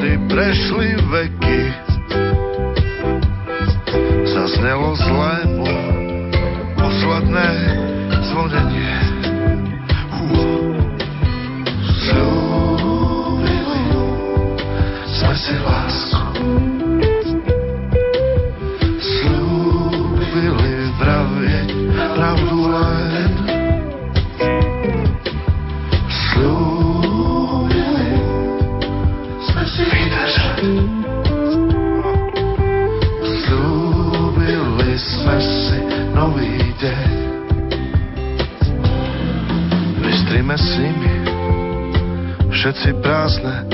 kedy 0.00 0.16
prešli 0.32 0.96
veky, 1.12 1.60
zaznelo 4.32 4.96
zlému 4.96 5.68
posledné 6.72 7.48
zvonenie. 8.32 8.96
Slúbili 12.00 13.82
sme 15.20 15.34
si 15.36 15.52
lásku. 15.60 15.79
si 42.90 42.98
prázdne 42.98 43.69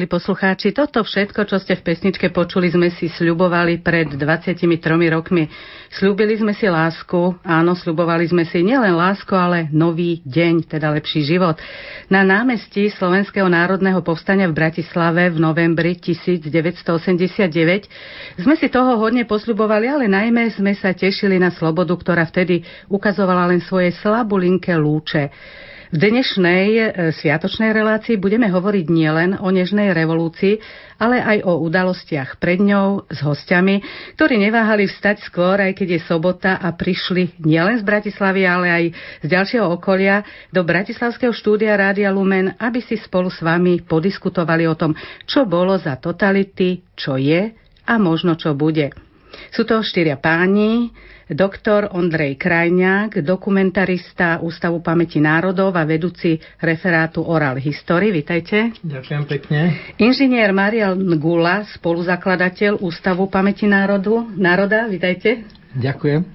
Milí 0.00 0.08
poslucháči, 0.08 0.72
toto 0.72 1.04
všetko, 1.04 1.44
čo 1.44 1.60
ste 1.60 1.76
v 1.76 1.92
pesničke 1.92 2.32
počuli, 2.32 2.72
sme 2.72 2.88
si 2.88 3.12
sľubovali 3.12 3.84
pred 3.84 4.08
23 4.08 4.56
rokmi. 5.12 5.44
Sľúbili 5.92 6.40
sme 6.40 6.56
si 6.56 6.72
lásku, 6.72 7.36
áno, 7.44 7.76
sľubovali 7.76 8.24
sme 8.24 8.48
si 8.48 8.64
nielen 8.64 8.96
lásku, 8.96 9.28
ale 9.36 9.68
nový 9.68 10.24
deň, 10.24 10.72
teda 10.72 10.88
lepší 10.96 11.28
život. 11.28 11.60
Na 12.08 12.24
námestí 12.24 12.88
Slovenského 12.88 13.44
národného 13.44 14.00
povstania 14.00 14.48
v 14.48 14.56
Bratislave 14.56 15.28
v 15.28 15.36
novembri 15.36 15.92
1989 16.00 18.40
sme 18.40 18.56
si 18.56 18.72
toho 18.72 18.96
hodne 18.96 19.28
posľubovali, 19.28 19.84
ale 19.84 20.08
najmä 20.08 20.48
sme 20.56 20.72
sa 20.80 20.96
tešili 20.96 21.36
na 21.36 21.52
slobodu, 21.52 21.92
ktorá 21.92 22.24
vtedy 22.24 22.64
ukazovala 22.88 23.52
len 23.52 23.60
svoje 23.60 23.92
slabulinké 24.00 24.80
lúče. 24.80 25.28
V 25.90 25.98
dnešnej 25.98 26.66
e, 26.70 26.82
sviatočnej 27.10 27.74
relácii 27.74 28.14
budeme 28.14 28.46
hovoriť 28.46 28.86
nielen 28.94 29.42
o 29.42 29.50
nežnej 29.50 29.90
revolúcii, 29.90 30.62
ale 31.02 31.18
aj 31.18 31.42
o 31.42 31.66
udalostiach 31.66 32.38
pred 32.38 32.62
ňou 32.62 33.10
s 33.10 33.18
hostiami, 33.18 33.82
ktorí 34.14 34.38
neváhali 34.38 34.86
vstať 34.86 35.26
skôr, 35.26 35.58
aj 35.58 35.74
keď 35.74 35.98
je 35.98 36.00
sobota 36.06 36.62
a 36.62 36.70
prišli 36.78 37.42
nielen 37.42 37.74
z 37.74 37.82
Bratislavy, 37.82 38.46
ale 38.46 38.66
aj 38.70 38.84
z 39.18 39.26
ďalšieho 39.34 39.66
okolia 39.66 40.22
do 40.54 40.62
Bratislavského 40.62 41.34
štúdia 41.34 41.74
Rádia 41.74 42.14
Lumen, 42.14 42.54
aby 42.62 42.78
si 42.86 42.94
spolu 42.94 43.26
s 43.26 43.42
vami 43.42 43.82
podiskutovali 43.82 44.70
o 44.70 44.78
tom, 44.78 44.94
čo 45.26 45.42
bolo 45.42 45.74
za 45.74 45.98
totality, 45.98 46.86
čo 46.94 47.18
je 47.18 47.50
a 47.82 47.94
možno 47.98 48.38
čo 48.38 48.54
bude. 48.54 48.94
Sú 49.50 49.66
to 49.66 49.82
štyria 49.82 50.22
páni, 50.22 50.94
doktor 51.30 51.88
Ondrej 51.94 52.36
Krajňák, 52.36 53.22
dokumentarista 53.22 54.42
Ústavu 54.42 54.82
pamäti 54.82 55.22
národov 55.22 55.72
a 55.78 55.86
vedúci 55.86 56.36
referátu 56.58 57.22
Oral 57.22 57.56
History. 57.56 58.10
Vitajte. 58.10 58.74
Ďakujem 58.82 59.22
pekne. 59.26 59.60
Inžinier 59.96 60.50
Marian 60.50 60.98
Gula, 61.16 61.62
spoluzakladateľ 61.70 62.82
Ústavu 62.82 63.30
pamäti 63.30 63.64
národu, 63.64 64.26
národa. 64.34 64.90
Vitajte. 64.90 65.46
Ďakujem. 65.70 66.26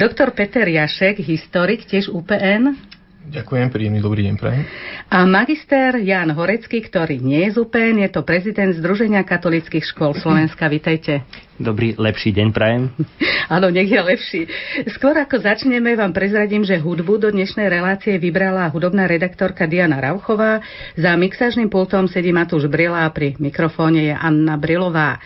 Doktor 0.00 0.32
Peter 0.32 0.64
Jašek, 0.64 1.20
historik, 1.20 1.84
tiež 1.84 2.08
UPN. 2.08 2.91
Ďakujem, 3.22 3.70
príjemný 3.70 4.02
dobrý 4.02 4.26
deň 4.26 4.34
prajem. 4.34 4.66
A 5.06 5.22
magister 5.22 5.94
Jan 6.02 6.34
Horecký, 6.34 6.82
ktorý 6.82 7.22
nie 7.22 7.46
je 7.46 7.54
z 7.54 7.56
UPN, 7.62 8.02
je 8.02 8.10
to 8.10 8.26
prezident 8.26 8.74
Združenia 8.74 9.22
katolických 9.22 9.86
škôl 9.86 10.18
Slovenska. 10.18 10.66
Vitajte. 10.66 11.22
Dobrý, 11.54 11.94
lepší 11.94 12.34
deň 12.34 12.48
prajem. 12.50 12.90
Áno, 13.54 13.70
nech 13.70 13.86
je 13.86 14.00
lepší. 14.02 14.42
Skôr 14.90 15.14
ako 15.14 15.38
začneme, 15.38 15.94
vám 15.94 16.10
prezradím, 16.10 16.66
že 16.66 16.82
hudbu 16.82 17.22
do 17.22 17.28
dnešnej 17.30 17.70
relácie 17.70 18.18
vybrala 18.18 18.66
hudobná 18.74 19.06
redaktorka 19.06 19.70
Diana 19.70 20.02
Rauchová. 20.02 20.58
Za 20.98 21.14
mixážnym 21.14 21.70
pultom 21.70 22.10
sedí 22.10 22.34
Matúš 22.34 22.66
Brila 22.66 23.06
a 23.06 23.14
pri 23.14 23.38
mikrofóne 23.38 24.10
je 24.10 24.14
Anna 24.18 24.58
Brilová. 24.58 25.22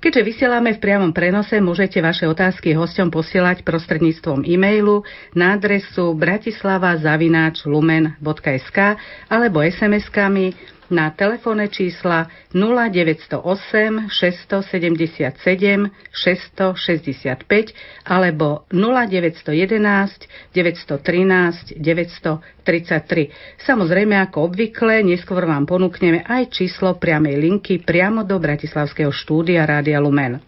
Keďže 0.00 0.24
vysielame 0.24 0.72
v 0.72 0.80
priamom 0.80 1.12
prenose, 1.12 1.60
môžete 1.60 2.00
vaše 2.00 2.24
otázky 2.24 2.72
hosťom 2.72 3.12
posielať 3.12 3.68
prostredníctvom 3.68 4.48
e-mailu 4.48 5.04
na 5.36 5.60
adresu 5.60 6.16
bratislava.lumen.sk 6.16 8.78
alebo 9.28 9.60
SMS-kami 9.60 10.56
na 10.90 11.14
telefónne 11.14 11.70
čísla 11.70 12.26
0908 12.52 14.10
677 14.10 15.88
665 16.10 17.74
alebo 18.04 18.66
0911 18.74 20.52
913 20.52 21.78
933. 21.78 23.62
Samozrejme, 23.62 24.18
ako 24.18 24.50
obvykle, 24.50 25.06
neskôr 25.06 25.46
vám 25.46 25.64
ponúkneme 25.64 26.26
aj 26.26 26.50
číslo 26.50 26.98
priamej 26.98 27.38
linky 27.38 27.80
priamo 27.80 28.26
do 28.26 28.36
Bratislavského 28.42 29.14
štúdia 29.14 29.62
Rádia 29.64 30.02
Lumen. 30.02 30.42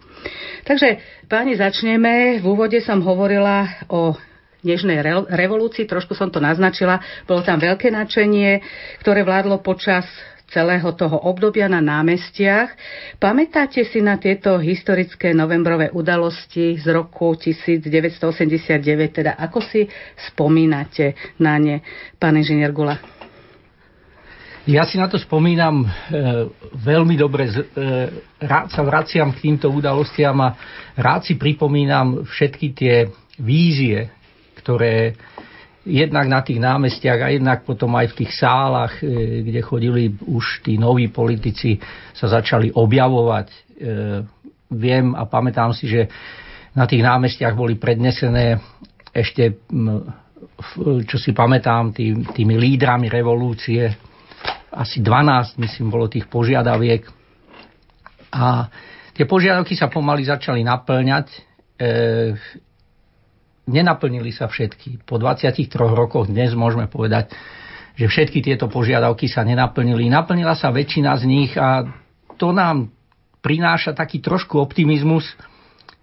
Takže, 0.62 1.02
páni, 1.26 1.58
začneme. 1.58 2.38
V 2.38 2.46
úvode 2.46 2.78
som 2.82 3.02
hovorila 3.02 3.66
o 3.90 4.14
nežnej 4.62 5.02
revolúcii, 5.26 5.90
trošku 5.90 6.14
som 6.14 6.30
to 6.30 6.38
naznačila, 6.38 7.02
bolo 7.26 7.42
tam 7.42 7.58
veľké 7.58 7.90
nadšenie, 7.90 8.62
ktoré 9.02 9.26
vládlo 9.26 9.58
počas 9.60 10.06
celého 10.52 10.92
toho 10.92 11.16
obdobia 11.24 11.66
na 11.66 11.80
námestiach. 11.80 12.76
Pamätáte 13.16 13.82
si 13.88 14.04
na 14.04 14.20
tieto 14.20 14.60
historické 14.60 15.32
novembrové 15.32 15.88
udalosti 15.90 16.76
z 16.76 16.86
roku 16.92 17.34
1989, 17.34 18.84
teda 19.10 19.32
ako 19.40 19.64
si 19.64 19.88
spomínate 20.30 21.16
na 21.40 21.56
ne, 21.56 21.80
pán 22.20 22.36
inžinier 22.36 22.70
Gula? 22.70 23.00
Ja 24.62 24.86
si 24.86 24.94
na 24.94 25.10
to 25.10 25.18
spomínam 25.18 25.82
e, 25.82 25.88
veľmi 26.78 27.18
dobre. 27.18 27.50
E, 27.50 27.52
rád 28.38 28.70
sa 28.70 28.86
vraciam 28.86 29.34
k 29.34 29.50
týmto 29.50 29.66
udalostiam 29.66 30.38
a 30.38 30.54
rád 30.94 31.26
si 31.26 31.34
pripomínam 31.34 32.22
všetky 32.22 32.66
tie 32.70 33.10
vízie, 33.42 34.06
ktoré 34.62 35.18
jednak 35.82 36.26
na 36.30 36.40
tých 36.42 36.62
námestiach 36.62 37.18
a 37.22 37.28
jednak 37.34 37.66
potom 37.66 37.90
aj 37.98 38.14
v 38.14 38.18
tých 38.24 38.32
sálach, 38.38 39.02
e, 39.02 39.42
kde 39.42 39.60
chodili 39.62 40.02
už 40.14 40.62
tí 40.62 40.78
noví 40.78 41.10
politici, 41.10 41.78
sa 42.14 42.30
začali 42.30 42.70
objavovať. 42.70 43.46
E, 43.50 43.56
viem 44.72 45.12
a 45.12 45.26
pamätám 45.26 45.74
si, 45.74 45.90
že 45.90 46.08
na 46.72 46.88
tých 46.88 47.04
námestiach 47.04 47.52
boli 47.52 47.76
prednesené 47.76 48.56
ešte, 49.12 49.68
čo 51.04 51.16
si 51.20 51.36
pamätám, 51.36 51.92
tý, 51.92 52.16
tými 52.32 52.56
lídrami 52.56 53.12
revolúcie, 53.12 53.92
asi 54.72 55.04
12, 55.04 55.60
myslím, 55.60 55.92
bolo 55.92 56.08
tých 56.08 56.24
požiadaviek. 56.32 57.04
A 58.32 58.72
tie 59.12 59.28
požiadavky 59.28 59.76
sa 59.76 59.92
pomaly 59.92 60.24
začali 60.24 60.64
naplňať. 60.64 61.26
E, 61.28 61.40
nenaplnili 63.66 64.34
sa 64.34 64.50
všetky. 64.50 65.06
Po 65.06 65.20
23 65.20 65.68
rokoch 65.78 66.26
dnes 66.26 66.54
môžeme 66.54 66.90
povedať, 66.90 67.30
že 67.94 68.08
všetky 68.08 68.40
tieto 68.40 68.66
požiadavky 68.66 69.28
sa 69.28 69.44
nenaplnili. 69.44 70.08
Naplnila 70.08 70.56
sa 70.56 70.72
väčšina 70.72 71.12
z 71.20 71.24
nich 71.28 71.52
a 71.54 71.86
to 72.40 72.50
nám 72.50 72.90
prináša 73.44 73.92
taký 73.92 74.22
trošku 74.22 74.56
optimizmus 74.58 75.26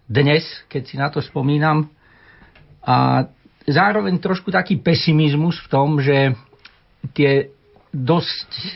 dnes, 0.06 0.46
keď 0.70 0.82
si 0.86 0.96
na 0.96 1.10
to 1.10 1.20
spomínam. 1.20 1.90
A 2.86 3.28
zároveň 3.66 4.18
trošku 4.22 4.50
taký 4.54 4.80
pesimizmus 4.80 5.60
v 5.66 5.68
tom, 5.68 5.98
že 6.00 6.34
tie 7.14 7.50
dosť 7.90 8.50
e, 8.54 8.72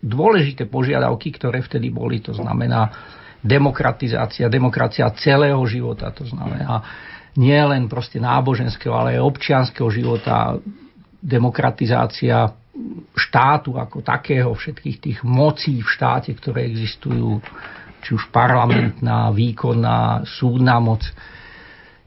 dôležité 0.00 0.64
požiadavky, 0.68 1.34
ktoré 1.36 1.60
vtedy 1.60 1.92
boli, 1.92 2.24
to 2.24 2.32
znamená 2.32 2.88
demokratizácia, 3.44 4.48
demokracia 4.48 5.06
celého 5.16 5.60
života, 5.68 6.08
to 6.10 6.24
znamená 6.24 6.82
nie 7.36 7.56
len 7.56 7.86
proste 7.86 8.16
náboženského, 8.16 8.92
ale 8.96 9.16
aj 9.16 9.28
občianského 9.28 9.88
života, 9.92 10.56
demokratizácia 11.20 12.52
štátu 13.16 13.80
ako 13.80 14.04
takého, 14.04 14.52
všetkých 14.52 14.96
tých 15.00 15.18
mocí 15.24 15.80
v 15.80 15.88
štáte, 15.88 16.32
ktoré 16.36 16.68
existujú, 16.68 17.40
či 18.04 18.10
už 18.12 18.28
parlamentná, 18.28 19.32
výkonná, 19.32 20.28
súdna 20.28 20.76
moc. 20.78 21.02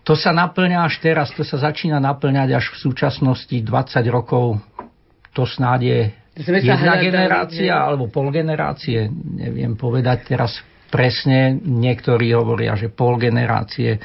To 0.06 0.14
sa 0.18 0.34
naplňa 0.34 0.86
až 0.86 1.02
teraz, 1.02 1.34
to 1.34 1.46
sa 1.46 1.60
začína 1.60 1.98
naplňať 2.02 2.50
až 2.56 2.66
v 2.74 2.78
súčasnosti 2.90 3.54
20 3.54 3.70
rokov. 4.10 4.62
To 5.38 5.44
snáď 5.46 5.80
je 5.82 6.00
jedna 6.64 6.96
generácia 6.98 7.76
ne? 7.76 7.84
alebo 7.84 8.08
pol 8.08 8.32
generácie, 8.32 9.12
neviem 9.12 9.76
povedať 9.76 10.34
teraz 10.34 10.56
presne. 10.88 11.60
Niektorí 11.60 12.32
hovoria, 12.34 12.74
že 12.80 12.90
pol 12.90 13.20
generácie 13.20 14.00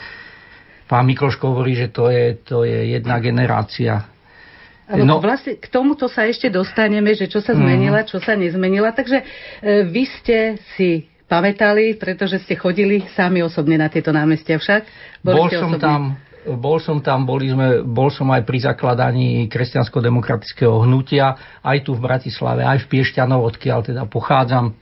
Pán 0.94 1.10
Mikloško 1.10 1.50
hovorí, 1.50 1.74
že 1.74 1.90
to 1.90 2.06
je, 2.06 2.38
to 2.46 2.62
je 2.62 2.94
jedna 2.94 3.18
generácia. 3.18 4.06
No, 4.94 5.18
vlastne 5.18 5.58
k 5.58 5.66
tomuto 5.66 6.06
sa 6.06 6.22
ešte 6.30 6.46
dostaneme, 6.46 7.18
že 7.18 7.26
čo 7.26 7.42
sa 7.42 7.50
mhm. 7.50 7.58
zmenila, 7.58 8.00
čo 8.06 8.22
sa 8.22 8.38
nezmenila. 8.38 8.94
Takže 8.94 9.18
e, 9.18 9.24
vy 9.90 10.06
ste 10.06 10.54
si 10.78 11.10
pamätali, 11.26 11.98
pretože 11.98 12.38
ste 12.46 12.54
chodili 12.54 13.02
sami 13.18 13.42
osobne 13.42 13.74
na 13.74 13.90
tieto 13.90 14.14
námestia 14.14 14.54
však? 14.54 14.86
Boli 15.18 15.34
Bol 15.34 15.48
som 15.50 15.70
osobne? 15.74 15.82
tam 15.82 16.02
bol 16.44 16.76
som 16.76 17.00
tam, 17.00 17.24
boli 17.24 17.48
sme, 17.48 17.80
bol 17.80 18.12
som 18.12 18.28
aj 18.28 18.44
pri 18.44 18.68
zakladaní 18.68 19.48
kresťansko-demokratického 19.48 20.84
hnutia, 20.84 21.32
aj 21.64 21.88
tu 21.88 21.96
v 21.96 22.04
Bratislave, 22.04 22.60
aj 22.60 22.84
v 22.84 22.88
Piešťanov, 22.92 23.48
odkiaľ 23.48 23.80
teda 23.80 24.04
pochádzam. 24.04 24.76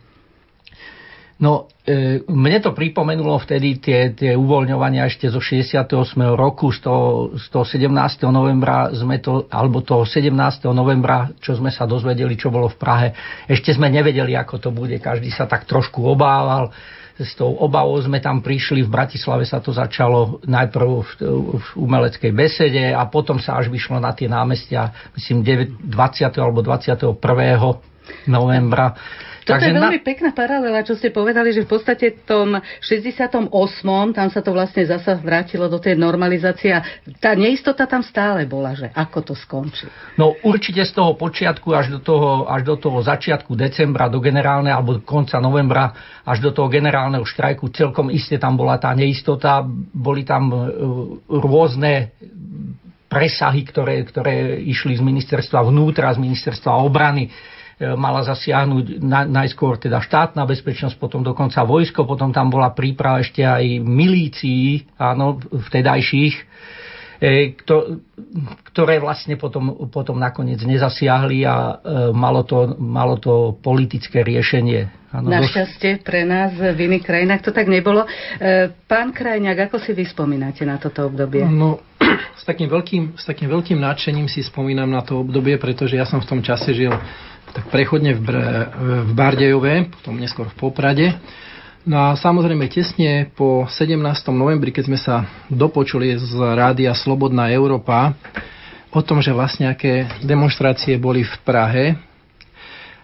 No, 1.43 1.67
e, 1.83 2.23
mne 2.31 2.63
to 2.63 2.71
pripomenulo 2.71 3.35
vtedy 3.43 3.83
tie, 3.83 4.15
tie 4.15 4.39
uvoľňovania 4.39 5.11
ešte 5.11 5.27
zo 5.27 5.43
68. 5.43 5.91
roku, 6.39 6.71
z 6.71 6.87
toho, 6.87 7.35
z 7.35 7.47
toho 7.51 7.67
17. 7.67 7.91
novembra 8.31 8.95
sme 8.95 9.19
to, 9.19 9.51
alebo 9.51 9.83
toho 9.83 10.07
17. 10.07 10.31
novembra, 10.71 11.35
čo 11.43 11.59
sme 11.59 11.75
sa 11.75 11.83
dozvedeli, 11.83 12.39
čo 12.39 12.55
bolo 12.55 12.71
v 12.71 12.79
Prahe. 12.79 13.09
Ešte 13.51 13.75
sme 13.75 13.91
nevedeli, 13.91 14.39
ako 14.39 14.55
to 14.63 14.71
bude, 14.71 14.95
každý 15.03 15.35
sa 15.35 15.51
tak 15.51 15.67
trošku 15.67 16.07
obával. 16.07 16.71
S 17.19 17.35
tou 17.35 17.59
obavou 17.59 17.99
sme 17.99 18.23
tam 18.23 18.39
prišli, 18.39 18.87
v 18.87 18.95
Bratislave 18.95 19.43
sa 19.43 19.59
to 19.59 19.75
začalo 19.75 20.39
najprv 20.47 20.89
v, 21.03 21.11
v 21.59 21.67
umeleckej 21.75 22.31
besede 22.31 22.95
a 22.95 23.03
potom 23.11 23.43
sa 23.43 23.59
až 23.59 23.67
vyšlo 23.67 23.99
na 23.99 24.15
tie 24.15 24.31
námestia, 24.31 25.11
myslím 25.19 25.43
20. 25.43 25.91
alebo 26.39 26.63
21. 26.63 27.19
novembra 28.31 28.95
Toto 29.43 29.59
Takže 29.59 29.69
je 29.71 29.79
veľmi 29.79 30.01
na... 30.01 30.07
pekná 30.07 30.31
paralela, 30.31 30.87
čo 30.87 30.95
ste 30.95 31.11
povedali, 31.11 31.51
že 31.51 31.67
v 31.67 31.71
podstate 31.71 32.15
v 32.15 32.21
tom 32.23 32.49
68. 32.79 33.51
tam 34.15 34.29
sa 34.31 34.41
to 34.41 34.51
vlastne 34.55 34.87
zasa 34.87 35.19
vrátilo 35.19 35.67
do 35.67 35.83
tej 35.83 35.99
normalizácie 35.99 36.79
tá 37.19 37.35
neistota 37.35 37.87
tam 37.91 38.03
stále 38.03 38.47
bola, 38.47 38.79
že 38.79 38.91
ako 38.95 39.19
to 39.33 39.35
skončí. 39.35 39.91
No 40.15 40.39
určite 40.47 40.87
z 40.87 40.95
toho 40.95 41.19
počiatku 41.19 41.75
až 41.75 41.99
do 41.99 42.01
toho, 42.01 42.47
až 42.47 42.63
do 42.63 42.77
toho 42.79 43.03
začiatku 43.03 43.59
decembra, 43.59 44.07
do 44.07 44.23
generálneho 44.23 44.75
alebo 44.75 45.03
konca 45.03 45.43
novembra, 45.43 45.91
až 46.23 46.39
do 46.43 46.51
toho 46.55 46.71
generálneho 46.71 47.27
štrajku 47.27 47.71
celkom 47.75 48.11
iste 48.11 48.39
tam 48.39 48.55
bola 48.55 48.79
tá 48.79 48.95
neistota, 48.95 49.67
boli 49.91 50.23
tam 50.23 50.51
e, 50.51 50.59
rôzne 51.27 52.15
presahy, 53.11 53.61
ktoré, 53.67 54.09
ktoré 54.09 54.57
išli 54.63 54.97
z 54.97 55.03
ministerstva 55.05 55.69
vnútra, 55.69 56.15
z 56.17 56.23
ministerstva 56.23 56.81
obrany 56.81 57.29
mala 57.81 58.23
zasiahnuť 58.23 59.03
na, 59.03 59.25
najskôr 59.27 59.81
teda 59.81 59.99
štátna 60.03 60.45
bezpečnosť, 60.47 60.97
potom 61.01 61.25
dokonca 61.25 61.65
vojsko, 61.65 62.07
potom 62.07 62.31
tam 62.31 62.53
bola 62.53 62.71
príprava 62.71 63.23
ešte 63.25 63.43
aj 63.43 63.83
milícií, 63.83 64.87
áno, 65.01 65.41
vtedajších, 65.41 66.35
e, 67.19 67.57
ktoré 68.73 69.03
vlastne 69.03 69.35
potom, 69.41 69.89
potom 69.91 70.19
nakoniec 70.19 70.63
nezasiahli 70.63 71.43
a 71.49 71.57
e, 71.57 71.75
malo 72.15 72.47
to, 72.47 72.77
malo 72.79 73.19
to 73.19 73.57
politické 73.59 74.23
riešenie. 74.23 75.03
Ano, 75.13 75.29
Našťastie 75.29 76.01
pre 76.01 76.25
nás 76.25 76.57
v 76.57 76.89
iných 76.89 77.05
krajinách 77.05 77.45
to 77.45 77.53
tak 77.53 77.69
nebolo. 77.69 78.09
Pán 78.89 79.13
Krajňák, 79.13 79.69
ako 79.69 79.77
si 79.77 79.93
vy 79.93 80.09
spomínate 80.09 80.65
na 80.65 80.81
toto 80.81 81.05
obdobie? 81.05 81.45
No, 81.45 81.85
s 82.41 82.49
takým 82.49 82.73
veľkým, 82.73 83.21
s 83.21 83.29
takým 83.29 83.53
veľkým 83.53 83.77
nadšením 83.77 84.25
si 84.25 84.41
spomínam 84.41 84.89
na 84.89 85.05
to 85.05 85.21
obdobie, 85.21 85.61
pretože 85.61 86.01
ja 86.01 86.09
som 86.09 86.25
v 86.25 86.29
tom 86.33 86.41
čase 86.41 86.73
žil 86.73 86.97
tak 87.51 87.67
prechodne 87.69 88.15
v, 88.15 88.21
Br- 88.23 88.69
v 89.07 89.13
Bardejove, 89.13 89.91
potom 89.91 90.15
neskôr 90.17 90.47
v 90.47 90.57
Poprade. 90.57 91.07
No 91.83 91.99
a 91.99 92.15
samozrejme 92.15 92.71
tesne 92.71 93.27
po 93.35 93.67
17. 93.67 93.99
novembri, 94.31 94.71
keď 94.71 94.85
sme 94.87 94.99
sa 94.99 95.27
dopočuli 95.51 96.15
z 96.15 96.31
rádia 96.55 96.95
Slobodná 96.95 97.51
Európa 97.51 98.15
o 98.95 99.03
tom, 99.03 99.19
že 99.19 99.35
vlastne 99.35 99.67
aké 99.67 100.07
demonstrácie 100.23 100.95
boli 100.95 101.27
v 101.27 101.35
Prahe, 101.43 101.99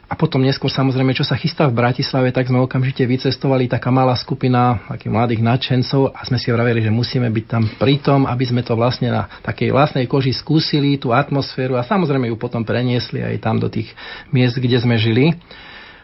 a 0.09 0.17
potom 0.17 0.41
neskôr 0.41 0.73
samozrejme, 0.73 1.13
čo 1.13 1.21
sa 1.21 1.37
chystá 1.37 1.69
v 1.69 1.77
Bratislave, 1.77 2.33
tak 2.33 2.49
sme 2.49 2.65
okamžite 2.65 3.05
vycestovali 3.05 3.69
taká 3.69 3.93
malá 3.93 4.17
skupina 4.17 4.81
takých 4.89 5.13
mladých 5.13 5.45
nadšencov 5.45 6.17
a 6.17 6.25
sme 6.25 6.41
si 6.41 6.49
vraveli, 6.49 6.81
že 6.81 6.89
musíme 6.89 7.29
byť 7.29 7.45
tam 7.45 7.69
pritom, 7.77 8.25
aby 8.25 8.45
sme 8.49 8.65
to 8.65 8.73
vlastne 8.73 9.13
na 9.13 9.29
takej 9.45 9.69
vlastnej 9.69 10.09
koži 10.09 10.33
skúsili, 10.33 10.97
tú 10.97 11.13
atmosféru 11.13 11.77
a 11.77 11.85
samozrejme 11.85 12.25
ju 12.33 12.41
potom 12.41 12.65
preniesli 12.65 13.21
aj 13.21 13.37
tam 13.45 13.61
do 13.61 13.69
tých 13.69 13.93
miest, 14.33 14.57
kde 14.57 14.81
sme 14.81 14.97
žili. 14.97 15.37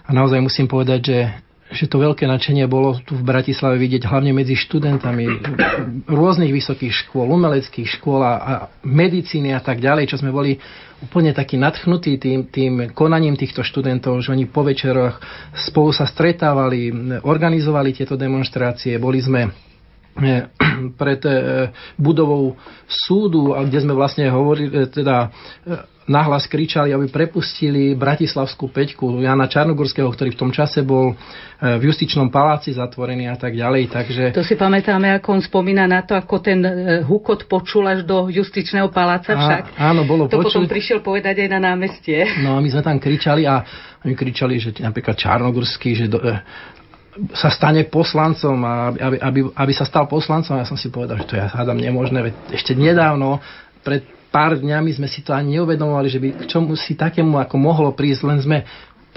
A 0.04 0.12
naozaj 0.12 0.36
musím 0.44 0.68
povedať, 0.68 1.00
že 1.00 1.18
že 1.74 1.90
to 1.90 1.98
veľké 1.98 2.30
nadšenie 2.30 2.64
bolo 2.70 2.94
tu 3.02 3.18
v 3.18 3.26
Bratislave 3.26 3.76
vidieť 3.82 4.06
hlavne 4.06 4.30
medzi 4.30 4.54
študentami 4.54 5.26
rôznych 6.06 6.54
vysokých 6.54 6.94
škôl, 7.04 7.26
umeleckých 7.34 7.98
škôl 7.98 8.22
a, 8.22 8.70
medicíny 8.86 9.50
a 9.50 9.58
tak 9.58 9.82
ďalej, 9.82 10.14
čo 10.14 10.22
sme 10.22 10.30
boli 10.30 10.56
úplne 11.02 11.34
takí 11.34 11.58
nadchnutí 11.58 12.16
tým, 12.16 12.48
tým 12.48 12.72
konaním 12.94 13.34
týchto 13.34 13.66
študentov, 13.66 14.22
že 14.22 14.32
oni 14.32 14.46
po 14.48 14.62
večeroch 14.62 15.18
spolu 15.52 15.90
sa 15.90 16.06
stretávali, 16.06 16.94
organizovali 17.26 17.92
tieto 17.92 18.14
demonstrácie, 18.14 18.96
boli 18.96 19.20
sme 19.20 19.73
pred 21.00 21.20
eh, 21.26 21.70
budovou 21.98 22.54
súdu, 22.86 23.54
kde 23.54 23.78
sme 23.82 23.94
vlastne 23.94 24.30
hovorili, 24.30 24.70
eh, 24.70 24.86
teda 24.86 25.34
nahlas 26.04 26.44
kričali, 26.44 26.92
aby 26.92 27.08
prepustili 27.08 27.96
Bratislavskú 27.96 28.68
peťku 28.68 29.24
Jana 29.24 29.48
Čarnogurského, 29.48 30.08
ktorý 30.08 30.36
v 30.36 30.40
tom 30.40 30.50
čase 30.52 30.84
bol 30.84 31.12
e, 31.12 31.14
v 31.80 31.82
justičnom 31.88 32.28
paláci 32.28 32.76
zatvorený 32.76 33.32
a 33.32 33.36
tak 33.40 33.56
ďalej. 33.56 33.88
Takže... 33.88 34.22
To 34.36 34.44
si 34.44 34.54
pamätáme, 34.56 35.16
ako 35.16 35.40
on 35.40 35.42
spomína 35.42 35.88
na 35.88 36.04
to, 36.04 36.12
ako 36.12 36.44
ten 36.44 36.60
e, 36.60 37.00
hukot 37.00 37.48
počul 37.48 37.88
až 37.88 38.04
do 38.04 38.28
justičného 38.28 38.92
paláca 38.92 39.32
však. 39.32 39.80
A, 39.80 39.92
áno, 39.92 40.04
bolo 40.04 40.28
To 40.28 40.36
počuť. 40.36 40.44
potom 40.44 40.62
prišiel 40.68 41.00
povedať 41.00 41.40
aj 41.40 41.48
na 41.56 41.60
námestie. 41.72 42.20
No 42.44 42.56
a 42.56 42.58
my 42.60 42.68
sme 42.68 42.82
tam 42.84 43.00
kričali 43.00 43.48
a 43.48 43.64
oni 44.04 44.12
kričali, 44.12 44.60
že 44.60 44.76
napríklad 44.84 45.16
Čarnogurský, 45.16 45.96
že 45.96 46.06
do, 46.12 46.20
e, 46.20 46.36
sa 47.34 47.48
stane 47.50 47.86
poslancom 47.86 48.58
a 48.66 48.90
aby, 48.90 49.18
aby, 49.22 49.40
aby 49.54 49.72
sa 49.72 49.86
stal 49.86 50.10
poslancom. 50.10 50.58
Ja 50.58 50.66
som 50.66 50.74
si 50.74 50.90
povedal, 50.90 51.22
že 51.22 51.28
to 51.30 51.34
ja 51.38 51.46
hádam 51.46 51.78
nemožné. 51.78 52.30
Veď 52.30 52.34
ešte 52.50 52.74
nedávno, 52.74 53.38
pred 53.86 54.02
pár 54.34 54.58
dňami 54.58 54.90
sme 54.98 55.06
si 55.06 55.22
to 55.22 55.30
ani 55.30 55.62
neuvedomovali, 55.62 56.08
že 56.10 56.18
by 56.18 56.28
k 56.42 56.50
čomu 56.50 56.74
si 56.74 56.98
takému 56.98 57.38
ako 57.38 57.54
mohlo 57.54 57.94
prísť, 57.94 58.22
len 58.26 58.38
sme 58.42 58.58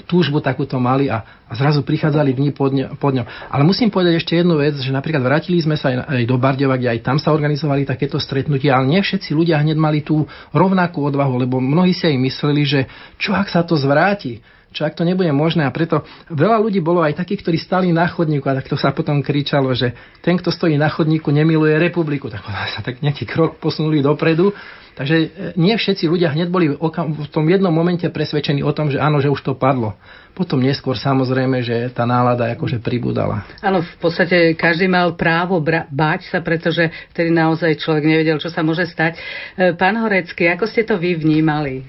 túžbu 0.06 0.38
takúto 0.46 0.78
mali 0.78 1.10
a, 1.10 1.26
a 1.50 1.54
zrazu 1.58 1.82
prichádzali 1.82 2.38
dni 2.38 2.54
pod, 2.54 2.70
ňo, 2.70 2.94
pod 3.02 3.18
ňom. 3.18 3.26
Ale 3.50 3.66
musím 3.66 3.90
povedať 3.90 4.22
ešte 4.22 4.38
jednu 4.38 4.62
vec, 4.62 4.78
že 4.78 4.94
napríklad 4.94 5.26
vrátili 5.26 5.58
sme 5.58 5.74
sa 5.74 5.90
aj, 5.90 6.06
aj 6.06 6.24
do 6.30 6.38
Bardeva, 6.38 6.78
kde 6.78 6.94
aj 6.94 7.02
tam 7.02 7.18
sa 7.18 7.34
organizovali 7.34 7.82
takéto 7.82 8.22
stretnutia, 8.22 8.78
ale 8.78 8.94
nie 8.94 9.02
všetci 9.02 9.34
ľudia 9.34 9.58
hneď 9.58 9.78
mali 9.82 10.06
tú 10.06 10.30
rovnakú 10.54 11.02
odvahu, 11.02 11.42
lebo 11.42 11.58
mnohí 11.58 11.98
si 11.98 12.06
aj 12.06 12.18
mysleli, 12.22 12.62
že 12.62 12.80
čo 13.18 13.34
ak 13.34 13.50
sa 13.50 13.66
to 13.66 13.74
zvráti, 13.74 14.38
čo 14.72 14.84
ak 14.84 14.96
to 14.96 15.08
nebude 15.08 15.30
možné 15.32 15.64
a 15.64 15.72
preto 15.72 16.04
veľa 16.32 16.60
ľudí 16.60 16.84
bolo 16.84 17.04
aj 17.04 17.18
takých, 17.18 17.44
ktorí 17.44 17.58
stali 17.58 17.88
na 17.92 18.08
chodníku 18.08 18.46
a 18.48 18.58
tak 18.60 18.68
to 18.68 18.78
sa 18.80 18.92
potom 18.92 19.24
kričalo, 19.24 19.72
že 19.74 19.96
ten, 20.22 20.36
kto 20.36 20.52
stojí 20.52 20.76
na 20.76 20.92
chodníku, 20.92 21.32
nemiluje 21.32 21.76
republiku. 21.80 22.28
Tak 22.28 22.44
sa 22.76 22.82
tak 22.84 23.00
nejaký 23.00 23.28
krok 23.28 23.58
posunuli 23.60 24.04
dopredu 24.04 24.52
Takže 24.98 25.16
e, 25.16 25.28
nie 25.62 25.78
všetci 25.78 26.10
ľudia 26.10 26.34
hneď 26.34 26.50
boli 26.50 26.74
v 26.74 27.30
tom 27.30 27.46
jednom 27.46 27.70
momente 27.70 28.10
presvedčení 28.10 28.66
o 28.66 28.74
tom, 28.74 28.90
že 28.90 28.98
áno, 28.98 29.22
že 29.22 29.30
už 29.30 29.46
to 29.46 29.54
padlo. 29.54 29.94
Potom 30.34 30.58
neskôr 30.58 30.98
samozrejme, 30.98 31.62
že 31.62 31.94
tá 31.94 32.10
nálada 32.10 32.50
akože 32.58 32.82
pribúdala. 32.82 33.46
Áno, 33.62 33.86
v 33.86 33.98
podstate 34.02 34.58
každý 34.58 34.90
mal 34.90 35.14
právo 35.14 35.62
bra- 35.62 35.86
báť 35.94 36.34
sa, 36.34 36.42
pretože 36.42 36.90
vtedy 37.14 37.30
naozaj 37.30 37.78
človek 37.78 38.10
nevedel, 38.10 38.42
čo 38.42 38.50
sa 38.50 38.66
môže 38.66 38.90
stať. 38.90 39.22
E, 39.54 39.78
pán 39.78 40.02
Horecký, 40.02 40.50
ako 40.50 40.66
ste 40.66 40.82
to 40.82 40.98
vy 40.98 41.14
vnímali? 41.14 41.86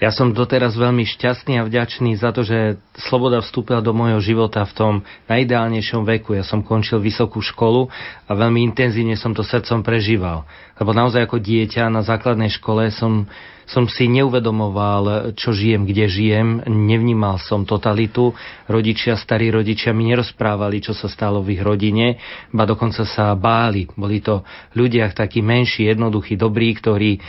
Ja 0.00 0.08
som 0.08 0.32
doteraz 0.32 0.80
veľmi 0.80 1.04
šťastný 1.04 1.60
a 1.60 1.68
vďačný 1.68 2.16
za 2.16 2.32
to, 2.32 2.40
že 2.40 2.80
sloboda 2.96 3.44
vstúpila 3.44 3.84
do 3.84 3.92
môjho 3.92 4.16
života 4.24 4.64
v 4.64 4.72
tom 4.72 4.94
najideálnejšom 5.28 6.08
veku. 6.08 6.40
Ja 6.40 6.44
som 6.44 6.64
končil 6.64 7.04
vysokú 7.04 7.44
školu 7.44 7.92
a 8.24 8.32
veľmi 8.32 8.64
intenzívne 8.64 9.12
som 9.20 9.36
to 9.36 9.44
srdcom 9.44 9.84
prežíval. 9.84 10.48
Lebo 10.80 10.96
naozaj 10.96 11.28
ako 11.28 11.44
dieťa 11.44 11.92
na 11.92 12.00
základnej 12.00 12.48
škole 12.48 12.88
som 12.88 13.28
som 13.70 13.86
si 13.86 14.10
neuvedomoval, 14.10 15.30
čo 15.38 15.54
žijem, 15.54 15.86
kde 15.86 16.10
žijem, 16.10 16.48
nevnímal 16.66 17.38
som 17.38 17.62
totalitu. 17.62 18.34
Rodičia, 18.66 19.14
starí 19.14 19.46
rodičia 19.54 19.94
mi 19.94 20.10
nerozprávali, 20.10 20.82
čo 20.82 20.90
sa 20.90 21.06
stalo 21.06 21.38
v 21.38 21.54
ich 21.54 21.62
rodine, 21.62 22.18
ba 22.50 22.66
dokonca 22.66 23.06
sa 23.06 23.30
báli. 23.38 23.86
Boli 23.94 24.18
to 24.18 24.42
ľudia 24.74 25.06
takí 25.14 25.38
menší, 25.38 25.86
jednoduchí, 25.86 26.34
dobrí, 26.34 26.74
ktorí, 26.74 27.14
e, 27.14 27.20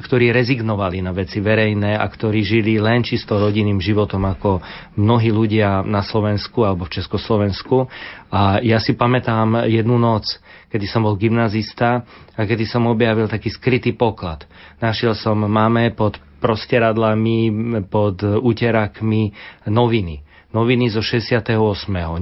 ktorí 0.00 0.32
rezignovali 0.32 1.04
na 1.04 1.12
veci 1.12 1.44
verejné 1.44 1.92
a 2.00 2.06
ktorí 2.08 2.40
žili 2.40 2.80
len 2.80 3.04
čisto 3.04 3.36
rodinným 3.36 3.84
životom 3.84 4.24
ako 4.24 4.64
mnohí 4.96 5.28
ľudia 5.28 5.84
na 5.84 6.00
Slovensku 6.00 6.64
alebo 6.64 6.88
v 6.88 6.96
Československu. 6.96 7.84
A 8.32 8.64
ja 8.64 8.80
si 8.80 8.96
pamätám 8.96 9.68
jednu 9.68 10.00
noc, 10.00 10.40
kedy 10.74 10.90
som 10.90 11.06
bol 11.06 11.14
gymnazista 11.14 12.02
a 12.34 12.42
kedy 12.42 12.66
som 12.66 12.90
objavil 12.90 13.30
taký 13.30 13.46
skrytý 13.46 13.94
poklad. 13.94 14.42
Našiel 14.82 15.14
som 15.14 15.38
máme 15.38 15.94
pod 15.94 16.18
prostieradlami, 16.42 17.54
pod 17.86 18.18
úterakmi 18.26 19.30
noviny 19.70 20.26
noviny 20.54 20.86
zo 20.86 21.02
68. 21.02 21.58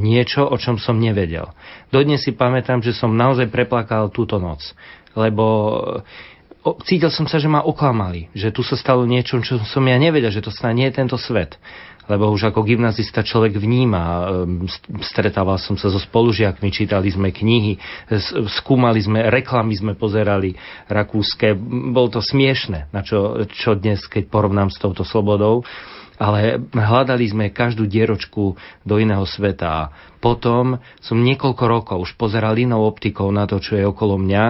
Niečo, 0.00 0.49
o 0.49 0.56
čom 0.56 0.80
som 0.80 0.97
nevedel. 0.97 1.52
Dodnes 1.92 2.25
si 2.25 2.32
pamätám, 2.32 2.80
že 2.80 2.97
som 2.97 3.12
naozaj 3.12 3.52
preplakal 3.52 4.09
túto 4.09 4.40
noc, 4.40 4.73
lebo 5.12 5.44
cítil 6.88 7.12
som 7.12 7.28
sa, 7.28 7.37
že 7.37 7.52
ma 7.52 7.61
oklamali, 7.61 8.32
že 8.32 8.49
tu 8.49 8.64
sa 8.64 8.80
stalo 8.80 9.04
niečo, 9.04 9.37
čo 9.44 9.61
som 9.68 9.85
ja 9.85 10.00
nevedel, 10.00 10.32
že 10.32 10.40
to 10.40 10.49
sa 10.49 10.73
nie 10.73 10.88
je 10.88 10.97
tento 10.97 11.21
svet 11.21 11.61
lebo 12.11 12.30
už 12.35 12.50
ako 12.50 12.66
gymnazista 12.66 13.23
človek 13.23 13.59
vníma. 13.59 14.02
Ehm, 14.02 14.66
stretával 15.02 15.59
som 15.59 15.78
sa 15.78 15.90
so 15.90 15.99
spolužiakmi, 16.02 16.68
čítali 16.75 17.11
sme 17.11 17.30
knihy, 17.30 17.78
skúmali 18.62 18.99
sme, 19.02 19.30
reklamy 19.30 19.78
sme 19.78 19.92
pozerali 19.94 20.54
rakúske. 20.90 21.54
Bolo 21.92 22.18
to 22.18 22.21
smiešne, 22.25 22.90
na 22.90 23.06
čo, 23.06 23.47
čo 23.50 23.78
dnes, 23.78 24.02
keď 24.11 24.26
porovnám 24.30 24.75
s 24.75 24.80
touto 24.82 25.06
slobodou 25.06 25.62
ale 26.23 26.71
hľadali 26.71 27.26
sme 27.26 27.50
každú 27.50 27.91
dieročku 27.91 28.55
do 28.87 28.95
iného 28.95 29.26
sveta. 29.26 29.91
Potom 30.23 30.79
som 31.02 31.19
niekoľko 31.19 31.64
rokov 31.67 31.99
už 31.99 32.14
pozeral 32.14 32.55
inou 32.55 32.87
optikou 32.87 33.26
na 33.35 33.43
to, 33.50 33.59
čo 33.59 33.75
je 33.75 33.83
okolo 33.83 34.23
mňa. 34.23 34.45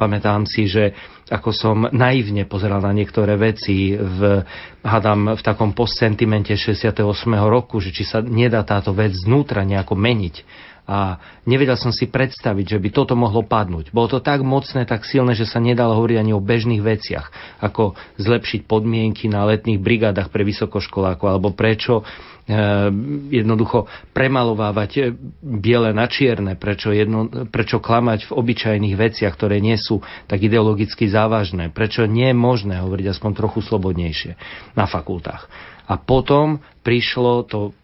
Pamätám 0.00 0.48
si, 0.48 0.64
že 0.64 0.96
ako 1.28 1.50
som 1.52 1.76
naivne 1.92 2.48
pozeral 2.48 2.80
na 2.80 2.96
niektoré 2.96 3.36
veci 3.36 3.92
v, 3.92 4.40
hádam, 4.80 5.36
v 5.36 5.42
takom 5.44 5.76
postsentimente 5.76 6.56
68. 6.56 7.04
roku, 7.44 7.76
že 7.84 7.92
či 7.92 8.08
sa 8.08 8.24
nedá 8.24 8.64
táto 8.64 8.96
vec 8.96 9.12
znútra 9.12 9.68
nejako 9.68 10.00
meniť 10.00 10.67
a 10.88 11.20
nevedel 11.44 11.76
som 11.76 11.92
si 11.92 12.08
predstaviť, 12.08 12.64
že 12.64 12.78
by 12.80 12.88
toto 12.88 13.12
mohlo 13.12 13.44
padnúť. 13.44 13.92
Bolo 13.92 14.08
to 14.08 14.24
tak 14.24 14.40
mocné, 14.40 14.88
tak 14.88 15.04
silné, 15.04 15.36
že 15.36 15.44
sa 15.44 15.60
nedalo 15.60 15.92
hovoriť 15.92 16.16
ani 16.16 16.32
o 16.32 16.40
bežných 16.40 16.80
veciach, 16.80 17.28
ako 17.60 17.92
zlepšiť 18.16 18.64
podmienky 18.64 19.28
na 19.28 19.44
letných 19.44 19.76
brigádach 19.76 20.32
pre 20.32 20.48
vysokoškolákov, 20.48 21.28
alebo 21.28 21.52
prečo 21.52 22.00
e, 22.00 22.04
jednoducho 23.36 23.84
premalovávať 24.16 24.90
e, 24.96 25.00
biele 25.44 25.92
na 25.92 26.08
čierne, 26.08 26.56
prečo, 26.56 26.88
jedno, 26.88 27.28
prečo 27.52 27.84
klamať 27.84 28.32
v 28.32 28.34
obyčajných 28.40 28.96
veciach, 28.96 29.36
ktoré 29.36 29.60
nie 29.60 29.76
sú 29.76 30.00
tak 30.24 30.40
ideologicky 30.40 31.04
závažné, 31.04 31.68
prečo 31.68 32.08
nie 32.08 32.32
je 32.32 32.40
možné 32.40 32.80
hovoriť 32.80 33.12
aspoň 33.12 33.30
trochu 33.36 33.60
slobodnejšie 33.60 34.40
na 34.72 34.88
fakultách. 34.88 35.52
A 35.84 36.00
potom 36.00 36.64
prišlo 36.80 37.44
to 37.44 37.76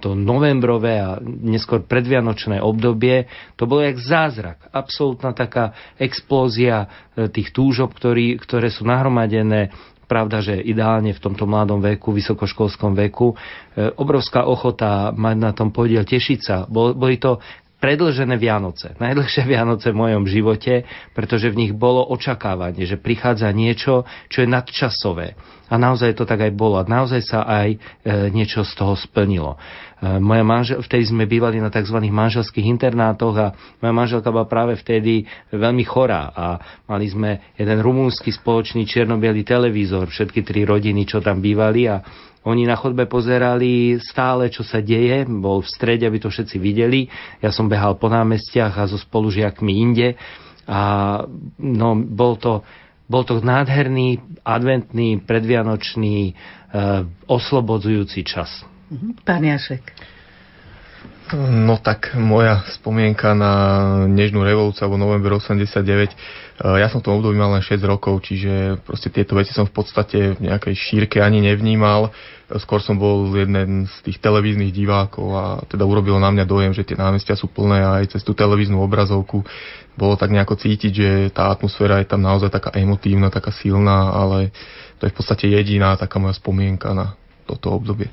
to 0.00 0.16
novembrové 0.16 0.94
a 1.00 1.20
neskôr 1.22 1.84
predvianočné 1.84 2.58
obdobie, 2.64 3.28
to 3.54 3.68
bolo 3.68 3.84
jak 3.84 4.00
zázrak. 4.00 4.58
Absolutná 4.72 5.36
taká 5.36 5.76
explózia 6.00 6.88
e, 7.14 7.28
tých 7.28 7.52
túžob, 7.52 7.92
ktorý, 7.92 8.40
ktoré 8.40 8.72
sú 8.72 8.88
nahromadené 8.88 9.70
pravda, 10.10 10.42
že 10.42 10.58
ideálne 10.58 11.14
v 11.14 11.22
tomto 11.22 11.46
mladom 11.46 11.78
veku, 11.78 12.10
vysokoškolskom 12.10 12.98
veku, 12.98 13.30
e, 13.30 13.94
obrovská 13.94 14.42
ochota 14.42 15.14
mať 15.14 15.36
na 15.38 15.54
tom 15.54 15.70
podiel, 15.70 16.02
tešiť 16.02 16.40
sa. 16.42 16.66
Boli 16.66 17.22
to 17.22 17.38
predlžené 17.80 18.36
Vianoce. 18.36 18.94
Najdlhšie 19.00 19.48
Vianoce 19.48 19.90
v 19.90 20.00
mojom 20.00 20.28
živote, 20.28 20.84
pretože 21.16 21.48
v 21.48 21.66
nich 21.66 21.72
bolo 21.72 22.04
očakávanie, 22.12 22.84
že 22.84 23.00
prichádza 23.00 23.48
niečo, 23.50 24.04
čo 24.28 24.44
je 24.44 24.48
nadčasové. 24.48 25.34
A 25.70 25.78
naozaj 25.78 26.18
to 26.18 26.26
tak 26.26 26.44
aj 26.44 26.52
bolo. 26.52 26.76
A 26.76 26.84
naozaj 26.84 27.22
sa 27.22 27.46
aj 27.46 27.68
e, 27.72 27.78
niečo 28.34 28.66
z 28.66 28.72
toho 28.74 28.98
splnilo. 28.98 29.54
E, 29.54 30.18
moja 30.18 30.42
manžel, 30.42 30.82
vtedy 30.82 31.08
sme 31.08 31.30
bývali 31.30 31.62
na 31.62 31.70
tzv. 31.70 31.94
manželských 31.94 32.66
internátoch 32.66 33.34
a 33.38 33.54
moja 33.78 33.94
manželka 33.94 34.34
bola 34.34 34.50
práve 34.50 34.74
vtedy 34.74 35.24
veľmi 35.54 35.86
chorá 35.86 36.34
a 36.34 36.46
mali 36.90 37.06
sme 37.06 37.54
jeden 37.54 37.78
rumúnsky 37.80 38.34
spoločný 38.34 38.82
čierno 38.82 39.16
televízor, 39.46 40.10
všetky 40.10 40.42
tri 40.42 40.66
rodiny, 40.66 41.06
čo 41.06 41.22
tam 41.22 41.38
bývali 41.38 41.86
a 41.86 42.02
oni 42.40 42.64
na 42.64 42.72
chodbe 42.72 43.04
pozerali 43.04 44.00
stále, 44.00 44.48
čo 44.48 44.64
sa 44.64 44.80
deje, 44.80 45.28
bol 45.28 45.60
v 45.60 45.68
strede, 45.68 46.08
aby 46.08 46.16
to 46.16 46.32
všetci 46.32 46.56
videli. 46.56 47.04
Ja 47.44 47.52
som 47.52 47.68
behal 47.68 48.00
po 48.00 48.08
námestiach 48.08 48.80
a 48.80 48.88
so 48.88 48.96
spolužiakmi 48.96 49.72
inde. 49.76 50.16
A 50.64 50.80
no, 51.60 51.88
bol 52.00 52.40
to, 52.40 52.64
bol 53.12 53.28
to 53.28 53.44
nádherný, 53.44 54.40
adventný, 54.40 55.20
predvianočný, 55.20 56.16
e, 56.30 56.32
oslobodzujúci 57.28 58.24
čas. 58.24 58.64
Mhm. 58.88 59.20
Pán 59.20 59.44
Jašek. 59.44 59.84
No 61.36 61.78
tak 61.78 62.10
moja 62.18 62.66
spomienka 62.74 63.38
na 63.38 63.52
Nežnú 64.10 64.42
revolúciu 64.42 64.82
alebo 64.82 64.98
november 64.98 65.38
89, 65.38 66.10
ja 66.60 66.92
som 66.92 67.00
v 67.00 67.08
tom 67.08 67.16
období 67.16 67.40
mal 67.40 67.56
len 67.56 67.64
6 67.64 67.80
rokov, 67.88 68.20
čiže 68.20 68.84
proste 68.84 69.08
tieto 69.08 69.32
veci 69.32 69.56
som 69.56 69.64
v 69.64 69.72
podstate 69.72 70.36
v 70.36 70.44
nejakej 70.44 70.76
šírke 70.76 71.16
ani 71.24 71.40
nevnímal. 71.40 72.12
Skôr 72.60 72.84
som 72.84 73.00
bol 73.00 73.32
jeden 73.32 73.88
z 73.88 73.94
tých 74.04 74.20
televíznych 74.20 74.68
divákov 74.68 75.26
a 75.32 75.44
teda 75.64 75.88
urobilo 75.88 76.20
na 76.20 76.28
mňa 76.28 76.44
dojem, 76.44 76.72
že 76.76 76.84
tie 76.84 77.00
námestia 77.00 77.32
sú 77.32 77.48
plné 77.48 77.80
a 77.80 78.04
aj 78.04 78.12
cez 78.12 78.22
tú 78.26 78.36
televíznu 78.36 78.76
obrazovku 78.76 79.40
bolo 79.96 80.20
tak 80.20 80.36
nejako 80.36 80.60
cítiť, 80.60 80.92
že 80.92 81.10
tá 81.32 81.48
atmosféra 81.48 82.00
je 82.04 82.12
tam 82.12 82.20
naozaj 82.20 82.52
taká 82.52 82.76
emotívna, 82.76 83.32
taká 83.32 83.52
silná, 83.56 84.12
ale 84.12 84.52
to 85.00 85.08
je 85.08 85.12
v 85.12 85.16
podstate 85.16 85.44
jediná 85.48 85.96
taká 85.96 86.20
moja 86.20 86.36
spomienka 86.36 86.92
na 86.92 87.16
toto 87.48 87.72
obdobie. 87.72 88.12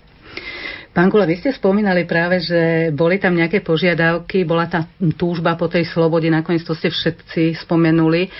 Pán 0.97 1.13
Kula, 1.13 1.29
vy 1.29 1.37
ste 1.37 1.53
spomínali 1.53 2.09
práve, 2.09 2.41
že 2.41 2.89
boli 2.89 3.21
tam 3.21 3.37
nejaké 3.37 3.61
požiadavky, 3.61 4.41
bola 4.49 4.65
tá 4.65 4.89
túžba 5.13 5.53
po 5.53 5.69
tej 5.69 5.85
slobode, 5.93 6.25
nakoniec 6.25 6.65
to 6.65 6.73
ste 6.73 6.89
všetci 6.89 7.53
spomenuli, 7.61 8.33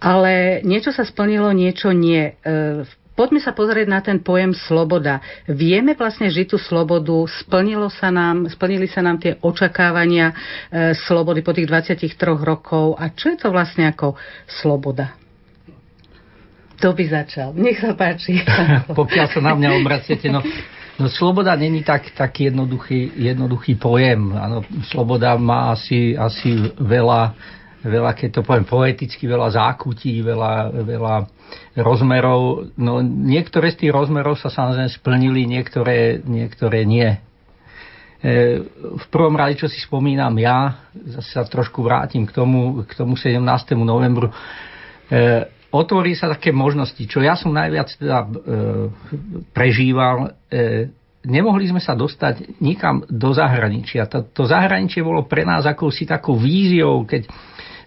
ale 0.00 0.64
niečo 0.64 0.96
sa 0.96 1.04
splnilo, 1.04 1.52
niečo 1.52 1.92
nie. 1.92 2.40
E, 2.40 2.88
poďme 3.12 3.44
sa 3.44 3.52
pozrieť 3.52 3.84
na 3.84 4.00
ten 4.00 4.16
pojem 4.16 4.56
sloboda. 4.56 5.20
Vieme 5.44 5.92
vlastne 5.92 6.32
žiť 6.32 6.46
tú 6.48 6.56
slobodu, 6.56 7.20
splnilo 7.44 7.92
sa 7.92 8.08
nám, 8.08 8.48
splnili 8.48 8.88
sa 8.88 9.04
nám 9.04 9.20
tie 9.20 9.36
očakávania 9.36 10.32
e, 10.32 10.96
slobody 11.04 11.44
po 11.44 11.52
tých 11.52 11.68
23 11.68 12.00
rokov 12.40 12.96
a 12.96 13.12
čo 13.12 13.28
je 13.28 13.44
to 13.44 13.52
vlastne 13.52 13.84
ako 13.84 14.16
sloboda? 14.48 15.20
To 16.80 16.96
by 16.96 17.04
začal. 17.12 17.52
Nech 17.52 17.76
sa 17.76 17.92
páči. 17.92 18.40
Pokiaľ 18.88 19.26
sa 19.36 19.40
na 19.44 19.52
mňa 19.52 19.84
obraciete, 19.84 20.32
no 20.32 20.40
No 21.00 21.08
sloboda 21.08 21.56
není 21.56 21.80
tak, 21.80 22.12
tak 22.12 22.40
jednoduchý, 22.40 23.12
jednoduchý 23.16 23.74
pojem. 23.80 24.36
Ano, 24.36 24.60
sloboda 24.92 25.32
má 25.40 25.72
asi, 25.72 26.12
asi 26.12 26.76
veľa, 26.76 27.32
veľa, 27.80 28.12
keď 28.12 28.28
to 28.36 28.40
poviem 28.44 28.68
poeticky, 28.68 29.24
veľa 29.24 29.48
zákutí, 29.56 30.20
veľa, 30.20 30.76
veľa 30.84 31.14
rozmerov. 31.80 32.68
No, 32.76 33.00
niektoré 33.00 33.72
z 33.72 33.86
tých 33.86 33.92
rozmerov 33.96 34.36
sa 34.36 34.52
samozrejme 34.52 34.92
splnili, 34.92 35.48
niektoré, 35.48 36.20
niektoré 36.20 36.84
nie. 36.84 37.08
E, 38.20 38.60
v 39.00 39.06
prvom 39.08 39.32
rade, 39.32 39.56
čo 39.56 39.72
si 39.72 39.80
spomínam 39.80 40.36
ja, 40.36 40.84
zase 40.92 41.32
sa 41.32 41.48
trošku 41.48 41.80
vrátim 41.80 42.28
k 42.28 42.36
tomu, 42.36 42.84
k 42.84 42.92
tomu 42.92 43.16
17. 43.16 43.40
novembru, 43.80 44.28
e, 45.08 45.48
otvorí 45.70 46.18
sa 46.18 46.30
také 46.30 46.50
možnosti, 46.50 47.00
čo 47.06 47.22
ja 47.22 47.38
som 47.38 47.54
najviac 47.54 47.88
teda 47.94 48.18
e, 48.22 48.28
prežíval. 49.54 50.34
E, 50.50 50.90
nemohli 51.26 51.70
sme 51.70 51.78
sa 51.78 51.94
dostať 51.94 52.60
nikam 52.62 53.06
do 53.06 53.30
zahraničia. 53.30 54.10
To, 54.10 54.26
to 54.26 54.42
zahraničie 54.46 55.02
bolo 55.02 55.26
pre 55.26 55.46
nás 55.46 55.64
akousi 55.64 56.06
takou 56.06 56.34
víziou, 56.36 57.06
keď 57.06 57.30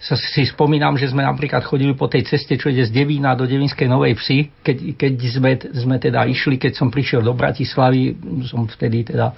sa 0.03 0.19
si 0.19 0.43
spomínam, 0.43 0.99
že 0.99 1.07
sme 1.07 1.23
napríklad 1.23 1.63
chodili 1.63 1.95
po 1.95 2.11
tej 2.11 2.27
ceste, 2.27 2.59
čo 2.59 2.67
ide 2.67 2.83
z 2.83 2.91
Devína 2.91 3.39
do 3.39 3.47
Devinskej 3.47 3.87
Novej 3.87 4.19
Vsi, 4.19 4.51
keď, 4.59 4.77
keď 4.99 5.13
sme, 5.31 5.51
sme 5.71 5.95
teda 5.95 6.27
išli, 6.27 6.59
keď 6.59 6.75
som 6.75 6.91
prišiel 6.91 7.23
do 7.23 7.31
Bratislavy, 7.31 8.11
som 8.43 8.67
vtedy 8.67 9.07
teda 9.07 9.31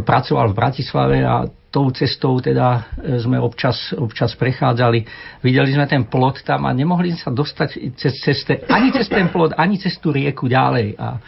pracoval 0.00 0.56
v 0.56 0.56
Bratislave 0.56 1.20
a 1.20 1.44
tou 1.68 1.92
cestou 1.92 2.40
teda 2.40 2.96
e, 2.96 3.20
sme 3.20 3.36
občas, 3.36 3.92
občas 3.92 4.32
prechádzali. 4.40 5.04
Videli 5.44 5.70
sme 5.76 5.84
ten 5.84 6.08
plot 6.08 6.48
tam 6.48 6.64
a 6.64 6.72
nemohli 6.72 7.14
sa 7.20 7.28
dostať 7.28 7.94
cez 7.94 8.24
ceste, 8.24 8.64
ani 8.72 8.90
cez 8.96 9.04
ten 9.04 9.28
plot, 9.28 9.52
ani 9.54 9.76
cez 9.76 10.00
tú 10.00 10.16
rieku 10.16 10.48
ďalej. 10.48 10.96
A 10.96 11.20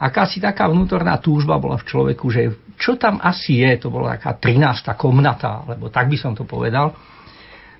akási 0.00 0.40
taká 0.40 0.72
vnútorná 0.72 1.20
túžba 1.20 1.60
bola 1.60 1.76
v 1.76 1.84
človeku, 1.84 2.26
že 2.32 2.42
čo 2.80 2.96
tam 2.96 3.20
asi 3.20 3.60
je, 3.60 3.76
to 3.76 3.92
bola 3.92 4.16
taká 4.16 4.40
13. 4.40 4.88
komnata, 4.96 5.68
alebo 5.68 5.92
tak 5.92 6.08
by 6.08 6.16
som 6.16 6.32
to 6.32 6.48
povedal. 6.48 6.96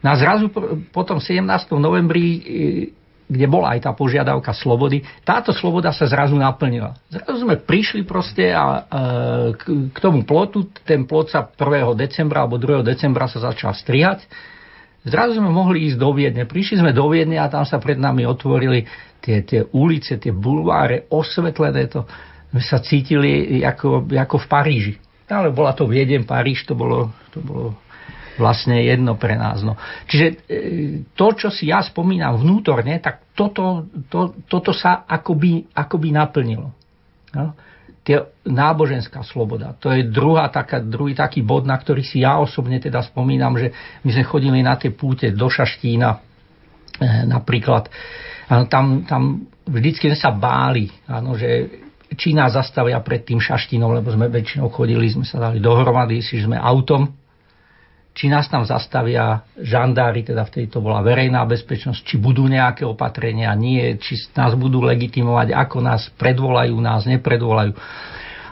No 0.06 0.14
zrazu 0.14 0.46
po 0.94 1.02
tom 1.02 1.18
17. 1.18 1.42
novembri 1.82 2.22
e, 2.22 2.40
kde 3.26 3.46
bola 3.50 3.74
aj 3.74 3.82
tá 3.82 3.90
požiadavka 3.90 4.54
slobody, 4.54 5.02
táto 5.26 5.50
sloboda 5.50 5.90
sa 5.90 6.06
zrazu 6.06 6.38
naplnila. 6.38 6.94
Zrazu 7.10 7.42
sme 7.42 7.58
prišli 7.58 8.06
proste 8.06 8.54
a, 8.54 8.86
e, 8.86 9.90
k, 9.90 9.98
tomu 9.98 10.22
plotu, 10.22 10.70
ten 10.86 11.02
plot 11.02 11.34
sa 11.34 11.42
1. 11.42 11.58
decembra 11.98 12.46
alebo 12.46 12.54
2. 12.54 12.86
decembra 12.86 13.26
sa 13.26 13.42
začal 13.42 13.74
strihať. 13.74 14.22
Zrazu 15.02 15.42
sme 15.42 15.50
mohli 15.50 15.90
ísť 15.90 15.98
do 15.98 16.10
Viedne. 16.14 16.46
Prišli 16.46 16.82
sme 16.82 16.94
do 16.94 17.06
Viedne 17.10 17.42
a 17.42 17.50
tam 17.50 17.66
sa 17.66 17.82
pred 17.82 17.98
nami 17.98 18.22
otvorili 18.26 18.86
tie, 19.18 19.42
tie 19.42 19.66
ulice, 19.74 20.22
tie 20.22 20.30
bulváre, 20.30 21.10
osvetlené 21.10 21.90
to. 21.90 22.06
My 22.54 22.62
sa 22.62 22.78
cítili 22.78 23.58
ako, 23.62 24.06
ako 24.06 24.36
v 24.38 24.46
Paríži. 24.46 24.94
Ale 25.26 25.50
bola 25.50 25.74
to 25.74 25.90
Viedeň, 25.90 26.22
Paríž, 26.22 26.62
to 26.62 26.78
bolo, 26.78 27.10
to 27.34 27.42
bolo 27.42 27.74
vlastne 28.38 28.85
jedno 28.85 29.16
pre 29.16 29.35
nás. 29.37 29.64
No. 29.64 29.77
Čiže 30.09 30.27
e, 30.27 30.37
to, 31.16 31.27
čo 31.37 31.49
si 31.49 31.68
ja 31.72 31.81
spomínam 31.81 32.40
vnútorne, 32.40 33.01
tak 33.01 33.33
toto, 33.33 33.88
to, 34.09 34.37
toto 34.46 34.72
sa 34.77 35.05
akoby, 35.09 35.72
akoby 35.72 36.09
naplnilo. 36.12 36.72
No. 37.33 37.57
Tie, 38.07 38.22
náboženská 38.46 39.27
sloboda. 39.27 39.75
To 39.83 39.90
je 39.90 40.07
druhá, 40.07 40.46
taká, 40.46 40.79
druhý 40.79 41.18
taký 41.18 41.42
bod, 41.42 41.66
na 41.66 41.75
ktorý 41.75 42.07
si 42.07 42.22
ja 42.22 42.38
osobne 42.38 42.79
teda 42.79 43.03
spomínam, 43.03 43.59
že 43.59 43.75
my 44.07 44.11
sme 44.14 44.25
chodili 44.25 44.59
na 44.62 44.79
tie 44.79 44.94
púte 44.94 45.27
do 45.35 45.51
Šaštína 45.51 46.11
e, 46.14 46.18
napríklad. 47.27 47.90
Tam, 48.46 49.03
tam 49.11 49.42
vždycky 49.66 50.07
sme 50.07 50.14
sa 50.14 50.31
báli, 50.31 50.87
ano, 51.11 51.35
že 51.35 51.66
či 52.14 52.31
nás 52.31 52.55
zastavia 52.55 53.03
pred 53.03 53.27
tým 53.27 53.42
šaštinom, 53.42 53.90
lebo 53.90 54.14
sme 54.14 54.31
väčšinou 54.31 54.70
chodili, 54.70 55.11
sme 55.11 55.27
sa 55.27 55.42
dali 55.42 55.59
dohromady, 55.59 56.22
si 56.22 56.38
sme 56.38 56.55
autom 56.55 57.11
či 58.16 58.33
nás 58.33 58.48
tam 58.48 58.64
zastavia 58.64 59.44
žandári, 59.61 60.24
teda 60.24 60.48
vtedy 60.48 60.72
to 60.72 60.81
bola 60.81 61.05
verejná 61.05 61.44
bezpečnosť, 61.44 62.00
či 62.00 62.16
budú 62.16 62.48
nejaké 62.48 62.88
opatrenia, 62.88 63.52
nie, 63.52 64.00
či 64.00 64.16
nás 64.33 64.57
budú 64.57 64.81
legitimovať, 64.81 65.52
ako 65.52 65.76
nás 65.85 66.09
predvolajú, 66.16 66.72
nás 66.81 67.05
nepredvolajú. 67.05 67.76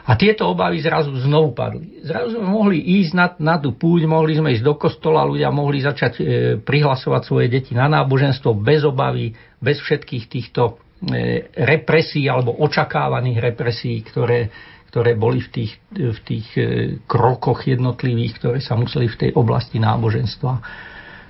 A 0.05 0.13
tieto 0.13 0.53
obavy 0.53 0.85
zrazu 0.85 1.17
znovu 1.17 1.57
padli. 1.57 1.97
Zrazu 2.05 2.37
sme 2.37 2.45
mohli 2.45 2.77
ísť 2.77 3.11
na, 3.17 3.27
na 3.41 3.55
tú 3.57 3.73
púť, 3.73 4.05
mohli 4.05 4.37
sme 4.37 4.53
ísť 4.53 4.61
do 4.61 4.77
kostola, 4.77 5.25
ľudia 5.25 5.49
mohli 5.49 5.81
začať 5.81 6.13
e, 6.13 6.23
prihlasovať 6.61 7.21
svoje 7.25 7.49
deti 7.49 7.73
na 7.73 7.89
náboženstvo 7.89 8.53
bez 8.53 8.85
obavy, 8.85 9.33
bez 9.57 9.81
všetkých 9.81 10.29
týchto 10.29 10.77
e, 11.09 11.49
represí 11.57 12.21
alebo 12.29 12.53
očakávaných 12.53 13.49
represí, 13.49 13.97
ktoré, 14.05 14.53
ktoré 14.95 15.19
boli 15.19 15.43
v 15.43 15.49
tých, 15.51 15.75
v 15.91 16.19
tých 16.23 16.47
e, 16.55 16.63
krokoch 17.03 17.67
jednotlivých, 17.67 18.39
ktoré 18.39 18.59
sa 18.63 18.79
museli 18.79 19.11
v 19.11 19.27
tej 19.27 19.31
oblasti 19.35 19.75
náboženstva 19.75 20.63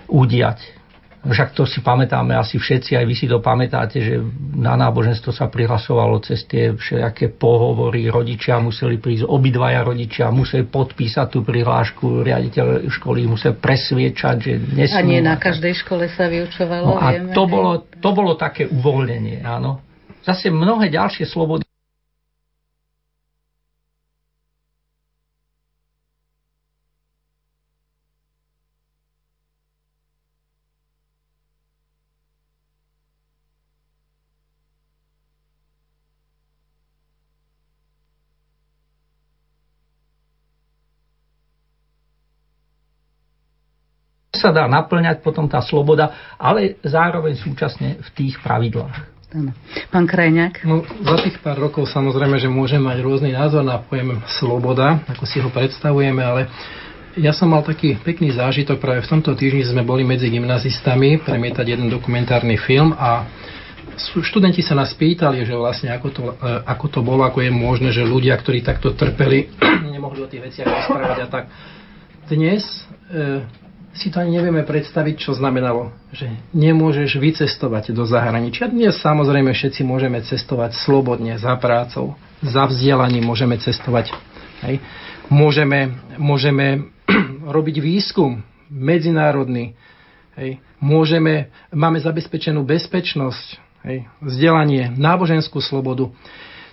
udiať. 0.06 0.86
Však 1.26 1.58
to 1.58 1.66
si 1.66 1.82
pamätáme 1.82 2.38
asi 2.38 2.62
všetci, 2.62 2.94
aj 2.94 3.06
vy 3.10 3.16
si 3.18 3.26
to 3.26 3.42
pamätáte, 3.42 3.98
že 3.98 4.22
na 4.54 4.78
náboženstvo 4.78 5.34
sa 5.34 5.50
prihlasovalo 5.50 6.22
cez 6.22 6.46
tie 6.46 6.78
všelijaké 6.78 7.34
pohovory, 7.34 8.06
rodičia 8.14 8.62
museli 8.62 9.02
prísť, 9.02 9.26
obidvaja 9.26 9.82
rodičia 9.82 10.30
museli 10.30 10.70
podpísať 10.70 11.26
tú 11.34 11.42
prihlášku, 11.42 12.22
riaditeľ 12.22 12.86
školy 12.94 13.26
musel 13.26 13.58
presviečať, 13.58 14.36
že 14.38 14.54
nesmú. 14.78 14.94
A 14.94 15.02
nie 15.02 15.26
na 15.26 15.42
každej 15.42 15.74
škole 15.82 16.06
sa 16.14 16.30
vyučovalo. 16.30 16.86
No 16.86 17.02
a 17.02 17.18
vieme, 17.18 17.34
to, 17.34 17.50
bolo, 17.50 17.90
to 17.90 18.10
bolo 18.14 18.38
také 18.38 18.70
uvoľnenie, 18.70 19.42
áno. 19.42 19.82
Zase 20.22 20.54
mnohé 20.54 20.94
ďalšie 20.94 21.26
slobody 21.26 21.65
sa 44.46 44.54
dá 44.54 44.70
naplňať 44.70 45.26
potom 45.26 45.50
tá 45.50 45.58
sloboda, 45.66 46.38
ale 46.38 46.78
zároveň 46.86 47.34
súčasne 47.34 47.98
v 47.98 48.10
tých 48.14 48.38
pravidlách. 48.46 49.18
Pán 49.92 50.06
Krajňák? 50.08 50.64
No, 50.64 50.86
za 50.86 51.18
tých 51.20 51.42
pár 51.44 51.60
rokov 51.60 51.92
samozrejme, 51.92 52.40
že 52.40 52.48
môžem 52.48 52.80
mať 52.80 53.04
rôzny 53.04 53.36
názor 53.36 53.66
na 53.66 53.82
pojem 53.82 54.22
sloboda, 54.40 55.04
ako 55.12 55.26
si 55.28 55.44
ho 55.44 55.52
predstavujeme, 55.52 56.24
ale 56.24 56.48
ja 57.20 57.36
som 57.36 57.52
mal 57.52 57.66
taký 57.66 58.00
pekný 58.00 58.32
zážitok, 58.32 58.80
práve 58.80 59.04
v 59.04 59.12
tomto 59.12 59.36
týždni 59.36 59.68
sme 59.68 59.84
boli 59.84 60.08
medzi 60.08 60.32
gymnazistami 60.32 61.20
premietať 61.20 61.66
jeden 61.68 61.92
dokumentárny 61.92 62.56
film 62.56 62.96
a 62.96 63.28
študenti 64.24 64.64
sa 64.64 64.76
nás 64.76 64.96
pýtali, 64.96 65.44
že 65.44 65.56
vlastne 65.56 65.92
ako 65.92 66.08
to, 66.12 66.22
e, 66.32 66.52
ako 66.64 66.86
to 66.92 67.00
bolo, 67.04 67.28
ako 67.28 67.44
je 67.44 67.52
možné, 67.52 67.90
že 67.92 68.08
ľudia, 68.08 68.36
ktorí 68.40 68.64
takto 68.64 68.96
trpeli, 68.96 69.52
nemohli 69.96 70.24
o 70.24 70.32
tých 70.32 70.48
veciach 70.48 70.68
rozprávať 70.68 71.20
a 71.24 71.28
tak. 71.28 71.44
Dnes 72.32 72.64
e, 73.12 73.65
si 73.96 74.12
to 74.12 74.20
ani 74.20 74.36
nevieme 74.36 74.68
predstaviť, 74.68 75.16
čo 75.16 75.32
znamenalo, 75.32 75.96
že 76.12 76.28
nemôžeš 76.52 77.16
vycestovať 77.16 77.96
do 77.96 78.04
zahraničia. 78.04 78.68
Dnes 78.68 79.00
samozrejme 79.00 79.56
všetci 79.56 79.88
môžeme 79.88 80.20
cestovať 80.20 80.76
slobodne 80.76 81.40
za 81.40 81.56
prácou, 81.56 82.20
za 82.44 82.68
vzdelaním 82.68 83.24
môžeme 83.24 83.56
cestovať. 83.56 84.12
Hej. 84.68 84.84
Môžeme, 85.32 85.96
môžeme 86.20 86.92
robiť 87.56 87.80
výskum 87.80 88.44
medzinárodný. 88.68 89.80
Hej. 90.36 90.60
Môžeme, 90.84 91.56
máme 91.72 92.04
zabezpečenú 92.04 92.68
bezpečnosť, 92.68 93.48
hej. 93.88 94.12
vzdelanie, 94.20 94.92
náboženskú 94.92 95.64
slobodu. 95.64 96.12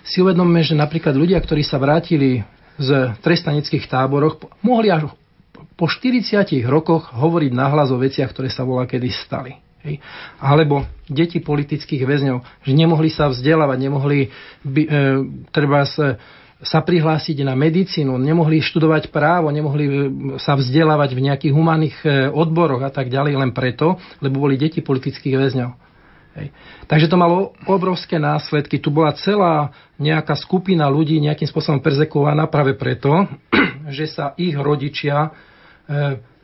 Si 0.03 0.19
uvedomme, 0.19 0.59
že 0.59 0.75
napríklad 0.75 1.15
ľudia, 1.15 1.39
ktorí 1.39 1.63
sa 1.63 1.79
vrátili 1.79 2.43
z 2.75 3.15
trestanických 3.23 3.87
táboroch, 3.87 4.43
mohli 4.59 4.91
až 4.91 5.07
po 5.73 5.89
40 5.89 6.45
rokoch 6.69 7.09
hovoriť 7.13 7.51
nahlas 7.53 7.89
o 7.89 7.97
veciach, 7.97 8.29
ktoré 8.29 8.49
sa 8.49 8.65
volá 8.65 8.85
kedy 8.85 9.09
stali. 9.09 9.63
Hej. 9.83 9.99
Alebo 10.39 10.87
deti 11.11 11.43
politických 11.43 12.07
väzňov, 12.07 12.63
že 12.63 12.71
nemohli 12.71 13.11
sa 13.11 13.27
vzdelávať, 13.27 13.77
nemohli 13.83 14.31
by, 14.63 14.81
e, 14.87 14.89
treba 15.51 15.83
sa, 15.83 16.15
sa 16.63 16.79
prihlásiť 16.79 17.43
na 17.43 17.51
medicínu, 17.51 18.15
nemohli 18.15 18.63
študovať 18.63 19.11
právo, 19.11 19.51
nemohli 19.51 19.85
e, 19.85 19.93
sa 20.39 20.55
vzdelávať 20.55 21.19
v 21.19 21.23
nejakých 21.27 21.53
humanných 21.53 21.97
e, 21.99 22.31
odboroch 22.31 22.79
a 22.79 22.91
tak 22.95 23.11
ďalej 23.11 23.35
len 23.35 23.51
preto, 23.51 23.99
lebo 24.23 24.47
boli 24.47 24.55
deti 24.55 24.79
politických 24.79 25.35
väzňov. 25.35 25.71
Hej. 26.39 26.47
Takže 26.87 27.11
to 27.11 27.19
malo 27.19 27.51
obrovské 27.67 28.17
následky. 28.17 28.79
Tu 28.79 28.87
bola 28.87 29.11
celá 29.19 29.75
nejaká 29.99 30.33
skupina 30.39 30.87
ľudí 30.87 31.19
nejakým 31.19 31.45
spôsobom 31.45 31.83
perzekovaná 31.83 32.47
práve 32.47 32.73
preto, 32.79 33.27
že 33.99 34.07
sa 34.07 34.31
ich 34.39 34.55
rodičia 34.55 35.35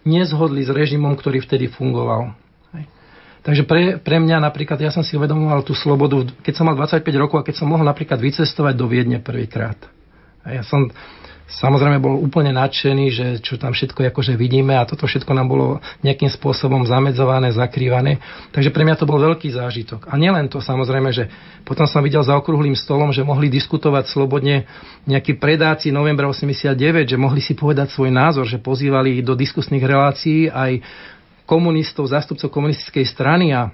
nezhodli 0.03 0.63
s 0.65 0.71
režimom, 0.71 1.15
ktorý 1.15 1.43
vtedy 1.43 1.71
fungoval. 1.71 2.33
Takže 3.39 3.63
pre, 3.63 3.95
pre 4.03 4.19
mňa 4.19 4.43
napríklad, 4.43 4.75
ja 4.83 4.91
som 4.91 4.99
si 4.99 5.15
uvedomoval 5.15 5.63
tú 5.63 5.71
slobodu, 5.71 6.27
keď 6.43 6.53
som 6.59 6.67
mal 6.67 6.75
25 6.75 7.07
rokov 7.15 7.37
a 7.39 7.47
keď 7.47 7.55
som 7.63 7.71
mohol 7.71 7.87
napríklad 7.87 8.19
vycestovať 8.19 8.75
do 8.75 8.85
Viedne 8.91 9.23
prvýkrát. 9.23 9.79
Ja 10.43 10.59
som 10.67 10.91
samozrejme 11.49 11.97
bol 11.97 12.21
úplne 12.21 12.53
nadšený, 12.53 13.05
že 13.09 13.25
čo 13.41 13.57
tam 13.57 13.73
všetko 13.73 14.05
akože 14.13 14.37
vidíme 14.37 14.77
a 14.77 14.85
toto 14.85 15.09
všetko 15.09 15.33
nám 15.33 15.49
bolo 15.49 15.65
nejakým 16.05 16.29
spôsobom 16.29 16.85
zamedzované, 16.85 17.49
zakrývané. 17.49 18.21
Takže 18.53 18.69
pre 18.69 18.85
mňa 18.85 18.95
to 19.01 19.09
bol 19.09 19.17
veľký 19.17 19.49
zážitok. 19.49 20.05
A 20.05 20.13
nielen 20.15 20.45
to 20.45 20.61
samozrejme, 20.61 21.09
že 21.09 21.27
potom 21.65 21.89
som 21.89 22.05
videl 22.05 22.21
za 22.21 22.37
okrúhlým 22.37 22.77
stolom, 22.77 23.09
že 23.09 23.25
mohli 23.25 23.49
diskutovať 23.49 24.13
slobodne 24.13 24.69
nejakí 25.09 25.41
predáci 25.41 25.89
novembra 25.89 26.29
89, 26.29 26.77
že 27.09 27.17
mohli 27.17 27.41
si 27.41 27.57
povedať 27.57 27.89
svoj 27.89 28.13
názor, 28.13 28.45
že 28.45 28.61
pozývali 28.61 29.25
do 29.25 29.33
diskusných 29.33 29.81
relácií 29.81 30.47
aj 30.53 30.85
komunistov, 31.49 32.05
zástupcov 32.05 32.53
komunistickej 32.53 33.05
strany 33.09 33.57
a 33.57 33.73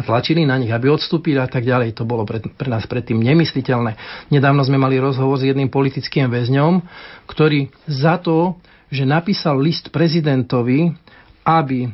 tlačili 0.00 0.48
na 0.48 0.56
nich, 0.56 0.72
aby 0.72 0.88
odstúpili 0.88 1.36
a 1.36 1.44
tak 1.44 1.68
ďalej. 1.68 1.92
To 2.00 2.08
bolo 2.08 2.24
pre, 2.24 2.40
pre 2.40 2.68
nás 2.72 2.88
predtým 2.88 3.20
nemysliteľné. 3.20 4.00
Nedávno 4.32 4.64
sme 4.64 4.80
mali 4.80 4.96
rozhovor 4.96 5.36
s 5.36 5.44
jedným 5.44 5.68
politickým 5.68 6.32
väzňom, 6.32 6.80
ktorý 7.28 7.68
za 7.84 8.16
to, 8.16 8.56
že 8.88 9.04
napísal 9.04 9.60
list 9.60 9.92
prezidentovi, 9.92 10.96
aby 11.44 11.92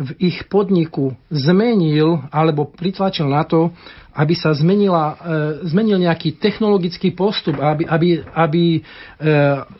v 0.00 0.10
ich 0.16 0.48
podniku 0.48 1.12
zmenil 1.28 2.24
alebo 2.32 2.68
pritlačil 2.68 3.28
na 3.28 3.44
to, 3.44 3.68
aby 4.16 4.32
sa 4.32 4.56
zmenila, 4.56 5.04
e, 5.12 5.16
zmenil 5.68 6.00
nejaký 6.00 6.40
technologický 6.40 7.12
postup, 7.12 7.60
aby, 7.60 7.84
aby, 7.84 8.08
aby 8.32 8.64
e, 8.76 8.80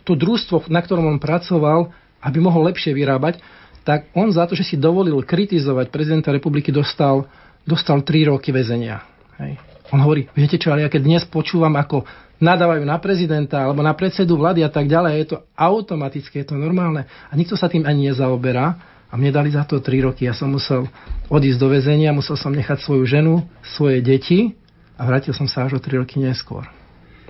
to 0.05 0.13
družstvo, 0.13 0.69
na 0.69 0.85
ktorom 0.85 1.09
on 1.09 1.19
pracoval, 1.19 1.89
aby 2.21 2.37
mohol 2.37 2.69
lepšie 2.69 2.93
vyrábať, 2.93 3.41
tak 3.81 4.13
on 4.13 4.29
za 4.29 4.45
to, 4.45 4.53
že 4.53 4.69
si 4.69 4.77
dovolil 4.77 5.25
kritizovať 5.25 5.89
prezidenta 5.89 6.29
republiky, 6.29 6.69
dostal 6.69 7.25
dostal 7.71 8.03
3 8.03 8.35
roky 8.35 8.51
väzenia. 8.51 9.07
Hej. 9.39 9.63
On 9.95 10.03
hovorí, 10.03 10.27
viete 10.35 10.59
čo, 10.59 10.75
ale 10.75 10.83
ja 10.83 10.91
keď 10.91 11.03
dnes 11.07 11.23
počúvam, 11.27 11.75
ako 11.79 12.03
nadávajú 12.43 12.83
na 12.83 12.99
prezidenta 12.99 13.63
alebo 13.63 13.85
na 13.85 13.95
predsedu 13.95 14.35
vlády 14.35 14.67
a 14.67 14.71
tak 14.73 14.91
ďalej, 14.91 15.13
je 15.15 15.29
to 15.35 15.39
automatické, 15.55 16.43
je 16.43 16.49
to 16.51 16.57
normálne. 16.59 17.07
A 17.07 17.33
nikto 17.39 17.55
sa 17.55 17.71
tým 17.71 17.87
ani 17.87 18.11
nezaoberá. 18.11 18.91
A 19.11 19.19
mne 19.19 19.35
dali 19.35 19.51
za 19.51 19.67
to 19.67 19.83
3 19.83 20.07
roky. 20.07 20.31
Ja 20.31 20.35
som 20.39 20.55
musel 20.55 20.87
odísť 21.27 21.59
do 21.59 21.67
väzenia, 21.67 22.15
musel 22.15 22.39
som 22.39 22.55
nechať 22.55 22.79
svoju 22.79 23.03
ženu, 23.11 23.43
svoje 23.75 23.99
deti 23.99 24.55
a 24.95 25.03
vrátil 25.03 25.35
som 25.35 25.51
sa 25.51 25.67
až 25.67 25.79
o 25.79 25.81
3 25.83 25.99
roky 25.99 26.23
neskôr. 26.23 26.63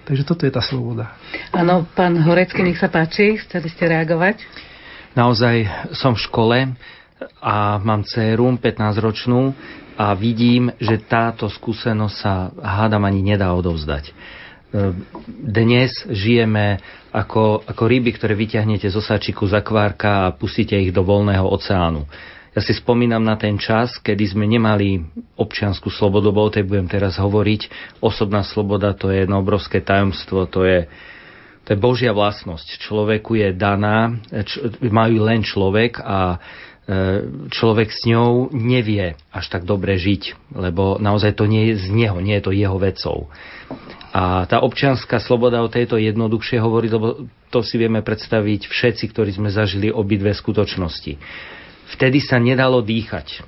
Takže 0.04 0.28
toto 0.28 0.44
je 0.44 0.52
tá 0.52 0.60
sloboda. 0.60 1.16
Áno, 1.56 1.88
pán 1.96 2.20
Horecký, 2.20 2.60
nech 2.60 2.76
sa 2.76 2.92
páči, 2.92 3.40
chceli 3.40 3.72
ste 3.72 3.88
reagovať? 3.88 4.44
Naozaj 5.16 5.88
som 5.96 6.12
v 6.12 6.20
škole 6.20 6.58
a 7.40 7.80
mám 7.80 8.04
dceru 8.04 8.60
15-ročnú 8.60 9.56
a 9.96 10.14
vidím, 10.14 10.70
že 10.78 11.00
táto 11.00 11.48
skúsenosť 11.50 12.16
sa 12.16 12.50
hádam 12.54 13.06
ani 13.06 13.22
nedá 13.22 13.50
odovzdať. 13.54 14.10
E, 14.10 14.12
dnes 15.26 15.90
žijeme 16.06 16.78
ako, 17.10 17.66
ako 17.66 17.82
ryby, 17.90 18.14
ktoré 18.14 18.38
vyťahnete 18.38 18.86
zo 18.86 19.02
sačiku 19.02 19.50
z 19.50 19.58
akvárka 19.58 20.30
a 20.30 20.34
pustíte 20.34 20.78
ich 20.78 20.94
do 20.94 21.02
voľného 21.02 21.42
oceánu. 21.42 22.06
Ja 22.50 22.60
si 22.66 22.74
spomínam 22.74 23.22
na 23.22 23.38
ten 23.38 23.54
čas, 23.62 23.94
kedy 24.02 24.34
sme 24.34 24.42
nemali 24.42 24.98
občianskú 25.38 25.86
slobodu, 25.86 26.34
bo 26.34 26.46
o 26.46 26.50
tej 26.50 26.66
budem 26.66 26.90
teraz 26.90 27.14
hovoriť. 27.22 27.70
Osobná 28.02 28.42
sloboda 28.42 28.90
to 28.90 29.14
je 29.14 29.22
jedno 29.22 29.38
obrovské 29.38 29.78
tajomstvo, 29.78 30.50
to 30.50 30.66
je, 30.66 30.90
to 31.62 31.68
je 31.74 31.78
Božia 31.78 32.10
vlastnosť. 32.10 32.82
Človeku 32.82 33.38
je 33.38 33.54
daná, 33.54 34.18
č- 34.42 34.66
majú 34.82 35.22
len 35.22 35.46
človek 35.46 36.02
a 36.02 36.42
človek 37.54 37.88
s 37.94 38.02
ňou 38.08 38.50
nevie 38.50 39.14
až 39.30 39.46
tak 39.46 39.62
dobre 39.62 39.94
žiť, 39.94 40.54
lebo 40.58 40.98
naozaj 40.98 41.38
to 41.38 41.46
nie 41.46 41.70
je 41.70 41.86
z 41.86 41.86
neho, 41.94 42.18
nie 42.18 42.34
je 42.40 42.44
to 42.44 42.52
jeho 42.52 42.78
vecou. 42.82 43.30
A 44.10 44.42
tá 44.50 44.58
občianská 44.58 45.22
sloboda 45.22 45.62
o 45.62 45.70
tejto 45.70 45.94
jednoduchšie 45.94 46.58
hovorí, 46.58 46.90
lebo 46.90 47.30
to 47.54 47.62
si 47.62 47.78
vieme 47.78 48.02
predstaviť 48.02 48.66
všetci, 48.66 49.04
ktorí 49.14 49.30
sme 49.30 49.54
zažili 49.54 49.86
obidve 49.94 50.34
skutočnosti. 50.34 51.14
Vtedy 51.94 52.18
sa 52.18 52.42
nedalo 52.42 52.82
dýchať. 52.82 53.46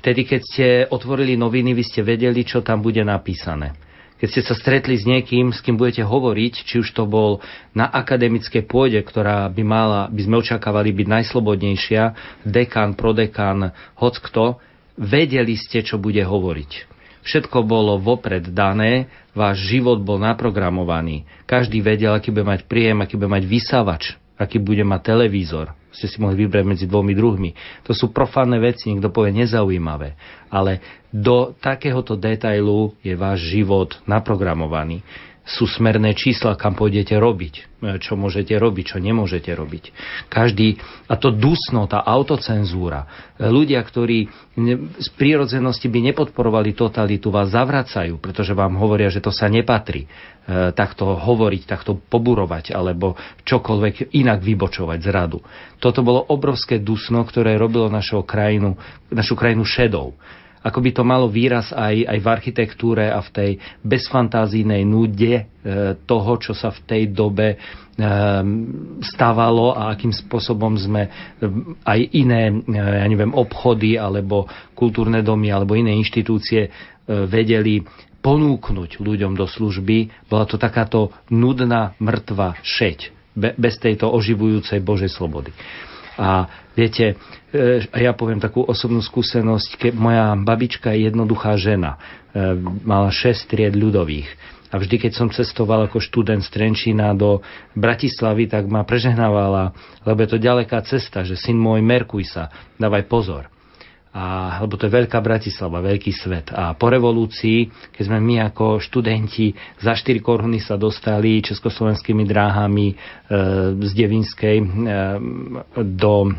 Vtedy, 0.00 0.24
keď 0.24 0.40
ste 0.44 0.66
otvorili 0.88 1.36
noviny, 1.36 1.76
vy 1.76 1.84
ste 1.84 2.00
vedeli, 2.04 2.44
čo 2.44 2.60
tam 2.60 2.80
bude 2.84 3.00
napísané. 3.04 3.76
Keď 4.20 4.28
ste 4.28 4.42
sa 4.44 4.52
stretli 4.52 5.00
s 5.00 5.08
niekým, 5.08 5.48
s 5.48 5.64
kým 5.64 5.80
budete 5.80 6.04
hovoriť, 6.04 6.68
či 6.68 6.84
už 6.84 6.92
to 6.92 7.08
bol 7.08 7.40
na 7.72 7.88
akademické 7.88 8.60
pôde, 8.60 9.00
ktorá 9.00 9.48
by 9.48 9.62
mala, 9.64 10.00
by 10.12 10.20
sme 10.20 10.44
očakávali 10.44 10.92
byť 10.92 11.06
najslobodnejšia, 11.08 12.02
dekan, 12.44 13.00
prodekan, 13.00 13.72
hoc 13.96 14.20
kto, 14.20 14.60
vedeli 15.00 15.56
ste, 15.56 15.80
čo 15.80 15.96
bude 15.96 16.20
hovoriť. 16.20 16.92
Všetko 17.24 17.64
bolo 17.64 17.96
vopred 17.96 18.52
dané, 18.52 19.08
váš 19.32 19.64
život 19.72 20.00
bol 20.04 20.20
naprogramovaný. 20.20 21.24
Každý 21.48 21.80
vedel, 21.80 22.12
aký 22.12 22.28
bude 22.28 22.44
mať 22.44 22.68
príjem, 22.68 23.00
aký 23.00 23.16
bude 23.16 23.32
mať 23.32 23.44
vysávač, 23.48 24.20
aký 24.36 24.60
bude 24.60 24.84
mať 24.84 25.00
televízor. 25.16 25.79
Ste 25.90 26.06
si 26.06 26.16
mohli 26.22 26.46
vybrať 26.46 26.64
medzi 26.66 26.86
dvomi 26.86 27.12
druhmi. 27.14 27.50
To 27.86 27.92
sú 27.92 28.14
profánne 28.14 28.62
veci, 28.62 28.90
niekto 28.90 29.10
povie 29.10 29.34
nezaujímavé. 29.34 30.14
Ale 30.50 30.78
do 31.10 31.54
takéhoto 31.58 32.14
detailu 32.14 32.94
je 33.02 33.18
váš 33.18 33.50
život 33.50 33.98
naprogramovaný 34.06 35.02
sú 35.50 35.66
smerné 35.66 36.14
čísla, 36.14 36.54
kam 36.54 36.78
pôjdete 36.78 37.18
robiť, 37.18 37.54
e, 37.58 37.62
čo 37.98 38.14
môžete 38.14 38.54
robiť, 38.54 38.94
čo 38.94 38.98
nemôžete 39.02 39.50
robiť. 39.50 39.84
Každý, 40.30 40.78
a 41.10 41.18
to 41.18 41.34
dusno, 41.34 41.90
tá 41.90 42.06
autocenzúra, 42.06 43.02
e, 43.34 43.50
ľudia, 43.50 43.82
ktorí 43.82 44.30
z 44.94 45.08
prírodzenosti 45.18 45.90
by 45.90 46.12
nepodporovali 46.12 46.76
totalitu, 46.78 47.34
vás 47.34 47.50
zavracajú, 47.50 48.22
pretože 48.22 48.54
vám 48.54 48.78
hovoria, 48.78 49.10
že 49.10 49.18
to 49.18 49.34
sa 49.34 49.50
nepatrí 49.50 50.06
e, 50.06 50.08
takto 50.70 51.18
hovoriť, 51.18 51.62
takto 51.66 51.98
poburovať, 51.98 52.70
alebo 52.70 53.18
čokoľvek 53.42 54.14
inak 54.14 54.38
vybočovať 54.46 54.98
z 55.02 55.08
radu. 55.10 55.38
Toto 55.82 56.06
bolo 56.06 56.22
obrovské 56.30 56.78
dusno, 56.78 57.26
ktoré 57.26 57.58
robilo 57.58 57.90
našu 57.90 58.22
krajinu, 58.22 58.78
našu 59.10 59.34
krajinu 59.34 59.66
šedou 59.66 60.14
ako 60.60 60.78
by 60.84 60.90
to 60.92 61.02
malo 61.02 61.26
výraz 61.26 61.72
aj, 61.72 62.04
aj 62.04 62.18
v 62.20 62.26
architektúre 62.28 63.04
a 63.08 63.24
v 63.24 63.30
tej 63.32 63.50
bezfantázijnej 63.80 64.84
nude 64.84 65.34
e, 65.40 65.44
toho, 66.04 66.32
čo 66.36 66.52
sa 66.52 66.68
v 66.68 66.80
tej 66.84 67.02
dobe 67.16 67.54
e, 67.54 67.56
stávalo 69.00 69.72
a 69.72 69.96
akým 69.96 70.12
spôsobom 70.12 70.76
sme 70.76 71.08
e, 71.08 71.10
aj 71.84 72.00
iné, 72.12 72.52
ja 72.68 73.06
neviem, 73.08 73.32
obchody 73.32 73.96
alebo 73.96 74.44
kultúrne 74.76 75.24
domy 75.24 75.48
alebo 75.48 75.72
iné 75.72 75.96
inštitúcie 75.96 76.68
vedeli 77.10 77.82
ponúknuť 78.20 79.02
ľuďom 79.02 79.34
do 79.34 79.48
služby. 79.48 80.28
Bola 80.30 80.44
to 80.46 80.60
takáto 80.60 81.10
nudná, 81.32 81.96
mŕtva 81.98 82.60
šeť 82.62 83.16
bez 83.34 83.74
tejto 83.80 84.10
oživujúcej 84.12 84.82
Božej 84.84 85.10
slobody. 85.10 85.50
A 86.20 86.44
viete, 86.80 87.06
e, 87.52 87.84
ja 87.84 88.16
poviem 88.16 88.40
takú 88.40 88.64
osobnú 88.64 89.04
skúsenosť, 89.04 89.76
keď 89.76 89.92
moja 89.92 90.32
babička 90.32 90.96
je 90.96 91.12
jednoduchá 91.12 91.60
žena, 91.60 92.00
e, 92.32 92.56
mala 92.80 93.12
6 93.12 93.44
tried 93.52 93.76
ľudových. 93.76 94.28
A 94.70 94.78
vždy, 94.78 94.96
keď 95.02 95.12
som 95.12 95.28
cestoval 95.28 95.90
ako 95.90 95.98
študent 95.98 96.46
z 96.46 96.48
Trenčína 96.48 97.12
do 97.12 97.42
Bratislavy, 97.74 98.48
tak 98.48 98.70
ma 98.70 98.86
prežehnávala, 98.86 99.74
lebo 100.06 100.18
je 100.22 100.30
to 100.30 100.38
ďaleká 100.38 100.80
cesta, 100.86 101.26
že 101.26 101.36
syn 101.36 101.58
môj, 101.58 101.82
merkuj 101.82 102.24
sa, 102.24 102.48
dávaj 102.78 103.04
pozor 103.10 103.50
a, 104.10 104.58
lebo 104.66 104.74
to 104.74 104.90
je 104.90 104.96
veľká 104.98 105.22
Bratislava, 105.22 105.78
veľký 105.78 106.10
svet. 106.10 106.50
A 106.50 106.74
po 106.74 106.90
revolúcii, 106.90 107.70
keď 107.94 108.02
sme 108.10 108.18
my 108.18 108.34
ako 108.50 108.82
študenti 108.82 109.54
za 109.78 109.94
4 109.94 110.18
koruny 110.18 110.58
sa 110.58 110.74
dostali 110.74 111.38
československými 111.38 112.26
dráhami 112.26 112.90
e, 112.90 112.94
z 113.78 113.92
Devinskej 113.94 114.56
e, 114.58 114.66
do 115.78 116.14
e, 116.26 116.30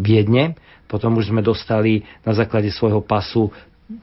Viedne, 0.00 0.56
potom 0.88 1.20
už 1.20 1.28
sme 1.28 1.44
dostali 1.44 2.00
na 2.24 2.32
základe 2.32 2.72
svojho 2.72 3.04
pasu 3.04 3.52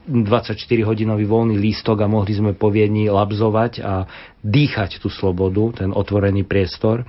24-hodinový 0.06 1.26
voľný 1.26 1.58
lístok 1.58 2.06
a 2.06 2.10
mohli 2.10 2.30
sme 2.30 2.54
po 2.54 2.70
Viedni 2.70 3.10
labzovať 3.10 3.72
a 3.82 4.06
dýchať 4.38 5.02
tú 5.02 5.10
slobodu, 5.10 5.82
ten 5.82 5.90
otvorený 5.90 6.46
priestor, 6.46 7.02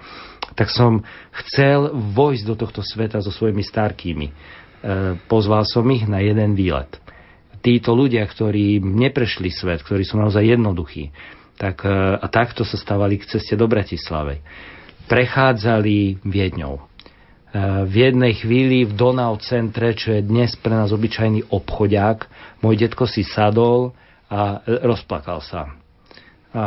tak 0.58 0.74
som 0.74 1.06
chcel 1.46 1.94
vojsť 1.94 2.44
do 2.50 2.56
tohto 2.58 2.82
sveta 2.82 3.22
so 3.22 3.30
svojimi 3.30 3.62
starkými 3.62 4.60
pozval 5.30 5.64
som 5.70 5.86
ich 5.94 6.10
na 6.10 6.22
jeden 6.22 6.58
výlet. 6.58 6.90
Títo 7.62 7.94
ľudia, 7.94 8.26
ktorí 8.26 8.82
neprešli 8.82 9.54
svet, 9.54 9.86
ktorí 9.86 10.02
sú 10.02 10.18
naozaj 10.18 10.58
jednoduchí, 10.58 11.14
tak, 11.62 11.86
e, 11.86 11.94
a 12.18 12.26
takto 12.26 12.66
sa 12.66 12.74
stávali 12.74 13.22
k 13.22 13.38
ceste 13.38 13.54
do 13.54 13.70
Bratislavy. 13.70 14.42
Prechádzali 15.06 16.26
Viedňou. 16.26 16.82
E, 16.82 16.84
v 17.86 17.96
jednej 18.10 18.34
chvíli 18.34 18.90
v 18.90 18.98
Donau 18.98 19.38
centre, 19.38 19.94
čo 19.94 20.18
je 20.18 20.26
dnes 20.26 20.50
pre 20.58 20.74
nás 20.74 20.90
obyčajný 20.90 21.54
obchodiak, 21.54 22.26
môj 22.66 22.82
detko 22.82 23.06
si 23.06 23.22
sadol 23.22 23.94
a 24.26 24.66
rozplakal 24.66 25.46
sa. 25.46 25.70
A 26.58 26.64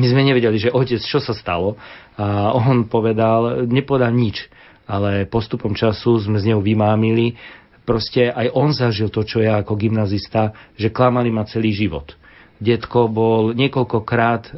my 0.00 0.06
sme 0.10 0.26
nevedeli, 0.26 0.58
že 0.58 0.74
otec, 0.74 0.98
čo 0.98 1.22
sa 1.22 1.38
stalo. 1.38 1.78
A 2.18 2.50
on 2.52 2.90
povedal, 2.90 3.64
nepovedal 3.70 4.10
nič 4.10 4.50
ale 4.86 5.28
postupom 5.28 5.72
času 5.72 6.18
sme 6.22 6.38
z 6.38 6.52
neho 6.52 6.62
vymámili. 6.62 7.34
Proste 7.82 8.30
aj 8.30 8.48
on 8.54 8.70
zažil 8.70 9.10
to, 9.10 9.26
čo 9.26 9.42
ja 9.42 9.58
ako 9.58 9.74
gymnazista, 9.74 10.54
že 10.78 10.94
klamali 10.94 11.34
ma 11.34 11.42
celý 11.42 11.74
život. 11.74 12.14
Detko 12.62 13.10
bol 13.10 13.50
niekoľkokrát, 13.58 14.42
e, 14.46 14.50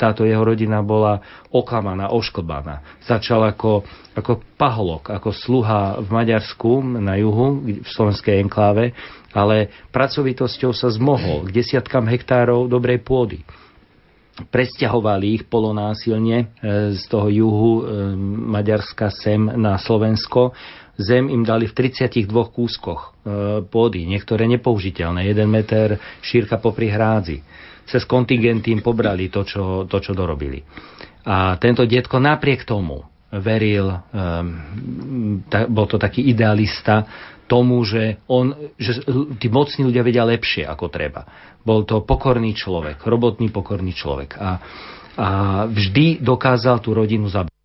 táto 0.00 0.24
jeho 0.24 0.40
rodina 0.40 0.80
bola 0.80 1.20
oklamaná, 1.52 2.08
ošklbaná. 2.08 3.04
Začal 3.04 3.52
ako, 3.52 3.84
ako 4.16 4.40
paholok, 4.56 5.12
ako 5.12 5.36
sluha 5.36 6.00
v 6.00 6.08
Maďarsku 6.16 6.96
na 6.96 7.20
juhu, 7.20 7.60
v 7.60 7.88
slovenskej 7.92 8.40
enkláve, 8.40 8.96
ale 9.36 9.68
pracovitosťou 9.92 10.72
sa 10.72 10.88
zmohol 10.88 11.44
k 11.44 11.60
desiatkám 11.60 12.08
hektárov 12.08 12.72
dobrej 12.72 13.04
pôdy 13.04 13.44
presťahovali 14.36 15.26
ich 15.40 15.44
polonásilne 15.48 16.36
e, 16.40 16.46
z 16.92 17.02
toho 17.08 17.28
juhu 17.32 17.72
e, 17.80 17.82
Maďarska 18.52 19.08
sem 19.08 19.40
na 19.40 19.80
Slovensko. 19.80 20.52
Zem 20.96 21.28
im 21.28 21.44
dali 21.44 21.68
v 21.68 21.76
32 21.76 22.28
kúskoch 22.52 23.00
e, 23.00 23.64
pôdy, 23.64 24.04
niektoré 24.04 24.48
nepoužiteľné, 24.56 25.24
1 25.28 25.44
meter 25.48 25.96
šírka 26.20 26.60
popri 26.60 26.92
hrádzi. 26.92 27.40
Cez 27.86 28.02
kontingenty 28.04 28.74
im 28.74 28.82
pobrali 28.82 29.30
to 29.30 29.46
čo, 29.46 29.86
to, 29.86 29.96
čo 30.02 30.12
dorobili. 30.12 30.60
A 31.26 31.56
tento 31.56 31.86
detko 31.86 32.20
napriek 32.20 32.66
tomu 32.66 33.15
veril, 33.32 33.90
um, 33.90 35.42
ta, 35.50 35.66
bol 35.66 35.86
to 35.90 35.98
taký 35.98 36.22
idealista, 36.30 37.06
tomu, 37.46 37.82
že, 37.86 38.18
on, 38.26 38.74
že 38.76 39.06
tí 39.38 39.46
mocní 39.46 39.86
ľudia 39.86 40.02
vedia 40.02 40.26
lepšie, 40.26 40.66
ako 40.66 40.90
treba. 40.90 41.26
Bol 41.62 41.86
to 41.86 42.02
pokorný 42.02 42.54
človek, 42.54 43.02
robotný 43.06 43.50
pokorný 43.54 43.94
človek. 43.94 44.34
A, 44.38 44.50
a 45.16 45.28
vždy 45.70 46.22
dokázal 46.22 46.82
tú 46.82 46.92
rodinu 46.94 47.30
zabiť. 47.30 47.55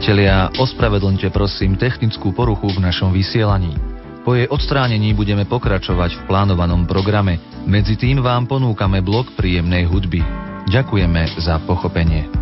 Priatelia, 0.00 0.48
ospravedlňte 0.56 1.28
prosím 1.28 1.76
technickú 1.76 2.32
poruchu 2.32 2.72
v 2.72 2.80
našom 2.80 3.12
vysielaní. 3.12 3.76
Po 4.24 4.32
jej 4.32 4.48
odstránení 4.48 5.12
budeme 5.12 5.44
pokračovať 5.44 6.16
v 6.16 6.22
plánovanom 6.24 6.88
programe. 6.88 7.36
Medzi 7.68 8.00
tým 8.00 8.24
vám 8.24 8.48
ponúkame 8.48 9.04
blok 9.04 9.36
príjemnej 9.36 9.84
hudby. 9.84 10.24
Ďakujeme 10.72 11.36
za 11.44 11.60
pochopenie. 11.68 12.39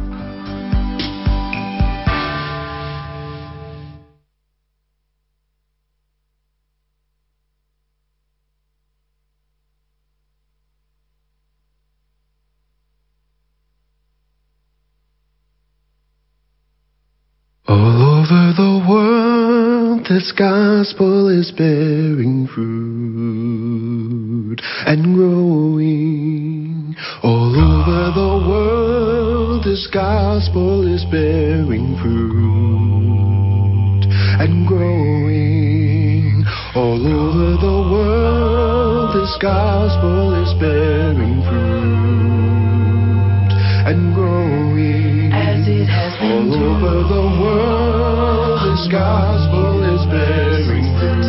This 20.28 20.36
gospel 20.36 21.28
is 21.28 21.50
bearing 21.52 22.48
fruit 22.54 24.60
and 24.86 25.14
growing 25.14 26.94
all 27.22 27.56
over 27.56 28.10
the 28.12 28.46
world. 28.46 29.64
This 29.64 29.86
gospel 29.86 30.86
is 30.86 31.06
bearing 31.10 31.96
fruit 31.96 34.04
and 34.38 34.66
growing 34.68 36.44
all 36.76 37.00
over 37.00 37.56
the 37.56 37.88
world. 37.90 39.14
This 39.16 39.34
gospel 39.40 40.34
is 40.42 40.52
bearing 40.60 41.40
fruit 41.48 43.52
and 43.88 44.14
growing 44.14 45.32
all 46.20 46.52
over 46.52 47.02
the 47.14 47.26
world. 47.40 48.60
This 48.68 48.84
gospel 48.92 49.77
bearing 50.11 50.88
fruit 50.99 51.29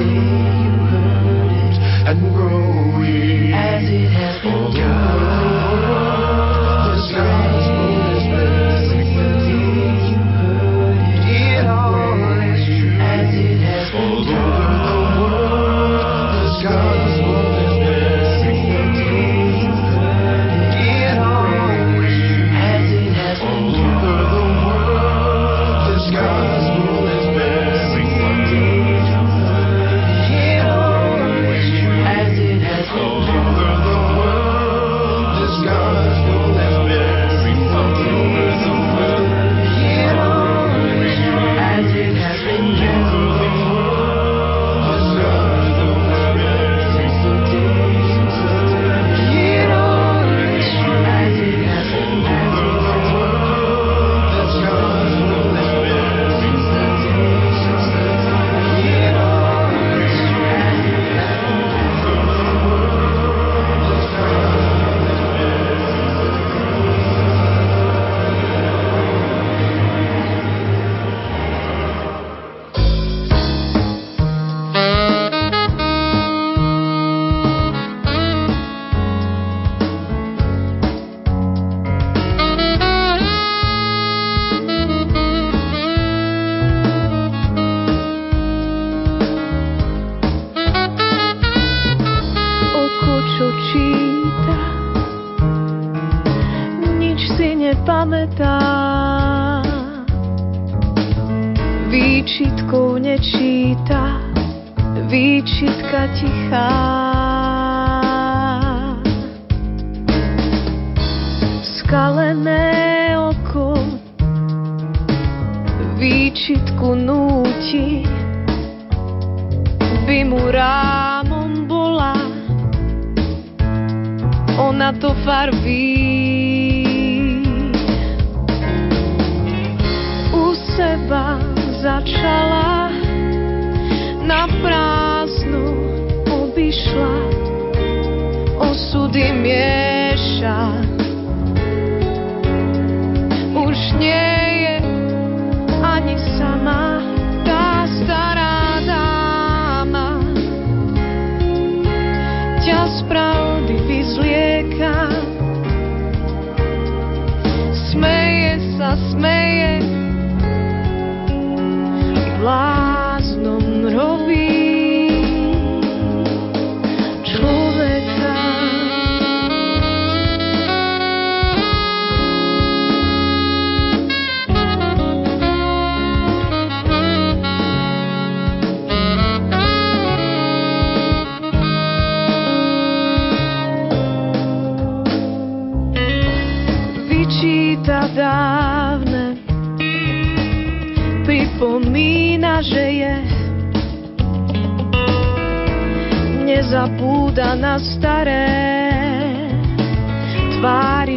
and 2.09 2.19
growing 2.33 3.53
as 3.53 3.83
it 3.83 4.09
has 4.11 4.41
begun. 4.41 4.98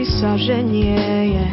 tvári 0.02 0.18
sa, 0.18 0.34
že 0.34 0.58
nie 0.62 0.98
je. 1.38 1.46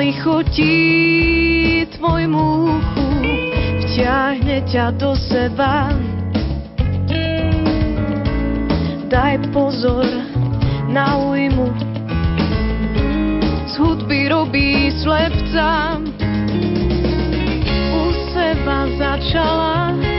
Lichotí 0.00 1.84
tvojmu 1.96 2.44
uchu, 2.64 3.08
vťahne 3.84 4.64
ťa 4.64 4.96
do 4.96 5.12
seba. 5.16 5.92
Daj 9.06 9.52
pozor 9.52 10.08
na 10.88 11.20
ujmu, 11.28 11.68
z 13.68 13.74
hudby 13.76 14.32
robí 14.32 14.96
slepca. 14.96 16.00
U 17.92 18.02
seba 18.32 18.88
začala 18.96 20.15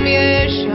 zmieša. 0.00 0.69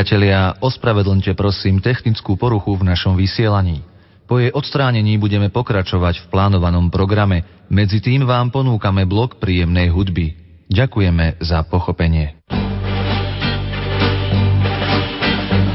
Priatelia, 0.00 0.56
ospravedlňte 0.64 1.36
prosím 1.36 1.84
technickú 1.84 2.32
poruchu 2.32 2.72
v 2.72 2.88
našom 2.88 3.20
vysielaní. 3.20 3.84
Po 4.24 4.40
jej 4.40 4.48
odstránení 4.48 5.20
budeme 5.20 5.52
pokračovať 5.52 6.24
v 6.24 6.26
plánovanom 6.32 6.88
programe. 6.88 7.44
Medzi 7.68 8.00
tým 8.00 8.24
vám 8.24 8.48
ponúkame 8.48 9.04
blok 9.04 9.36
príjemnej 9.36 9.92
hudby. 9.92 10.40
Ďakujeme 10.72 11.44
za 11.44 11.60
pochopenie. 11.68 12.32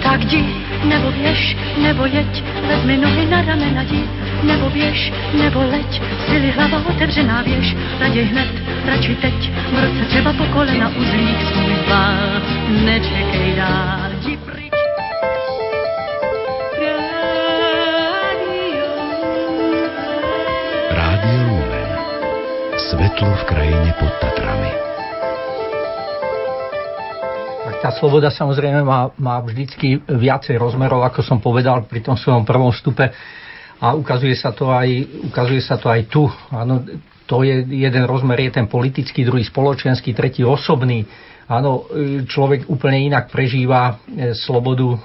Tak 0.01 0.25
jdi, 0.25 0.41
nebo 0.89 1.13
běž, 1.13 1.53
nebo 1.77 2.09
jeď, 2.09 2.33
vezmi 2.65 2.97
nohy 2.97 3.29
na 3.29 3.45
ramena 3.45 3.85
jdi, 3.85 4.09
nebo 4.41 4.73
běž, 4.73 5.13
nebo 5.37 5.61
leď, 5.69 6.01
sily 6.25 6.49
hlava 6.49 6.81
otevřená 6.89 7.45
věž, 7.45 7.77
raději 8.01 8.25
hned, 8.25 8.49
radši 8.89 9.15
teď, 9.21 9.37
v 9.69 9.77
roce 9.85 10.01
třeba 10.09 10.33
po 10.33 10.45
kolena 10.49 10.89
uzlík 10.89 11.39
svůj 11.53 11.77
vál, 11.89 12.41
nečekej 12.85 13.53
dál, 13.55 14.04
Svetlo 22.95 23.27
v 23.27 23.43
krajine 23.43 23.91
pod 23.99 24.13
Tatrami. 24.23 24.71
Tá 27.83 27.91
sloboda 27.91 28.31
samozrejme 28.31 28.87
má, 28.87 29.11
má 29.19 29.43
vždycky 29.43 29.99
viacej 29.99 30.55
rozmerov, 30.55 31.03
ako 31.03 31.19
som 31.19 31.43
povedal 31.43 31.83
pri 31.91 31.99
tom 31.99 32.15
svojom 32.15 32.47
prvom 32.47 32.71
vstupe. 32.71 33.11
A 33.83 33.99
ukazuje 33.99 34.31
sa 34.39 34.55
to 34.55 34.71
aj, 34.71 34.87
ukazuje 35.27 35.59
sa 35.59 35.75
to 35.75 35.91
aj 35.91 36.07
tu. 36.07 36.23
Áno, 36.55 36.87
to 37.27 37.43
je 37.43 37.67
jeden 37.67 38.07
rozmer, 38.07 38.39
je 38.47 38.63
ten 38.63 38.67
politický, 38.71 39.27
druhý 39.27 39.43
spoločenský, 39.43 40.15
tretí 40.15 40.47
osobný. 40.47 41.03
Áno, 41.51 41.91
človek 42.31 42.71
úplne 42.71 43.11
inak 43.11 43.27
prežíva 43.27 43.99
e, 44.07 44.31
slobodu, 44.33 44.95
e, 44.95 44.97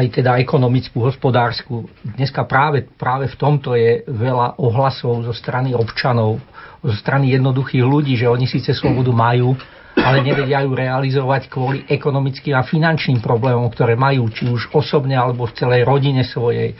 aj 0.00 0.22
teda 0.22 0.38
ekonomickú, 0.42 1.04
hospodárskú. 1.04 1.86
Dneska 2.02 2.42
práve, 2.44 2.86
práve 2.86 3.30
v 3.30 3.36
tomto 3.38 3.78
je 3.78 4.02
veľa 4.06 4.58
ohlasov 4.58 5.22
zo 5.26 5.34
strany 5.34 5.74
občanov, 5.74 6.42
zo 6.82 6.94
strany 6.94 7.32
jednoduchých 7.32 7.84
ľudí, 7.84 8.14
že 8.18 8.30
oni 8.30 8.44
síce 8.50 8.74
slobodu 8.74 9.14
majú, 9.14 9.54
ale 9.94 10.20
nevedia 10.26 10.62
ju 10.66 10.74
realizovať 10.74 11.46
kvôli 11.46 11.86
ekonomickým 11.86 12.54
a 12.58 12.66
finančným 12.66 13.22
problémom, 13.22 13.70
ktoré 13.70 13.94
majú, 13.94 14.26
či 14.30 14.50
už 14.50 14.74
osobne 14.74 15.14
alebo 15.14 15.46
v 15.46 15.56
celej 15.56 15.86
rodine 15.86 16.26
svojej. 16.26 16.74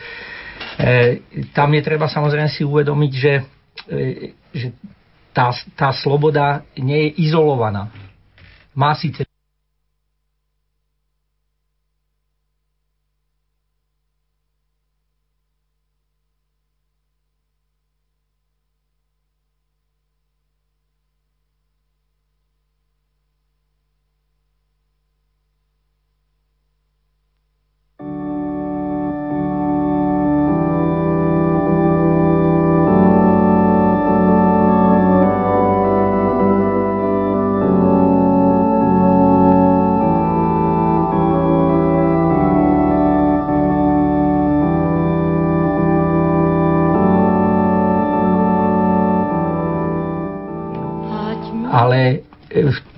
E, 0.75 1.23
tam 1.55 1.71
je 1.71 1.83
treba 1.83 2.11
samozrejme 2.11 2.51
si 2.51 2.67
uvedomiť, 2.67 3.13
že, 3.15 3.35
e, 3.87 4.03
že 4.51 4.67
tá, 5.31 5.55
tá 5.79 5.91
sloboda 5.95 6.67
nie 6.79 7.11
je 7.11 7.31
izolovaná. 7.31 7.91
Má 8.75 8.95
síce 8.99 9.23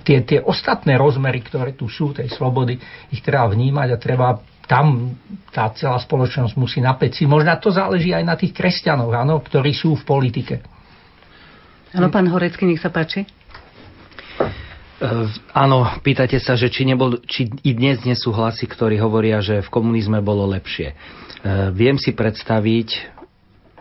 tie, 0.07 0.23
tie 0.23 0.39
ostatné 0.39 0.95
rozmery, 0.95 1.43
ktoré 1.43 1.75
tu 1.75 1.91
sú, 1.91 2.15
tej 2.15 2.31
slobody, 2.31 2.79
ich 3.11 3.19
treba 3.19 3.51
vnímať 3.51 3.87
a 3.91 3.97
treba 3.99 4.39
tam 4.63 5.15
tá 5.51 5.67
celá 5.75 5.99
spoločnosť 5.99 6.55
musí 6.55 6.79
napäť 6.79 7.19
si. 7.19 7.23
Možno 7.27 7.51
to 7.59 7.75
záleží 7.75 8.15
aj 8.15 8.23
na 8.23 8.39
tých 8.39 8.55
kresťanoch, 8.55 9.11
áno, 9.11 9.43
ktorí 9.43 9.75
sú 9.75 9.99
v 9.99 10.03
politike. 10.07 10.63
Áno, 11.91 12.07
pán 12.07 12.27
Horecký, 12.27 12.67
nech 12.67 12.83
sa 12.83 12.91
páči. 12.91 13.27
Uh, 14.97 15.29
áno, 15.53 15.87
pýtate 16.01 16.41
sa, 16.41 16.57
že 16.57 16.73
či, 16.73 16.83
nebol, 16.83 17.21
či 17.23 17.47
i 17.63 17.71
dnes 17.77 18.01
nie 18.01 18.17
sú 18.17 18.33
hlasy, 18.33 18.65
ktorí 18.65 18.97
hovoria, 18.97 19.39
že 19.45 19.61
v 19.61 19.69
komunizme 19.69 20.19
bolo 20.25 20.49
lepšie. 20.51 20.97
Uh, 21.45 21.69
viem 21.71 21.95
si 22.01 22.11
predstaviť, 22.17 23.16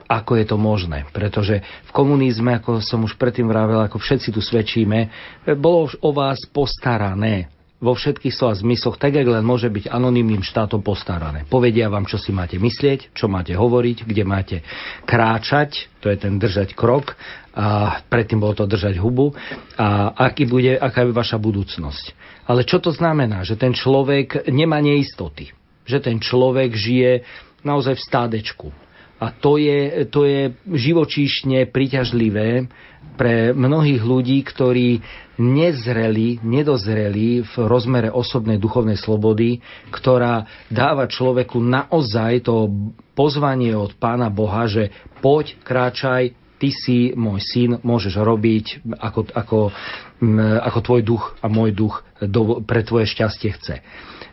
ako 0.06 0.38
je 0.38 0.46
to 0.46 0.56
možné. 0.56 1.06
Pretože 1.10 1.62
v 1.62 1.90
komunizme, 1.92 2.54
ako 2.56 2.82
som 2.82 3.02
už 3.02 3.18
predtým 3.18 3.50
vravel, 3.50 3.82
ako 3.82 3.98
všetci 3.98 4.30
tu 4.30 4.40
svedčíme, 4.40 5.10
bolo 5.58 5.90
o 6.02 6.10
vás 6.14 6.42
postarané 6.50 7.50
vo 7.76 7.92
všetkých 7.92 8.32
slova 8.32 8.56
zmysloch, 8.56 8.96
tak 8.96 9.20
jak 9.20 9.28
len 9.28 9.44
môže 9.44 9.68
byť 9.68 9.92
anonymným 9.92 10.40
štátom 10.40 10.80
postarané. 10.80 11.44
Povedia 11.44 11.92
vám, 11.92 12.08
čo 12.08 12.16
si 12.16 12.32
máte 12.32 12.56
myslieť, 12.56 13.12
čo 13.12 13.28
máte 13.28 13.52
hovoriť, 13.52 14.08
kde 14.08 14.24
máte 14.24 14.56
kráčať, 15.04 15.92
to 16.00 16.08
je 16.08 16.16
ten 16.16 16.40
držať 16.40 16.72
krok, 16.72 17.12
a 17.52 18.00
predtým 18.08 18.40
bolo 18.40 18.56
to 18.56 18.64
držať 18.64 18.96
hubu, 18.96 19.36
a 19.76 20.12
aký 20.16 20.48
bude, 20.48 20.72
aká 20.72 21.04
je 21.04 21.12
vaša 21.12 21.36
budúcnosť. 21.36 22.04
Ale 22.48 22.64
čo 22.64 22.80
to 22.80 22.96
znamená? 22.96 23.44
Že 23.44 23.60
ten 23.60 23.72
človek 23.76 24.48
nemá 24.48 24.80
neistoty. 24.80 25.52
Že 25.84 25.98
ten 26.00 26.16
človek 26.16 26.72
žije 26.72 27.28
naozaj 27.60 28.00
v 28.00 28.06
stádečku 28.08 28.68
a 29.16 29.32
to 29.32 29.56
je, 29.56 30.04
to 30.12 30.28
je 30.28 30.52
živočíšne 30.68 31.72
priťažlivé 31.72 32.68
pre 33.16 33.56
mnohých 33.56 34.04
ľudí, 34.04 34.44
ktorí 34.44 35.00
nezreli, 35.40 36.40
nedozreli 36.44 37.44
v 37.44 37.54
rozmere 37.64 38.12
osobnej 38.12 38.60
duchovnej 38.60 39.00
slobody, 39.00 39.64
ktorá 39.88 40.44
dáva 40.68 41.08
človeku 41.08 41.56
naozaj 41.60 42.44
to 42.44 42.68
pozvanie 43.16 43.72
od 43.72 43.96
Pána 43.96 44.28
Boha, 44.28 44.68
že 44.68 44.92
poď, 45.24 45.56
kráčaj, 45.64 46.36
ty 46.56 46.72
si 46.72 47.12
môj 47.12 47.40
syn, 47.40 47.70
môžeš 47.84 48.16
robiť, 48.16 48.84
ako, 48.96 49.20
ako, 49.32 49.58
ako 50.60 50.78
tvoj 50.80 51.02
duch 51.04 51.24
a 51.40 51.48
môj 51.52 51.72
duch 51.76 52.04
do, 52.20 52.64
pre 52.64 52.80
tvoje 52.80 53.08
šťastie 53.12 53.50
chce. 53.56 53.84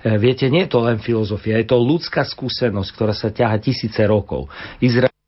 Viete, 0.03 0.51
nie 0.51 0.67
je 0.67 0.71
to 0.75 0.83
len 0.83 0.99
filozofia, 0.99 1.63
je 1.63 1.71
to 1.71 1.79
ľudská 1.79 2.27
skúsenosť, 2.27 2.89
ktorá 2.91 3.15
sa 3.15 3.31
ťaha 3.31 3.55
tisíce 3.63 4.03
rokov. 4.03 4.51
Izrael 4.83 5.22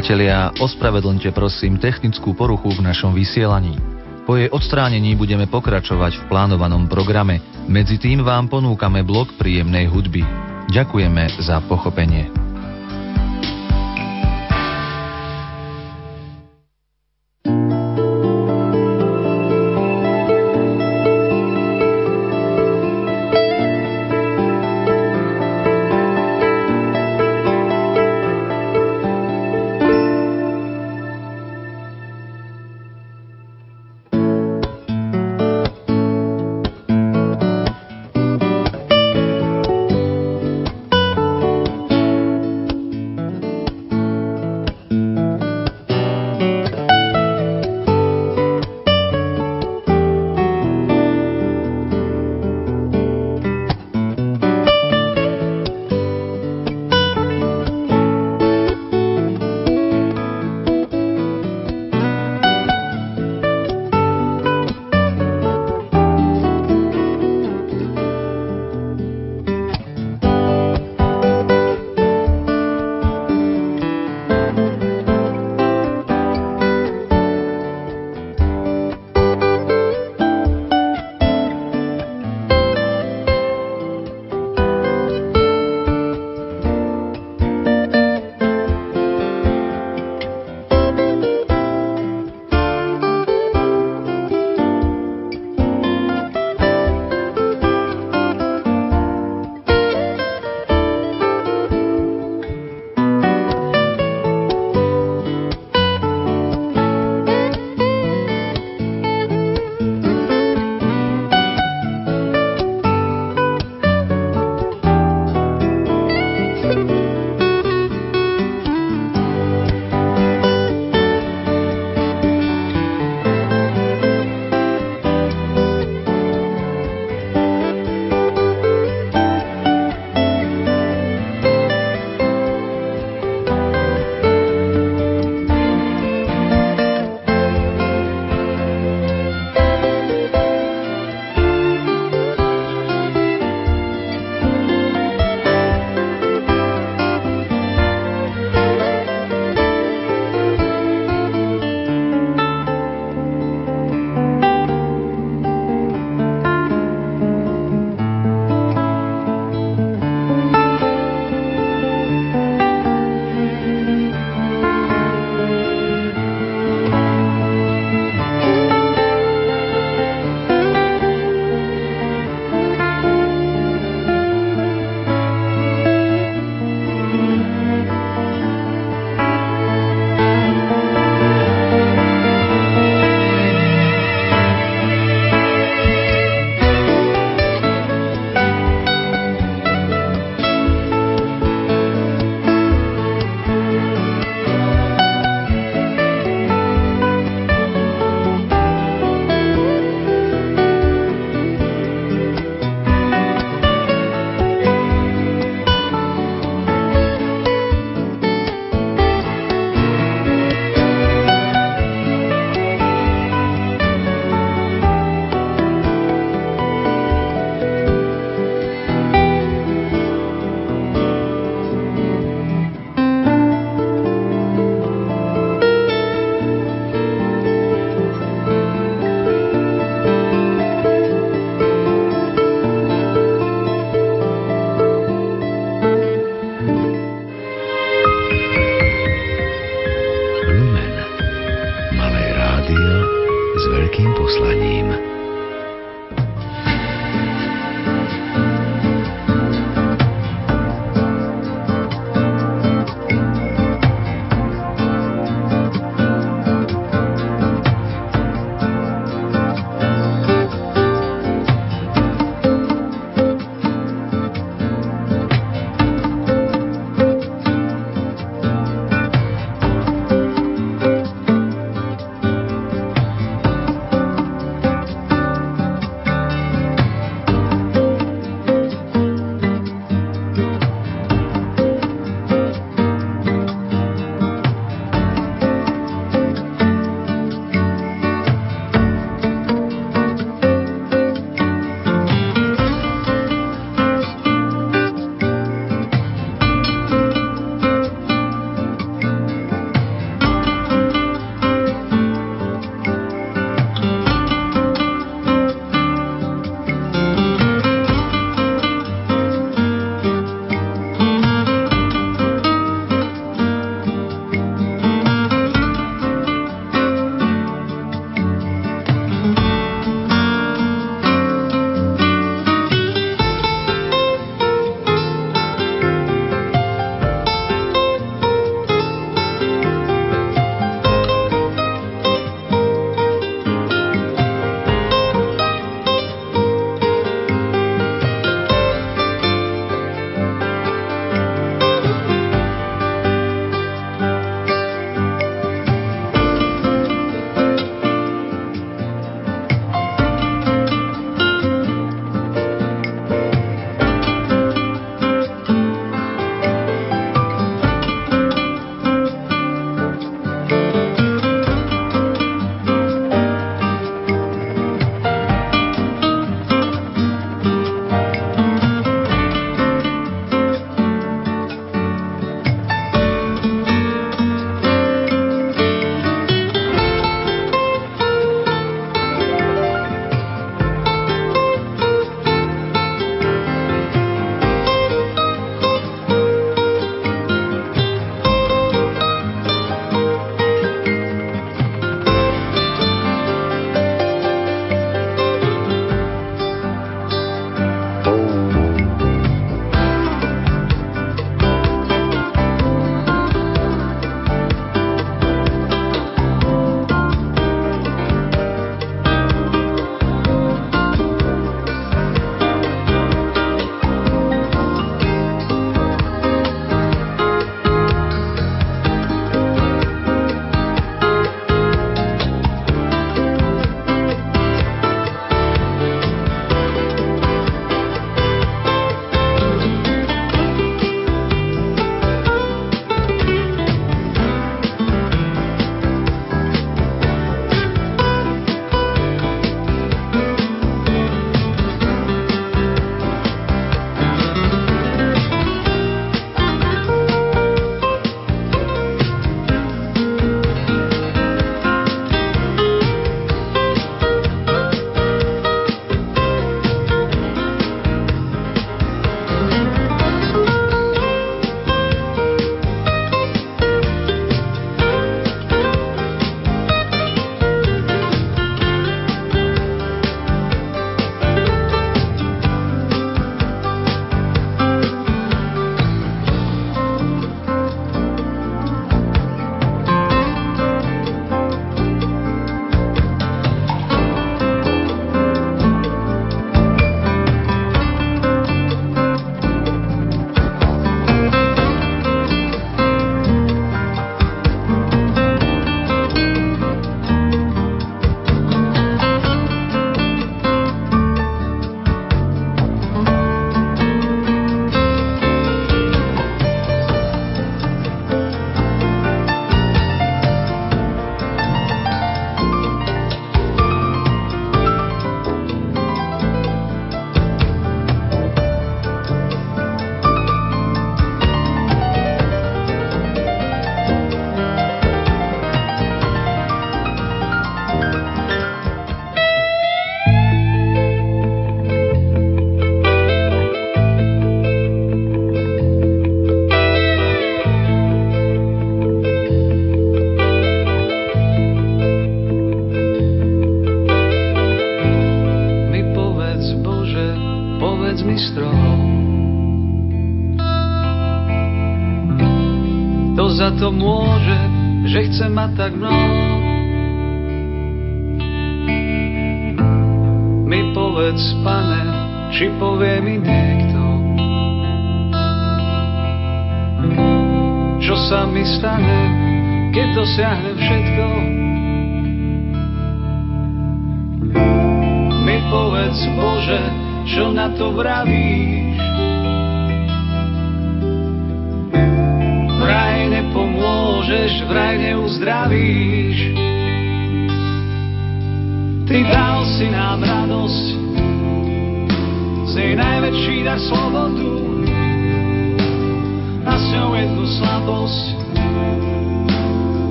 Priatelia, 0.00 0.56
ospravedlňte 0.56 1.28
prosím 1.36 1.76
technickú 1.76 2.32
poruchu 2.32 2.72
v 2.72 2.88
našom 2.88 3.12
vysielaní. 3.12 3.76
Po 4.24 4.32
jej 4.32 4.48
odstránení 4.48 5.12
budeme 5.12 5.44
pokračovať 5.44 6.24
v 6.24 6.26
plánovanom 6.32 6.88
programe. 6.88 7.44
Medzi 7.68 8.00
tým 8.00 8.24
vám 8.24 8.48
ponúkame 8.48 9.04
blok 9.04 9.36
príjemnej 9.36 9.92
hudby. 9.92 10.24
Ďakujeme 10.72 11.44
za 11.44 11.60
pochopenie. 11.68 12.39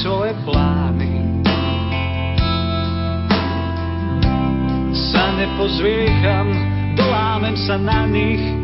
Svoje 0.00 0.32
plány. 0.48 1.44
Sa 5.12 5.24
nepozviecham, 5.36 6.48
dolámem 6.96 7.56
sa 7.68 7.76
na 7.76 8.08
nich. 8.08 8.59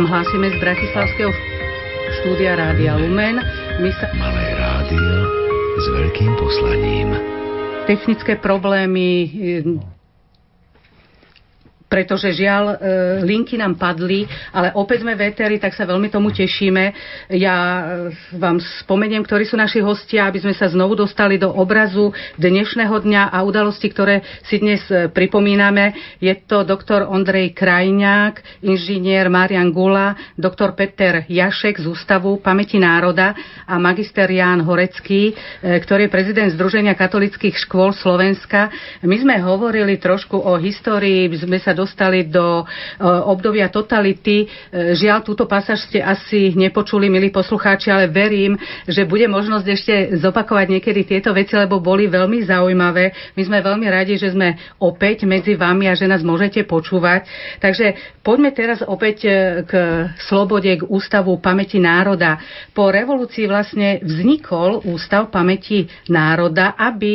Vám 0.00 0.16
hlásime 0.16 0.48
z 0.48 0.56
Bratislavského 0.64 1.28
štúdia 2.24 2.56
Rádia 2.56 2.96
Lumen. 2.96 3.36
My 3.84 3.92
sa 4.00 4.08
Malé 4.16 4.56
rádio 4.56 5.12
s 5.76 5.86
veľkým 5.92 6.32
poslaním. 6.40 7.12
technické 7.84 8.40
problémy, 8.40 9.28
e, 9.28 9.60
pretože 12.00 12.32
žiaľ, 12.32 12.64
e, 12.64 12.74
linky 13.28 13.60
nám 13.60 13.76
padli, 13.76 14.24
ale 14.56 14.72
opäť 14.72 15.04
sme 15.04 15.12
veteri, 15.12 15.60
tak 15.60 15.76
sa 15.76 15.84
veľmi 15.84 16.08
tomu 16.08 16.32
tešíme. 16.32 16.96
Ja 17.36 17.56
e, 17.60 17.82
vám 18.40 18.56
spomeniem, 18.56 19.20
ktorí 19.20 19.44
sú 19.44 19.60
naši 19.60 19.84
hostia, 19.84 20.24
aby 20.24 20.40
sme 20.40 20.56
sa 20.56 20.72
znovu 20.72 20.96
dostali 20.96 21.36
do 21.36 21.52
obrazu 21.52 22.16
dnešného 22.40 22.96
dňa 23.04 23.28
a 23.28 23.44
udalosti, 23.44 23.92
ktoré 23.92 24.24
si 24.48 24.56
dnes 24.64 24.80
e, 24.88 25.12
pripomíname. 25.12 26.16
Je 26.24 26.32
to 26.48 26.64
doktor 26.64 27.04
Ondrej 27.04 27.52
Krajňák, 27.52 28.64
inžinier 28.64 29.28
Marian 29.28 29.68
Gula, 29.68 30.16
doktor 30.40 30.72
Peter 30.72 31.28
Jašek 31.28 31.84
z 31.84 31.84
Ústavu 31.84 32.40
pamäti 32.40 32.80
národa 32.80 33.36
a 33.68 33.76
magister 33.76 34.24
Ján 34.24 34.64
Horecký, 34.64 35.36
ktorý 35.60 36.08
je 36.08 36.14
prezident 36.14 36.48
Združenia 36.48 36.96
katolických 36.96 37.60
škôl 37.60 37.92
Slovenska. 37.92 38.72
My 39.04 39.20
sme 39.20 39.36
hovorili 39.42 40.00
trošku 40.00 40.40
o 40.40 40.56
histórii, 40.56 41.28
sme 41.36 41.58
sa 41.60 41.74
dostali 41.74 41.89
do 42.28 42.62
e, 42.62 42.64
obdobia 43.02 43.68
totality. 43.68 44.44
E, 44.44 44.96
Žiaľ, 44.96 45.18
túto 45.22 45.44
pasáž 45.44 45.86
ste 45.88 46.02
asi 46.02 46.54
nepočuli, 46.54 47.10
milí 47.10 47.30
poslucháči, 47.30 47.90
ale 47.90 48.10
verím, 48.10 48.58
že 48.86 49.06
bude 49.06 49.26
možnosť 49.26 49.66
ešte 49.66 49.94
zopakovať 50.20 50.66
niekedy 50.78 51.06
tieto 51.06 51.30
veci, 51.34 51.54
lebo 51.56 51.82
boli 51.82 52.06
veľmi 52.06 52.44
zaujímavé. 52.46 53.34
My 53.36 53.42
sme 53.42 53.58
veľmi 53.60 53.86
radi, 53.90 54.14
že 54.18 54.34
sme 54.34 54.56
opäť 54.80 55.24
medzi 55.24 55.54
vami 55.54 55.90
a 55.90 55.94
že 55.94 56.10
nás 56.10 56.22
môžete 56.24 56.64
počúvať. 56.64 57.26
Takže 57.62 58.18
poďme 58.20 58.50
teraz 58.54 58.82
opäť 58.82 59.16
e, 59.26 59.30
k 59.64 59.72
slobode, 60.26 60.70
k 60.70 60.86
Ústavu 60.86 61.38
pamäti 61.38 61.78
národa. 61.78 62.38
Po 62.74 62.90
revolúcii 62.90 63.46
vlastne 63.46 64.02
vznikol 64.02 64.82
Ústav 64.86 65.30
pamäti 65.30 65.86
národa, 66.08 66.74
aby 66.76 67.12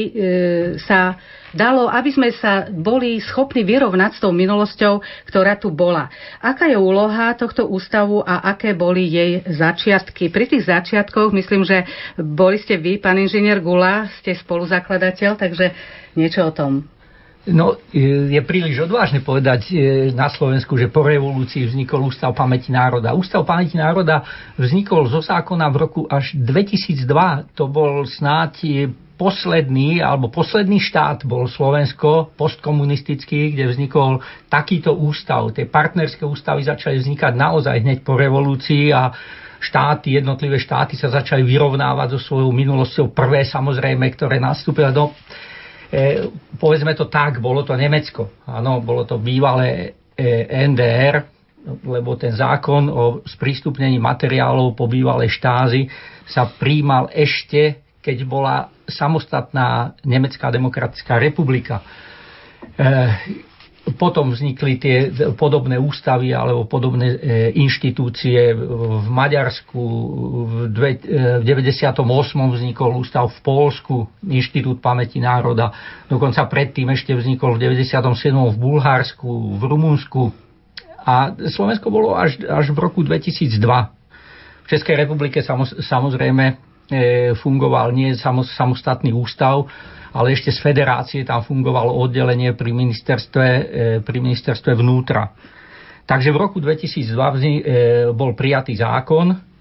sa 0.82 1.18
dalo, 1.56 1.88
aby 1.88 2.12
sme 2.12 2.30
sa 2.36 2.68
boli 2.68 3.24
schopní 3.24 3.64
vyrovnať 3.64 4.20
s 4.20 4.22
tou 4.22 4.36
minulosťou, 4.36 5.00
ktorá 5.32 5.56
tu 5.56 5.72
bola. 5.72 6.12
Aká 6.44 6.68
je 6.68 6.76
úloha 6.76 7.32
tohto 7.40 7.66
ústavu 7.66 8.20
a 8.22 8.44
aké 8.52 8.76
boli 8.76 9.08
jej 9.08 9.42
začiatky? 9.48 10.28
Pri 10.28 10.46
tých 10.52 10.68
začiatkoch, 10.68 11.32
myslím, 11.32 11.64
že 11.64 11.88
boli 12.20 12.60
ste 12.60 12.76
vy, 12.76 13.00
pán 13.00 13.16
inžinier 13.16 13.64
Gula, 13.64 14.12
ste 14.20 14.36
spoluzakladateľ, 14.36 15.40
takže 15.40 15.72
niečo 16.20 16.44
o 16.44 16.52
tom. 16.52 16.86
No, 17.46 17.78
je 17.94 18.42
príliš 18.42 18.90
odvážne 18.90 19.22
povedať 19.22 19.70
e, 19.70 20.10
na 20.18 20.34
Slovensku, 20.34 20.74
že 20.82 20.90
po 20.90 21.06
revolúcii 21.06 21.70
vznikol 21.70 22.10
Ústav 22.10 22.34
pamäti 22.34 22.74
národa. 22.74 23.14
Ústav 23.14 23.46
pamäti 23.46 23.78
národa 23.78 24.26
vznikol 24.58 25.06
zo 25.06 25.22
zákona 25.22 25.70
v 25.70 25.78
roku 25.78 26.02
až 26.10 26.34
2002. 26.34 27.06
To 27.54 27.70
bol 27.70 28.02
snáď 28.10 28.90
posledný, 29.16 30.04
alebo 30.04 30.28
posledný 30.28 30.80
štát 30.84 31.24
bol 31.24 31.48
Slovensko, 31.48 32.36
postkomunistický, 32.36 33.56
kde 33.56 33.72
vznikol 33.72 34.20
takýto 34.52 34.92
ústav. 34.92 35.48
Tie 35.56 35.68
partnerské 35.68 36.28
ústavy 36.28 36.68
začali 36.68 37.00
vznikať 37.00 37.34
naozaj 37.36 37.80
hneď 37.80 38.00
po 38.04 38.20
revolúcii 38.20 38.92
a 38.92 39.16
štáty, 39.64 40.20
jednotlivé 40.20 40.60
štáty 40.60 41.00
sa 41.00 41.10
začali 41.10 41.42
vyrovnávať 41.42 42.20
so 42.20 42.20
svojou 42.22 42.52
minulosťou. 42.52 43.16
Prvé 43.16 43.48
samozrejme, 43.48 44.04
ktoré 44.14 44.38
nastúpilo 44.38 44.92
do, 44.92 45.06
e, 45.90 46.28
povedzme 46.60 46.92
to 46.94 47.08
tak, 47.08 47.40
bolo 47.40 47.64
to 47.64 47.74
Nemecko. 47.74 48.44
Áno, 48.46 48.84
bolo 48.84 49.08
to 49.08 49.18
bývalé 49.18 49.96
e, 50.14 50.68
NDR, 50.70 51.24
lebo 51.82 52.14
ten 52.14 52.36
zákon 52.36 52.92
o 52.94 53.26
sprístupnení 53.26 53.98
materiálov 53.98 54.78
po 54.78 54.86
bývalej 54.86 55.34
štázi 55.34 55.90
sa 56.30 56.46
príjmal 56.46 57.10
ešte, 57.10 57.85
keď 58.06 58.22
bola 58.30 58.70
samostatná 58.86 59.98
Nemecká 60.06 60.54
demokratická 60.54 61.18
republika. 61.18 61.82
E, 61.82 62.86
potom 63.98 64.30
vznikli 64.30 64.78
tie 64.78 65.10
podobné 65.34 65.82
ústavy 65.82 66.34
alebo 66.38 66.70
podobné 66.70 67.18
e, 67.18 67.18
inštitúcie 67.58 68.54
v 69.02 69.08
Maďarsku. 69.10 69.82
V 70.70 70.74
98. 71.42 72.06
vznikol 72.54 72.90
ústav 72.94 73.26
v 73.34 73.40
Polsku, 73.42 74.06
Inštitút 74.22 74.86
pamäti 74.86 75.18
národa. 75.18 75.74
Dokonca 76.06 76.46
predtým 76.46 76.94
ešte 76.94 77.18
vznikol 77.18 77.58
v 77.58 77.74
97. 77.74 78.06
v 78.34 78.58
Bulharsku, 78.58 79.58
v 79.58 79.62
Rumunsku. 79.66 80.30
A 81.06 81.34
Slovensko 81.50 81.90
bolo 81.90 82.14
až, 82.14 82.38
až 82.46 82.70
v 82.70 82.78
roku 82.78 83.02
2002. 83.02 83.54
V 84.66 84.68
Českej 84.70 84.98
republike 84.98 85.46
samozrejme 85.82 86.46
E, 86.58 86.65
fungoval 87.42 87.98
nie 87.98 88.14
samostatný 88.18 89.10
ústav, 89.10 89.66
ale 90.16 90.32
ešte 90.32 90.54
z 90.54 90.60
federácie 90.62 91.22
tam 91.26 91.44
fungovalo 91.44 91.92
oddelenie 91.92 92.54
pri 92.54 92.72
ministerstve, 92.72 93.46
e, 93.46 93.62
pri 94.06 94.18
ministerstve 94.22 94.72
vnútra. 94.78 95.34
Takže 96.06 96.30
v 96.30 96.38
roku 96.38 96.58
2002 96.62 97.12
e, 97.12 97.62
bol 98.14 98.38
prijatý 98.38 98.78
zákon, 98.78 99.56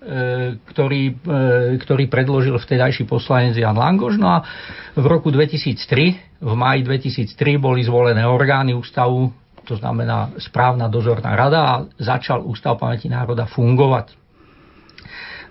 ktorý, 0.69 1.17
ktorý 1.81 2.05
predložil 2.13 2.61
vtedajší 2.61 3.09
poslanec 3.09 3.57
Jan 3.57 3.73
Langoš. 3.73 4.21
No 4.21 4.37
a 4.37 4.45
v 4.93 5.07
roku 5.09 5.33
2003, 5.33 6.45
v 6.45 6.53
maji 6.53 6.85
2003 6.85 7.57
boli 7.57 7.81
zvolené 7.89 8.21
orgány 8.29 8.77
ústavu, 8.77 9.33
to 9.65 9.81
znamená 9.81 10.37
správna 10.37 10.93
dozorná 10.93 11.33
rada 11.33 11.61
a 11.65 11.75
začal 11.97 12.45
Ústav 12.45 12.77
pamäti 12.77 13.09
národa 13.09 13.49
fungovať. 13.49 14.24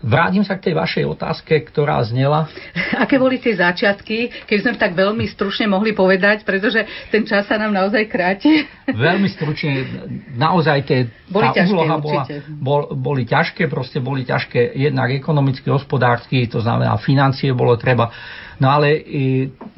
Vrátim 0.04 0.44
sa 0.44 0.60
k 0.60 0.68
tej 0.68 0.76
vašej 0.76 1.06
otázke, 1.16 1.64
ktorá 1.64 2.04
znela. 2.04 2.52
Aké 3.04 3.16
boli 3.16 3.40
tie 3.40 3.56
začiatky, 3.56 4.44
keď 4.44 4.58
sme 4.60 4.74
tak 4.76 4.92
veľmi 5.00 5.24
stručne 5.32 5.72
mohli 5.72 5.96
povedať, 5.96 6.44
pretože 6.44 6.84
ten 7.08 7.24
čas 7.24 7.48
sa 7.48 7.56
nám 7.56 7.72
naozaj 7.72 8.12
kráti. 8.12 8.68
Veľmi 8.92 9.32
stručne, 9.32 9.88
naozaj 10.36 10.78
tie, 10.84 11.00
boli 11.32 11.48
tá 11.56 11.64
ťažké, 11.64 11.72
úloha 11.72 11.96
bola, 12.04 12.24
bol, 12.52 12.82
boli 13.00 13.24
ťažké, 13.24 13.72
proste 13.72 14.04
boli 14.04 14.28
ťažké 14.28 14.76
jednak 14.76 15.08
ekonomicky, 15.16 15.72
hospodársky, 15.72 16.52
to 16.52 16.60
znamená 16.60 17.00
financie 17.00 17.56
bolo 17.56 17.80
treba. 17.80 18.12
No 18.60 18.70
ale 18.70 19.02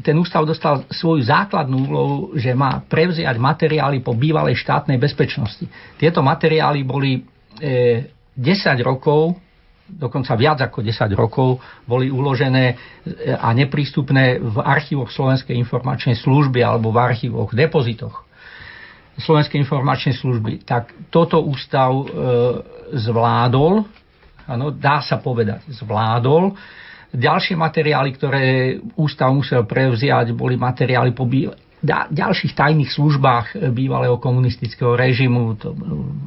ten 0.01 0.17
ústav 0.17 0.41
dostal 0.43 0.89
svoju 0.89 1.21
základnú 1.21 1.77
úlohu, 1.85 2.17
že 2.33 2.51
má 2.57 2.81
prevziať 2.81 3.37
materiály 3.37 4.01
po 4.01 4.17
bývalej 4.17 4.57
štátnej 4.57 4.97
bezpečnosti. 4.97 5.69
Tieto 6.01 6.25
materiály 6.25 6.81
boli 6.81 7.21
e, 7.61 8.09
10 8.35 8.41
rokov 8.81 9.44
dokonca 9.85 10.33
viac 10.33 10.59
ako 10.65 10.81
10 10.81 11.13
rokov, 11.13 11.61
boli 11.85 12.09
uložené 12.09 12.73
e, 12.73 12.75
a 13.33 13.53
neprístupné 13.53 14.41
v 14.41 14.57
archívoch 14.61 15.13
Slovenskej 15.13 15.53
informačnej 15.55 16.17
služby 16.17 16.65
alebo 16.65 16.89
v 16.89 17.01
archívoch, 17.01 17.53
depozitoch 17.53 18.25
Slovenskej 19.15 19.63
informačnej 19.63 20.15
služby. 20.19 20.67
Tak 20.67 21.13
toto 21.13 21.39
ústav 21.39 21.93
e, 21.93 22.03
zvládol, 22.99 23.87
ano, 24.49 24.65
dá 24.75 24.99
sa 24.99 25.21
povedať, 25.21 25.63
zvládol. 25.71 26.51
Ďalšie 27.15 27.55
materiály, 27.55 28.09
ktoré 28.11 28.43
ústav 28.99 29.31
musel 29.31 29.63
prevziať, 29.63 30.35
boli 30.35 30.59
materiály 30.59 31.15
po 31.15 31.23
ďalších 32.11 32.57
tajných 32.57 32.91
službách 32.91 33.45
eh, 33.53 33.69
bývalého 33.69 34.17
komunistického 34.17 34.97
režimu, 34.97 35.55
to, 35.55 35.77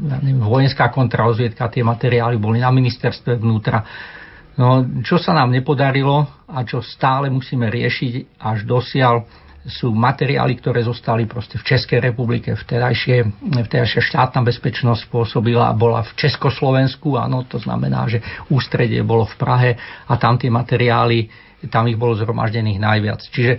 ja 0.06 0.22
neviem, 0.22 0.42
vojenská 0.42 0.88
kontrarozviedka, 0.94 1.68
tie 1.68 1.82
materiály 1.82 2.38
boli 2.38 2.62
na 2.62 2.70
ministerstve 2.70 3.36
vnútra. 3.36 3.82
No, 4.58 4.82
čo 5.06 5.22
sa 5.22 5.38
nám 5.38 5.54
nepodarilo 5.54 6.26
a 6.50 6.66
čo 6.66 6.82
stále 6.82 7.30
musíme 7.30 7.70
riešiť 7.70 8.42
až 8.42 8.66
dosiaľ, 8.66 9.22
sú 9.68 9.92
materiály, 9.92 10.56
ktoré 10.58 10.80
zostali 10.80 11.28
proste 11.28 11.60
v 11.60 11.66
Českej 11.68 12.00
republike. 12.00 12.56
Vtedajšie, 12.56 13.28
vtedajšia 13.68 14.00
štátna 14.00 14.40
bezpečnosť 14.40 15.12
pôsobila, 15.12 15.76
bola 15.76 16.00
v 16.02 16.12
Československu, 16.16 17.20
áno, 17.20 17.44
to 17.44 17.60
znamená, 17.60 18.08
že 18.08 18.24
ústredie 18.48 19.04
bolo 19.04 19.28
v 19.28 19.36
Prahe 19.36 19.70
a 20.08 20.16
tam 20.16 20.40
tie 20.40 20.48
materiály, 20.48 21.28
tam 21.68 21.84
ich 21.90 22.00
bolo 22.00 22.16
zhromaždených 22.16 22.80
najviac. 22.80 23.20
Čiže 23.28 23.52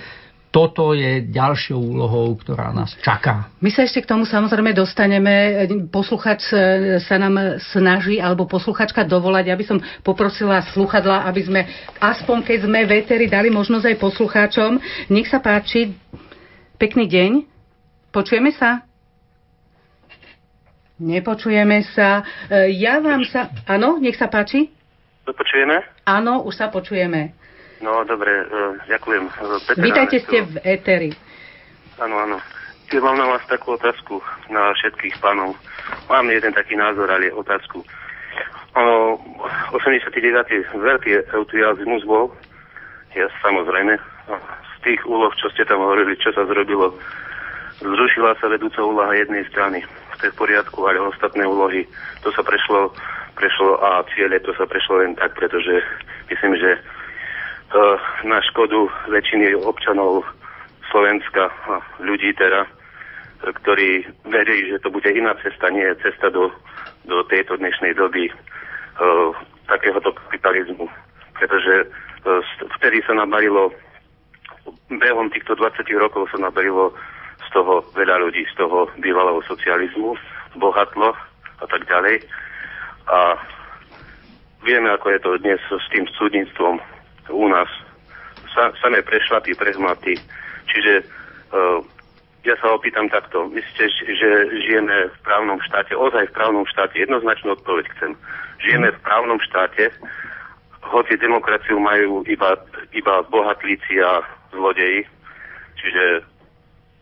toto 0.50 0.98
je 0.98 1.30
ďalšou 1.30 1.78
úlohou, 1.78 2.34
ktorá 2.34 2.74
nás 2.74 2.98
čaká. 3.06 3.54
My 3.62 3.70
sa 3.70 3.86
ešte 3.86 4.02
k 4.02 4.10
tomu 4.10 4.26
samozrejme 4.26 4.74
dostaneme. 4.74 5.62
Posluchač 5.94 6.42
sa 7.06 7.16
nám 7.22 7.62
snaží, 7.70 8.18
alebo 8.18 8.50
posluchačka 8.50 9.06
dovolať, 9.06 9.54
aby 9.54 9.62
som 9.62 9.78
poprosila 10.02 10.66
sluchadla, 10.74 11.30
aby 11.30 11.42
sme, 11.46 11.62
aspoň 12.02 12.38
keď 12.42 12.58
sme 12.66 12.80
veteri, 12.90 13.30
dali 13.30 13.54
možnosť 13.54 13.94
aj 13.94 14.02
poslucháčom. 14.02 14.72
Nech 15.14 15.30
sa 15.30 15.38
páči. 15.38 15.94
Pekný 16.82 17.06
deň. 17.06 17.32
Počujeme 18.10 18.50
sa? 18.50 18.82
Nepočujeme 20.98 21.86
sa. 21.94 22.26
Ja 22.74 22.98
vám 23.00 23.22
sa... 23.30 23.54
Áno, 23.70 24.02
nech 24.02 24.18
sa 24.18 24.26
páči. 24.26 24.74
Počujeme? 25.30 25.86
Áno, 26.10 26.42
už 26.42 26.58
sa 26.58 26.74
počujeme. 26.74 27.38
No, 27.80 28.04
dobre, 28.04 28.44
uh, 28.44 28.76
ďakujem. 28.92 29.24
Peter 29.64 29.84
Vítajte 29.84 30.18
ste 30.28 30.44
v 30.44 30.56
Eteri. 30.68 31.12
Áno, 32.00 32.16
áno. 32.20 32.38
Ja 32.90 33.00
mám 33.06 33.16
na 33.16 33.28
vás 33.30 33.44
takú 33.46 33.78
otázku, 33.78 34.20
na 34.50 34.74
všetkých 34.76 35.22
pánov. 35.22 35.56
Mám 36.10 36.28
jeden 36.34 36.52
taký 36.52 36.76
názor, 36.76 37.08
ale 37.08 37.32
otázku. 37.32 37.86
Ono, 38.76 39.22
89. 39.72 40.10
veľký 40.74 41.12
entuziasmus 41.32 42.04
bol, 42.04 42.34
ja 43.14 43.30
samozrejme, 43.42 43.98
z 43.98 44.76
tých 44.86 45.02
úloh, 45.06 45.34
čo 45.38 45.50
ste 45.54 45.66
tam 45.66 45.82
hovorili, 45.86 46.18
čo 46.18 46.34
sa 46.34 46.46
zrobilo, 46.46 46.94
zrušila 47.82 48.38
sa 48.38 48.50
vedúca 48.50 48.82
úloha 48.84 49.14
jednej 49.16 49.46
strany, 49.50 49.86
to 50.20 50.28
je 50.28 50.34
v 50.36 50.40
poriadku, 50.40 50.84
ale 50.84 51.00
ostatné 51.00 51.48
úlohy, 51.48 51.88
to 52.22 52.30
sa 52.36 52.44
prešlo, 52.44 52.92
prešlo 53.40 53.80
a 53.80 54.04
ciele, 54.14 54.38
to 54.44 54.52
sa 54.54 54.68
prešlo 54.68 55.02
len 55.02 55.16
tak, 55.16 55.32
pretože 55.34 55.80
myslím, 56.30 56.60
že 56.60 56.78
na 58.26 58.42
škodu 58.50 58.90
väčšiny 59.14 59.54
občanov 59.62 60.26
Slovenska 60.90 61.54
a 61.70 61.78
ľudí 62.02 62.34
teda, 62.34 62.66
ktorí 63.46 64.10
verí, 64.26 64.74
že 64.74 64.82
to 64.82 64.90
bude 64.90 65.08
iná 65.10 65.38
cesta, 65.46 65.70
nie 65.70 65.86
je 65.86 66.02
cesta 66.02 66.34
do, 66.34 66.50
do 67.06 67.22
tejto 67.30 67.62
dnešnej 67.62 67.94
doby 67.94 68.28
uh, 68.30 69.32
takéhoto 69.70 70.12
kapitalizmu. 70.18 70.90
Pretože 71.38 71.86
uh, 71.86 72.42
vtedy 72.82 73.06
sa 73.06 73.14
nabarilo, 73.14 73.70
behom 74.90 75.30
týchto 75.30 75.54
20 75.54 75.86
rokov 76.02 76.28
sa 76.34 76.42
nabarilo 76.42 76.92
z 77.46 77.48
toho 77.54 77.86
veľa 77.94 78.18
ľudí, 78.26 78.50
z 78.50 78.56
toho 78.58 78.90
bývalého 78.98 79.40
socializmu, 79.46 80.18
bohatlo 80.58 81.14
a 81.62 81.66
tak 81.70 81.86
ďalej. 81.86 82.26
A 83.10 83.38
vieme, 84.66 84.90
ako 84.90 85.08
je 85.14 85.20
to 85.22 85.32
dnes 85.38 85.62
s 85.70 85.86
tým 85.94 86.06
súdnictvom 86.18 86.82
u 87.30 87.48
nás 87.48 87.70
sa, 88.54 88.74
samé 88.82 89.02
prešlapy, 89.02 89.56
prehmaty. 89.56 90.18
Čiže 90.70 90.94
uh, 91.54 91.80
ja 92.44 92.56
sa 92.62 92.74
opýtam 92.74 93.10
takto. 93.10 93.50
Myslíte, 93.52 93.86
že 94.16 94.30
žijeme 94.64 95.12
v 95.12 95.18
právnom 95.28 95.60
štáte, 95.62 95.96
ozaj 95.96 96.32
v 96.32 96.36
právnom 96.36 96.66
štáte? 96.66 97.00
Jednoznačnú 97.00 97.56
odpoveď 97.60 97.86
chcem. 97.98 98.12
Žijeme 98.64 98.92
v 98.96 99.00
právnom 99.04 99.40
štáte, 99.44 99.92
hoci 100.90 101.14
demokraciu 101.20 101.78
majú 101.80 102.24
iba, 102.26 102.56
iba 102.96 103.22
bohatlíci 103.28 104.02
a 104.02 104.24
zlodeji. 104.56 105.06
Čiže 105.80 106.04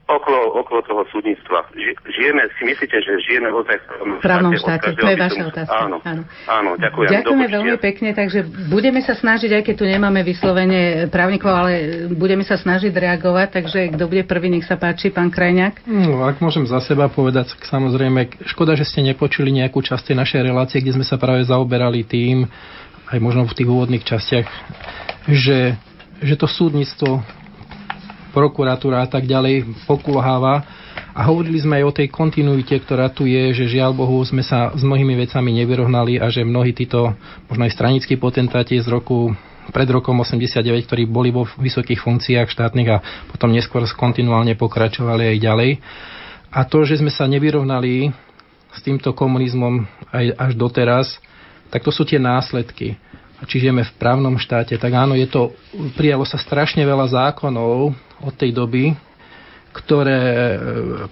okolo, 0.07 0.55
okolo 0.63 0.79
toho 0.87 1.03
súdnictva. 1.11 1.67
Žijeme, 2.07 2.47
si 2.55 2.63
myslíte, 2.63 2.97
že 3.03 3.11
žijeme 3.27 3.51
ozaj 3.51 3.75
v 3.83 4.23
právnom 4.23 4.55
štáte? 4.55 4.95
To 4.95 5.03
je 5.03 5.19
vaša 5.19 5.43
otázka. 5.51 5.83
Áno, 5.83 5.97
áno. 6.07 6.23
áno 6.47 6.71
ďakujem. 6.79 7.09
Ďakujeme 7.11 7.47
veľmi 7.51 7.75
pekne, 7.77 8.09
takže 8.15 8.47
budeme 8.71 9.03
sa 9.03 9.13
snažiť, 9.13 9.51
aj 9.51 9.63
keď 9.67 9.75
tu 9.75 9.85
nemáme 9.85 10.23
vyslovene 10.23 11.11
právnikov, 11.11 11.51
ale 11.51 11.71
budeme 12.15 12.47
sa 12.47 12.55
snažiť 12.55 12.95
reagovať, 12.95 13.47
takže 13.61 13.79
kto 13.99 14.03
bude 14.07 14.23
prvý, 14.23 14.47
nech 14.47 14.65
sa 14.65 14.79
páči, 14.79 15.11
pán 15.11 15.27
Krajňák. 15.27 15.83
No, 15.85 16.23
ak 16.23 16.39
môžem 16.39 16.63
za 16.63 16.79
seba 16.79 17.11
povedať, 17.11 17.51
samozrejme, 17.67 18.47
škoda, 18.47 18.79
že 18.79 18.87
ste 18.87 19.03
nepočuli 19.03 19.51
nejakú 19.51 19.83
časť 19.83 20.11
tej 20.11 20.17
našej 20.17 20.41
relácie, 20.41 20.79
kde 20.79 20.95
sme 20.97 21.05
sa 21.05 21.19
práve 21.19 21.43
zaoberali 21.43 22.07
tým, 22.07 22.47
aj 23.11 23.19
možno 23.19 23.43
v 23.43 23.55
tých 23.55 23.67
úvodných 23.67 24.03
častiach, 24.07 24.47
že 25.27 25.75
že 26.17 26.33
to 26.33 26.49
súdnictvo, 26.49 27.21
prokuratúra 28.37 29.01
a 29.01 29.09
tak 29.09 29.25
ďalej 29.25 29.65
pokulháva. 29.89 30.61
A 31.17 31.25
hovorili 31.25 31.57
sme 31.57 31.81
aj 31.81 31.85
o 31.89 31.95
tej 31.97 32.07
kontinuite, 32.13 32.77
ktorá 32.77 33.09
tu 33.09 33.25
je, 33.25 33.49
že 33.57 33.81
žiaľ 33.81 33.97
Bohu 33.97 34.21
sme 34.21 34.45
sa 34.45 34.69
s 34.77 34.85
mnohými 34.85 35.17
vecami 35.17 35.49
nevyrovnali 35.57 36.21
a 36.21 36.29
že 36.29 36.45
mnohí 36.45 36.77
títo, 36.77 37.17
možno 37.49 37.65
aj 37.65 37.73
stranickí 37.73 38.21
potentáti 38.21 38.77
z 38.77 38.85
roku 38.85 39.33
pred 39.73 39.89
rokom 39.89 40.13
89, 40.21 40.85
ktorí 40.85 41.09
boli 41.09 41.33
vo 41.33 41.49
vysokých 41.49 41.97
funkciách 41.97 42.47
štátnych 42.53 42.89
a 42.93 43.01
potom 43.33 43.49
neskôr 43.49 43.81
kontinuálne 43.89 44.53
pokračovali 44.53 45.33
aj 45.33 45.37
ďalej. 45.41 45.71
A 46.53 46.61
to, 46.69 46.85
že 46.85 47.01
sme 47.01 47.09
sa 47.09 47.25
nevyrovnali 47.25 48.13
s 48.71 48.79
týmto 48.85 49.11
komunizmom 49.17 49.89
aj 50.13 50.25
až 50.37 50.51
doteraz, 50.53 51.17
tak 51.73 51.81
to 51.81 51.89
sú 51.89 52.05
tie 52.05 52.21
následky. 52.21 52.95
A 53.37 53.45
či 53.45 53.61
žijeme 53.61 53.85
v 53.85 53.95
právnom 53.97 54.37
štáte, 54.37 54.77
tak 54.77 54.93
áno, 54.93 55.13
je 55.13 55.25
to, 55.29 55.53
prijalo 55.97 56.25
sa 56.25 56.37
strašne 56.41 56.81
veľa 56.85 57.09
zákonov 57.09 57.93
od 58.23 58.33
tej 58.33 58.53
doby, 58.53 58.95
ktoré 59.77 60.19
e, 60.25 60.57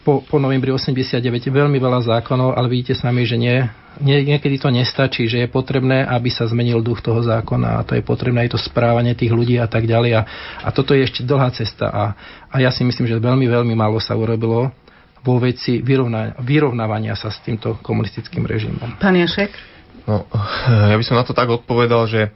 po, 0.02 0.26
po 0.26 0.42
novembri 0.42 0.74
89 0.74 1.22
veľmi 1.54 1.78
veľa 1.78 2.02
zákonov, 2.10 2.58
ale 2.58 2.66
vidíte 2.66 2.98
sami, 2.98 3.22
že 3.28 3.38
nie, 3.38 3.62
nie, 4.02 4.26
niekedy 4.26 4.58
to 4.58 4.74
nestačí, 4.74 5.30
že 5.30 5.46
je 5.46 5.48
potrebné, 5.48 6.02
aby 6.02 6.34
sa 6.34 6.50
zmenil 6.50 6.82
duch 6.82 7.06
toho 7.06 7.22
zákona 7.22 7.78
a 7.78 7.86
to 7.86 7.94
je 7.94 8.02
potrebné 8.02 8.50
aj 8.50 8.58
to 8.58 8.60
správanie 8.60 9.14
tých 9.14 9.30
ľudí 9.30 9.62
a 9.62 9.70
tak 9.70 9.86
ďalej. 9.86 10.12
A, 10.18 10.22
a 10.66 10.70
toto 10.74 10.98
je 10.98 11.06
ešte 11.06 11.22
dlhá 11.22 11.54
cesta 11.54 11.86
a, 11.94 12.04
a 12.50 12.56
ja 12.58 12.74
si 12.74 12.82
myslím, 12.82 13.06
že 13.06 13.22
veľmi, 13.22 13.46
veľmi 13.46 13.76
málo 13.78 14.02
sa 14.02 14.18
urobilo 14.18 14.74
vo 15.26 15.42
veci 15.42 15.82
vyrovna, 15.82 16.38
vyrovnávania 16.42 17.18
sa 17.18 17.34
s 17.34 17.42
týmto 17.42 17.82
komunistickým 17.82 18.46
režimom. 18.46 19.02
Pán 19.02 19.18
Jašek? 19.18 19.50
No, 20.06 20.30
ja 20.94 20.94
by 20.94 21.06
som 21.06 21.18
na 21.18 21.26
to 21.26 21.34
tak 21.34 21.50
odpovedal, 21.50 22.06
že 22.06 22.22
e, 22.22 22.30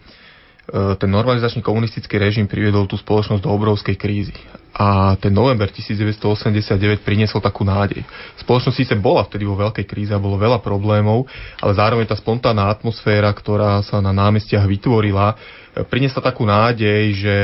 ten 0.71 1.09
normalizačný 1.09 1.65
komunistický 1.65 2.21
režim 2.21 2.45
priviedol 2.45 2.85
tú 2.85 2.93
spoločnosť 2.93 3.41
do 3.41 3.49
obrovskej 3.49 3.97
krízy. 3.97 4.37
A 4.77 5.17
ten 5.17 5.33
november 5.33 5.65
1989 5.67 7.01
priniesol 7.01 7.41
takú 7.41 7.65
nádej. 7.65 8.05
Spoločnosť 8.37 8.77
síce 8.77 8.93
bola 8.93 9.25
vtedy 9.25 9.43
vo 9.49 9.57
veľkej 9.57 9.85
kríze 9.89 10.13
a 10.13 10.21
bolo 10.21 10.37
veľa 10.37 10.61
problémov, 10.61 11.25
ale 11.57 11.73
zároveň 11.73 12.05
tá 12.05 12.15
spontánna 12.15 12.69
atmosféra, 12.69 13.33
ktorá 13.33 13.81
sa 13.81 13.97
na 13.97 14.13
námestiach 14.13 14.63
vytvorila, 14.69 15.33
e, 15.33 15.35
priniesla 15.83 16.21
takú 16.21 16.45
nádej, 16.45 17.03
že 17.17 17.35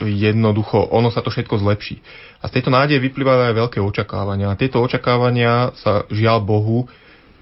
jednoducho 0.00 0.90
ono 0.94 1.12
sa 1.12 1.20
to 1.20 1.28
všetko 1.28 1.60
zlepší. 1.60 2.00
A 2.40 2.48
z 2.48 2.58
tejto 2.58 2.70
nádeje 2.70 3.02
vyplývajú 3.02 3.50
aj 3.50 3.54
veľké 3.54 3.78
očakávania. 3.82 4.54
A 4.54 4.58
tieto 4.58 4.78
očakávania 4.78 5.74
sa 5.76 6.06
žiaľ 6.08 6.40
Bohu 6.40 6.86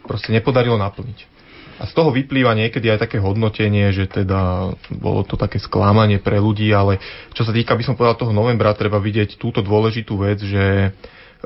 proste 0.08 0.32
nepodarilo 0.32 0.80
naplniť. 0.80 1.35
A 1.76 1.84
z 1.84 1.92
toho 1.92 2.08
vyplýva 2.08 2.56
niekedy 2.56 2.88
aj 2.88 3.04
také 3.04 3.20
hodnotenie, 3.20 3.92
že 3.92 4.08
teda 4.08 4.72
bolo 4.96 5.20
to 5.28 5.36
také 5.36 5.60
sklamanie 5.60 6.16
pre 6.16 6.40
ľudí, 6.40 6.72
ale 6.72 6.96
čo 7.36 7.44
sa 7.44 7.52
týka, 7.52 7.76
by 7.76 7.84
som 7.84 7.94
povedal, 7.94 8.16
toho 8.16 8.32
novembra, 8.32 8.72
treba 8.72 8.96
vidieť 8.96 9.36
túto 9.36 9.60
dôležitú 9.60 10.16
vec, 10.16 10.40
že 10.40 10.96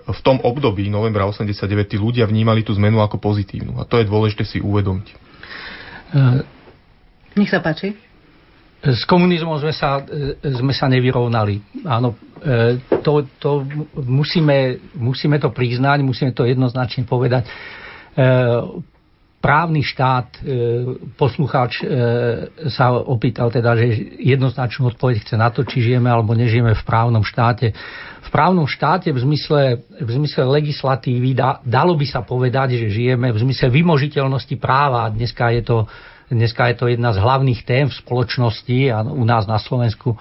v 0.06 0.20
tom 0.22 0.38
období 0.38 0.86
novembra 0.86 1.26
89 1.26 1.66
tí 1.90 1.98
ľudia 1.98 2.30
vnímali 2.30 2.62
tú 2.62 2.70
zmenu 2.78 3.02
ako 3.02 3.18
pozitívnu. 3.18 3.82
A 3.82 3.84
to 3.84 3.98
je 3.98 4.06
dôležité 4.06 4.46
si 4.46 4.62
uvedomiť. 4.62 5.08
Nech 7.34 7.50
sa 7.50 7.58
páči. 7.58 7.98
S 8.80 9.04
komunizmom 9.04 9.60
sme 9.60 9.74
sa, 9.76 10.00
sme 10.40 10.72
sa 10.72 10.88
nevyrovnali. 10.88 11.84
Áno, 11.84 12.16
to, 13.04 13.28
to 13.36 13.66
musíme, 13.98 14.80
musíme 14.96 15.36
to 15.36 15.52
priznať, 15.52 16.00
musíme 16.00 16.32
to 16.32 16.48
jednoznačne 16.48 17.04
povedať 17.04 17.44
právny 19.40 19.80
štát, 19.80 20.28
e, 20.36 20.40
poslucháč 21.16 21.80
e, 21.80 21.84
sa 22.68 22.92
opýtal 22.92 23.48
teda, 23.48 23.72
že 23.72 24.20
jednoznačnú 24.20 24.92
odpoveď 24.92 25.24
chce 25.24 25.34
na 25.40 25.48
to, 25.48 25.64
či 25.64 25.80
žijeme 25.80 26.12
alebo 26.12 26.36
nežijeme 26.36 26.76
v 26.76 26.82
právnom 26.84 27.24
štáte. 27.24 27.72
V 28.20 28.28
právnom 28.28 28.68
štáte 28.68 29.08
v 29.08 29.18
zmysle, 29.24 29.80
v 29.96 30.10
zmysle 30.12 30.44
legislatívy 30.44 31.32
da, 31.32 31.56
dalo 31.64 31.96
by 31.96 32.04
sa 32.04 32.20
povedať, 32.20 32.76
že 32.76 32.92
žijeme 32.92 33.32
v 33.32 33.40
zmysle 33.40 33.72
vymožiteľnosti 33.72 34.54
práva. 34.60 35.08
Dneska 35.08 35.48
je 35.56 35.62
to, 35.64 35.78
dneska 36.28 36.68
je 36.70 36.74
to 36.76 36.84
jedna 36.92 37.16
z 37.16 37.18
hlavných 37.24 37.64
tém 37.64 37.88
v 37.88 37.96
spoločnosti 37.96 38.78
a 38.92 39.00
u 39.08 39.24
nás 39.24 39.48
na 39.48 39.56
Slovensku 39.56 40.20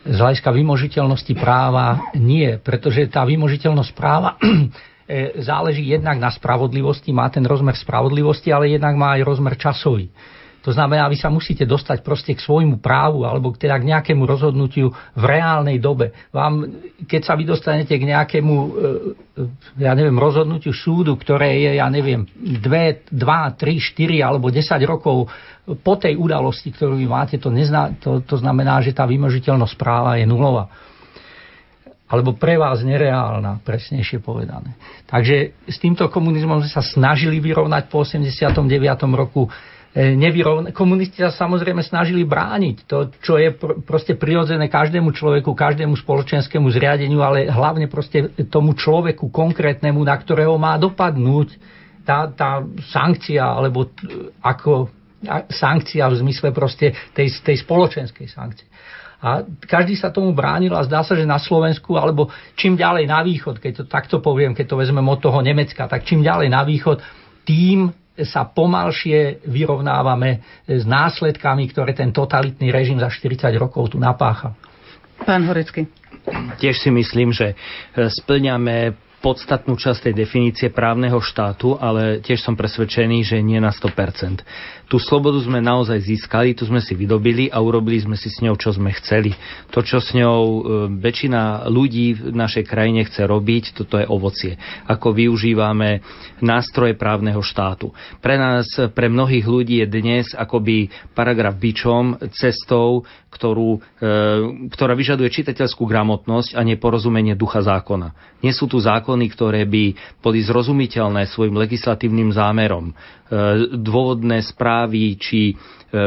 z 0.00 0.16
hľadiska 0.16 0.48
vymožiteľnosti 0.48 1.34
práva 1.36 2.08
nie, 2.16 2.56
pretože 2.56 3.04
tá 3.12 3.20
vymožiteľnosť 3.28 3.92
práva 3.92 4.40
záleží 5.42 5.88
jednak 5.90 6.18
na 6.18 6.30
spravodlivosti, 6.30 7.10
má 7.10 7.26
ten 7.28 7.42
rozmer 7.42 7.74
spravodlivosti, 7.74 8.54
ale 8.54 8.70
jednak 8.70 8.94
má 8.94 9.18
aj 9.18 9.26
rozmer 9.26 9.58
časový. 9.58 10.10
To 10.60 10.76
znamená, 10.76 11.08
vy 11.08 11.16
sa 11.16 11.32
musíte 11.32 11.64
dostať 11.64 12.04
proste 12.04 12.36
k 12.36 12.44
svojmu 12.44 12.84
právu 12.84 13.24
alebo 13.24 13.48
teda 13.56 13.80
k 13.80 13.88
nejakému 13.96 14.28
rozhodnutiu 14.28 14.92
v 14.92 15.24
reálnej 15.24 15.80
dobe. 15.80 16.12
Vám, 16.28 16.68
keď 17.08 17.20
sa 17.24 17.32
vy 17.32 17.48
dostanete 17.48 17.96
k 17.96 18.04
nejakému, 18.04 18.54
e, 18.54 18.70
ja 19.80 19.96
neviem, 19.96 20.20
rozhodnutiu 20.20 20.76
súdu, 20.76 21.16
ktoré 21.16 21.56
je, 21.64 21.80
ja 21.80 21.88
neviem, 21.88 22.28
2, 22.36 23.08
2 23.08 23.16
3, 23.56 23.56
4 23.56 24.20
alebo 24.20 24.52
10 24.52 24.60
rokov 24.84 25.32
po 25.80 25.94
tej 25.96 26.20
udalosti, 26.20 26.76
ktorú 26.76 27.00
vy 27.00 27.08
máte, 27.08 27.40
to, 27.40 27.48
nezna, 27.48 27.96
to, 27.96 28.20
to 28.20 28.36
znamená, 28.36 28.84
že 28.84 28.92
tá 28.92 29.08
vymožiteľnosť 29.08 29.74
práva 29.80 30.20
je 30.20 30.28
nulová 30.28 30.68
alebo 32.10 32.34
pre 32.34 32.58
vás 32.58 32.82
nereálna, 32.82 33.62
presnejšie 33.62 34.18
povedané. 34.18 34.74
Takže 35.06 35.54
s 35.70 35.78
týmto 35.78 36.10
komunizmom 36.10 36.58
sme 36.58 36.70
sa 36.74 36.82
snažili 36.82 37.38
vyrovnať 37.38 37.86
po 37.86 38.02
89. 38.02 38.66
roku. 39.14 39.46
E, 39.94 40.18
nevyrovna- 40.18 40.74
komunisti 40.74 41.22
sa 41.22 41.30
samozrejme 41.30 41.86
snažili 41.86 42.26
brániť 42.26 42.76
to, 42.86 43.14
čo 43.22 43.38
je 43.38 43.54
pr- 43.54 43.78
proste 43.86 44.18
prirodzené 44.18 44.66
každému 44.66 45.14
človeku, 45.14 45.54
každému 45.54 45.94
spoločenskému 46.02 46.66
zriadeniu, 46.74 47.22
ale 47.22 47.46
hlavne 47.46 47.86
proste 47.86 48.34
tomu 48.50 48.74
človeku 48.74 49.30
konkrétnemu, 49.30 50.02
na 50.02 50.14
ktorého 50.18 50.58
má 50.58 50.74
dopadnúť 50.78 51.58
tá, 52.02 52.26
tá 52.30 52.62
sankcia, 52.90 53.42
alebo 53.42 53.90
ako 54.42 54.90
sankcia 55.52 56.08
v 56.08 56.18
zmysle 56.22 56.48
proste 56.54 56.96
tej, 57.12 57.28
tej 57.44 57.60
spoločenskej 57.60 58.26
sankcie. 58.30 58.69
A 59.20 59.44
každý 59.68 60.00
sa 60.00 60.08
tomu 60.08 60.32
bránil 60.32 60.72
a 60.72 60.84
zdá 60.84 61.04
sa, 61.04 61.12
že 61.12 61.28
na 61.28 61.36
Slovensku, 61.36 62.00
alebo 62.00 62.32
čím 62.56 62.76
ďalej 62.76 63.04
na 63.04 63.20
východ, 63.20 63.60
keď 63.60 63.72
to 63.72 63.84
takto 63.84 64.16
poviem, 64.24 64.56
keď 64.56 64.72
to 64.72 64.80
vezmeme 64.80 65.12
od 65.12 65.20
toho 65.20 65.44
Nemecka, 65.44 65.84
tak 65.84 66.08
čím 66.08 66.24
ďalej 66.24 66.48
na 66.48 66.64
východ, 66.64 67.04
tým 67.44 67.92
sa 68.24 68.48
pomalšie 68.48 69.44
vyrovnávame 69.48 70.44
s 70.68 70.84
následkami, 70.84 71.68
ktoré 71.72 71.92
ten 71.96 72.12
totalitný 72.12 72.72
režim 72.72 73.00
za 73.00 73.08
40 73.08 73.48
rokov 73.56 73.92
tu 73.92 73.98
napácha. 74.00 74.56
Pán 75.24 75.44
Horecký. 75.44 75.88
Tiež 76.60 76.80
si 76.80 76.90
myslím, 76.92 77.32
že 77.32 77.56
splňame 77.96 78.96
podstatnú 79.20 79.76
časť 79.76 80.08
tej 80.08 80.14
definície 80.16 80.68
právneho 80.72 81.20
štátu, 81.20 81.76
ale 81.76 82.24
tiež 82.24 82.40
som 82.40 82.56
presvedčený, 82.56 83.20
že 83.20 83.44
nie 83.44 83.60
na 83.60 83.68
100% 83.68 84.79
tú 84.90 84.98
slobodu 84.98 85.38
sme 85.38 85.62
naozaj 85.62 86.02
získali, 86.02 86.50
tu 86.50 86.66
sme 86.66 86.82
si 86.82 86.98
vydobili 86.98 87.46
a 87.46 87.62
urobili 87.62 88.02
sme 88.02 88.18
si 88.18 88.26
s 88.26 88.42
ňou, 88.42 88.58
čo 88.58 88.74
sme 88.74 88.90
chceli. 88.98 89.30
To, 89.70 89.86
čo 89.86 90.02
s 90.02 90.10
ňou 90.18 90.42
e, 90.42 90.60
väčšina 90.98 91.70
ľudí 91.70 92.18
v 92.18 92.34
našej 92.34 92.66
krajine 92.66 93.06
chce 93.06 93.22
robiť, 93.22 93.78
toto 93.78 94.02
je 94.02 94.10
ovocie. 94.10 94.58
Ako 94.90 95.14
využívame 95.14 96.02
nástroje 96.42 96.98
právneho 96.98 97.38
štátu. 97.38 97.94
Pre 98.18 98.34
nás, 98.34 98.66
pre 98.90 99.06
mnohých 99.06 99.46
ľudí 99.46 99.78
je 99.78 99.86
dnes 99.86 100.26
akoby 100.34 100.90
paragraf 101.14 101.54
bičom 101.54 102.18
cestou, 102.34 103.06
ktorú, 103.30 103.78
e, 103.78 104.10
ktorá 104.74 104.98
vyžaduje 104.98 105.30
čitateľskú 105.30 105.86
gramotnosť 105.86 106.58
a 106.58 106.66
neporozumenie 106.66 107.38
ducha 107.38 107.62
zákona. 107.62 108.10
Nie 108.42 108.50
sú 108.50 108.66
tu 108.66 108.82
zákony, 108.82 109.30
ktoré 109.30 109.62
by 109.70 110.18
boli 110.18 110.42
zrozumiteľné 110.42 111.30
svojim 111.30 111.54
legislatívnym 111.54 112.34
zámerom. 112.34 112.90
Dôvodné 113.78 114.42
správy 114.42 115.14
či, 115.14 115.54
e, 115.54 116.04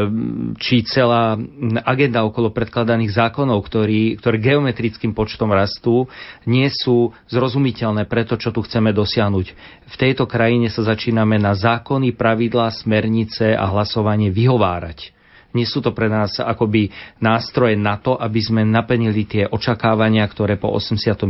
či 0.60 0.84
celá 0.84 1.40
agenda 1.88 2.28
okolo 2.28 2.52
predkladaných 2.52 3.16
zákonov, 3.16 3.64
ktorý, 3.64 4.20
ktoré 4.20 4.44
geometrickým 4.44 5.16
počtom 5.16 5.56
rastú, 5.56 6.12
nie 6.44 6.68
sú 6.68 7.16
zrozumiteľné 7.32 8.12
pre 8.12 8.28
to, 8.28 8.36
čo 8.36 8.52
tu 8.52 8.60
chceme 8.68 8.92
dosiahnuť. 8.92 9.48
V 9.88 9.96
tejto 9.96 10.28
krajine 10.28 10.68
sa 10.68 10.84
začíname 10.84 11.40
na 11.40 11.56
zákony, 11.56 12.12
pravidlá, 12.12 12.76
smernice 12.76 13.56
a 13.56 13.72
hlasovanie 13.72 14.28
vyhovárať 14.28 15.23
nie 15.54 15.66
sú 15.70 15.80
to 15.80 15.94
pre 15.94 16.10
nás 16.10 16.42
akoby 16.42 16.90
nástroje 17.22 17.78
na 17.78 18.02
to, 18.02 18.18
aby 18.18 18.42
sme 18.42 18.62
naplnili 18.66 19.26
tie 19.26 19.44
očakávania, 19.48 20.26
ktoré 20.26 20.58
po 20.58 20.74
89. 20.74 21.30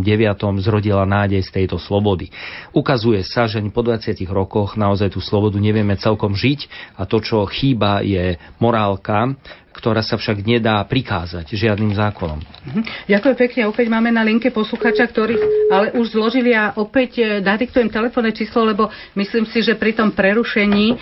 zrodila 0.63 1.03
nádej 1.03 1.43
z 1.43 1.49
tejto 1.51 1.77
slobody. 1.77 2.31
Ukazuje 2.71 3.21
sa, 3.27 3.45
že 3.45 3.59
po 3.69 3.83
20 3.83 4.15
rokoch 4.31 4.79
naozaj 4.79 5.13
tú 5.13 5.19
slobodu 5.19 5.59
nevieme 5.59 5.99
celkom 5.99 6.33
žiť 6.33 6.67
a 6.97 7.03
to, 7.03 7.19
čo 7.19 7.43
chýba, 7.47 8.01
je 8.01 8.39
morálka, 8.57 9.35
ktorá 9.73 9.99
sa 9.99 10.15
však 10.15 10.39
nedá 10.39 10.77
prikázať 10.85 11.49
žiadnym 11.49 11.91
zákonom. 11.91 12.39
Mhm. 12.39 12.81
Ďakujem 13.09 13.35
pekne. 13.35 13.61
Opäť 13.67 13.87
máme 13.89 14.13
na 14.13 14.21
linke 14.21 14.53
posluchača, 14.53 15.09
ktorý 15.09 15.35
ale 15.67 15.87
už 15.97 16.13
zložili 16.13 16.53
a 16.53 16.77
opäť 16.77 17.19
e, 17.19 17.41
nadiktujem 17.41 17.89
telefónne 17.89 18.29
číslo, 18.29 18.63
lebo 18.63 18.87
myslím 19.17 19.49
si, 19.49 19.59
že 19.59 19.73
pri 19.73 19.97
tom 19.97 20.13
prerušení 20.13 20.85
e, 20.89 20.95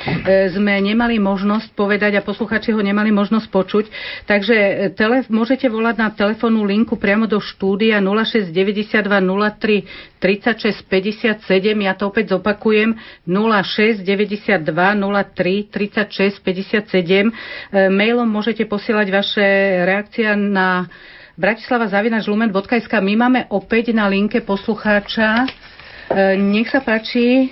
sme 0.49 0.79
nemali 0.79 1.19
možnosť 1.19 1.75
povedať 1.75 2.15
a 2.15 2.25
posluchači 2.25 2.71
ho 2.71 2.79
nemali 2.79 3.11
možnosť 3.11 3.47
počuť. 3.47 3.85
Takže 4.25 4.55
e, 4.55 4.71
tele, 4.95 5.27
môžete 5.27 5.67
volať 5.67 5.95
na 5.97 6.09
telefónnu 6.09 6.63
linku 6.63 6.95
priamo 6.95 7.27
do 7.27 7.37
štúdia 7.37 7.99
0692 7.99 8.95
03 8.95 10.21
36 10.21 10.85
57. 10.85 11.41
Ja 11.81 11.97
to 11.97 12.07
opäť 12.07 12.31
zopakujem 12.31 12.93
06 13.25 14.05
92 14.05 14.61
03 14.61 15.65
36 15.67 16.39
57. 16.39 17.33
Mailom 17.89 18.29
môžete 18.29 18.60
posielať 18.65 19.07
vaše 19.09 19.47
reakcia 19.85 20.33
na 20.35 20.89
bratislava 21.37 21.87
lumen.sk. 22.27 22.93
My 23.01 23.13
máme 23.17 23.47
opäť 23.49 23.95
na 23.95 24.05
linke 24.05 24.43
poslucháča. 24.43 25.47
E, 26.09 26.37
Nech 26.37 26.69
sa 26.69 26.83
páči. 26.83 27.49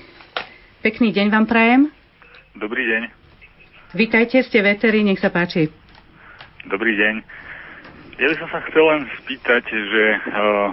Pekný 0.80 1.12
deň 1.12 1.28
vám 1.32 1.46
prajem. 1.50 1.82
Dobrý 2.56 2.88
deň. 2.88 3.04
Vítajte, 3.98 4.46
ste 4.46 4.62
veteri, 4.62 5.02
nech 5.02 5.18
sa 5.18 5.34
páči. 5.34 5.68
Dobrý 6.70 6.94
deň. 6.94 7.16
Ja 8.20 8.28
by 8.30 8.36
som 8.38 8.50
sa 8.52 8.60
chcel 8.70 8.84
len 8.86 9.02
spýtať, 9.24 9.64
že 9.66 10.04
uh, 10.30 10.70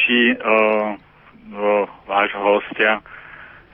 či 0.00 0.32
uh, 0.32 0.96
uh, 1.52 1.84
vášho 2.08 2.40
hostia, 2.40 3.02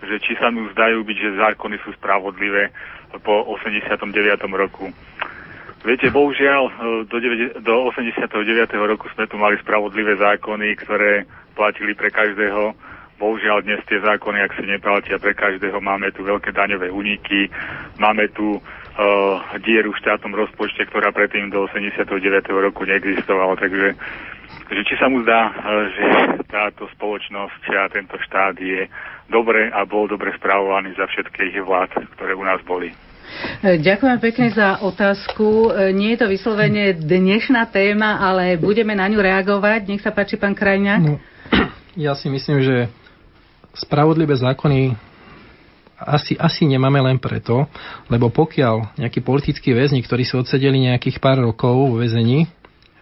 že 0.02 0.16
či 0.24 0.34
sa 0.40 0.50
mu 0.50 0.66
zdajú 0.74 1.04
byť, 1.06 1.16
že 1.16 1.40
zákony 1.40 1.76
sú 1.86 1.94
spravodlivé 2.00 2.74
po 3.22 3.34
89. 3.56 4.12
roku. 4.52 4.92
Viete, 5.86 6.10
bohužiaľ, 6.10 6.62
uh, 6.68 6.72
do, 7.06 7.16
9, 7.16 7.62
do 7.62 7.74
89. 7.88 8.34
roku 8.76 9.06
sme 9.14 9.30
tu 9.30 9.38
mali 9.38 9.56
spravodlivé 9.62 10.18
zákony, 10.18 10.74
ktoré 10.82 11.24
platili 11.54 11.94
pre 11.94 12.10
každého. 12.10 12.74
Bohužiaľ 13.18 13.66
dnes 13.66 13.82
tie 13.86 13.98
zákony, 13.98 14.38
ak 14.46 14.54
si 14.54 14.66
neplatia 14.66 15.18
pre 15.18 15.34
každého, 15.34 15.78
máme 15.82 16.14
tu 16.14 16.22
veľké 16.22 16.54
daňové 16.54 16.86
úniky, 16.90 17.50
máme 17.98 18.30
tu 18.30 18.58
uh, 18.58 18.62
dieru 19.62 19.90
v 19.90 20.00
štátnom 20.02 20.34
rozpočte, 20.38 20.86
ktorá 20.86 21.10
predtým 21.10 21.50
do 21.50 21.66
89. 21.66 22.06
roku 22.54 22.86
neexistovala, 22.86 23.58
takže 23.58 23.98
že 24.68 24.82
či 24.84 24.94
sa 25.00 25.08
mu 25.08 25.24
zdá, 25.24 25.40
uh, 25.48 25.84
že 25.92 26.04
táto 26.48 26.88
spoločnosť 26.96 27.62
a 27.76 27.92
tento 27.92 28.16
štát 28.16 28.56
je 28.56 28.88
dobre 29.28 29.68
a 29.68 29.84
bol 29.84 30.08
dobre 30.08 30.32
správovaný 30.36 30.96
za 30.96 31.04
všetkých 31.04 31.60
vlád, 31.60 32.08
ktoré 32.16 32.32
u 32.32 32.44
nás 32.44 32.60
boli. 32.64 32.92
E, 33.60 33.76
Ďakujem 33.78 34.18
pekne 34.18 34.48
za 34.50 34.80
otázku. 34.80 35.70
E, 35.70 35.92
Nie 35.92 36.16
je 36.16 36.24
to 36.24 36.32
vyslovene 36.32 36.96
dnešná 36.96 37.68
téma, 37.68 38.18
ale 38.18 38.56
budeme 38.56 38.96
na 38.96 39.04
ňu 39.06 39.20
reagovať. 39.20 39.80
Nech 39.88 40.02
sa 40.02 40.10
páči, 40.10 40.40
pán 40.40 40.56
Krajňák. 40.56 41.04
No, 41.04 41.20
ja 41.92 42.16
si 42.16 42.32
myslím, 42.32 42.64
že 42.64 42.76
spravodlivé 43.76 44.32
zákony 44.32 44.96
asi, 45.98 46.38
asi 46.38 46.62
nemáme 46.62 47.02
len 47.02 47.18
preto, 47.18 47.66
lebo 48.06 48.30
pokiaľ 48.30 48.96
nejakí 49.02 49.18
politickí 49.18 49.74
väzni, 49.74 49.98
ktorí 50.00 50.22
si 50.22 50.38
odsedeli 50.38 50.78
nejakých 50.88 51.18
pár 51.18 51.42
rokov 51.42 51.74
v 51.90 52.06
väzení, 52.06 52.46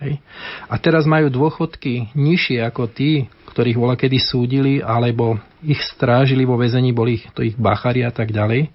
hej, 0.02 0.20
a 0.66 0.74
teraz 0.77 1.09
majú 1.09 1.32
dôchodky 1.32 2.12
nižšie 2.16 2.60
ako 2.64 2.90
tí, 2.90 3.27
ktorých 3.52 3.81
bola 3.81 3.94
kedy 3.97 4.18
súdili, 4.20 4.74
alebo 4.85 5.40
ich 5.64 5.81
strážili 5.81 6.44
vo 6.44 6.60
väzení, 6.60 6.93
boli 6.93 7.24
to 7.32 7.40
ich 7.40 7.56
bachari 7.56 8.05
a 8.05 8.12
tak 8.12 8.32
ďalej, 8.32 8.68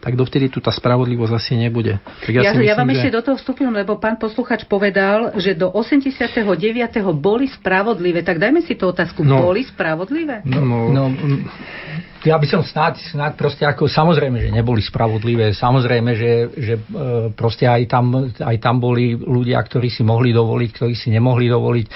tak 0.00 0.20
dovtedy 0.20 0.52
tu 0.52 0.60
tá 0.60 0.68
spravodlivosť 0.68 1.32
asi 1.32 1.52
nebude. 1.56 1.96
Tak 2.24 2.32
Ja, 2.32 2.42
ja, 2.44 2.52
si 2.52 2.60
ja 2.60 2.76
myslím, 2.76 2.78
vám 2.78 2.88
že... 2.88 2.94
ešte 3.00 3.10
do 3.12 3.22
toho 3.24 3.36
vstúpim, 3.40 3.70
lebo 3.72 3.96
pán 3.96 4.20
posluchač 4.20 4.68
povedal, 4.68 5.32
že 5.40 5.56
do 5.56 5.72
89. 5.72 6.44
boli 7.16 7.48
spravodlivé. 7.48 8.20
Tak 8.20 8.36
dajme 8.36 8.60
si 8.60 8.76
tú 8.76 8.92
otázku. 8.92 9.24
No. 9.24 9.40
Boli 9.40 9.64
spravodlivé? 9.64 10.44
No, 10.44 10.92
no, 10.92 11.08
mm, 11.08 11.40
ja 12.24 12.40
by 12.40 12.46
som 12.48 12.64
snáď, 12.64 13.04
snáď 13.12 13.36
proste 13.36 13.68
ako, 13.68 13.84
samozrejme, 13.84 14.40
že 14.40 14.48
neboli 14.48 14.80
spravodlivé, 14.80 15.52
samozrejme, 15.52 16.10
že, 16.16 16.32
že 16.56 16.74
e, 16.80 16.82
proste 17.36 17.68
aj 17.68 17.84
tam, 17.84 18.32
aj 18.32 18.56
tam 18.64 18.80
boli 18.80 19.12
ľudia, 19.12 19.60
ktorí 19.60 19.92
si 19.92 20.00
mohli 20.00 20.32
dovoliť, 20.32 20.70
ktorí 20.72 20.96
si 20.96 21.12
nemohli 21.12 21.52
dovoliť. 21.52 21.86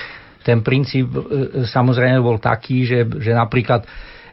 Ten 0.44 0.60
princíp 0.60 1.08
e, 1.16 1.64
samozrejme 1.64 2.20
bol 2.20 2.36
taký, 2.36 2.84
že, 2.84 3.08
že 3.08 3.32
napríklad 3.32 3.84
e, 3.84 3.88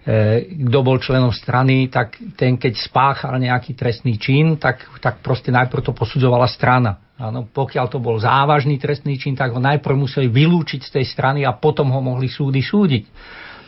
kto 0.05 0.79
bol 0.85 1.01
členom 1.01 1.33
strany, 1.33 1.89
tak 1.89 2.21
ten, 2.37 2.61
keď 2.61 2.77
spáchal 2.77 3.41
nejaký 3.41 3.73
trestný 3.73 4.21
čin, 4.21 4.61
tak, 4.61 4.85
tak 5.01 5.25
proste 5.25 5.49
najprv 5.49 5.81
to 5.81 5.97
posudzovala 5.97 6.45
strana. 6.45 7.01
Áno, 7.17 7.49
pokiaľ 7.49 7.85
to 7.89 7.97
bol 7.97 8.21
závažný 8.21 8.77
trestný 8.77 9.17
čin, 9.17 9.33
tak 9.33 9.55
ho 9.55 9.57
najprv 9.57 9.97
museli 9.97 10.29
vylúčiť 10.29 10.81
z 10.85 10.93
tej 11.01 11.05
strany 11.09 11.41
a 11.41 11.57
potom 11.57 11.89
ho 11.89 12.01
mohli 12.05 12.29
súdy 12.29 12.61
súdiť. 12.61 13.03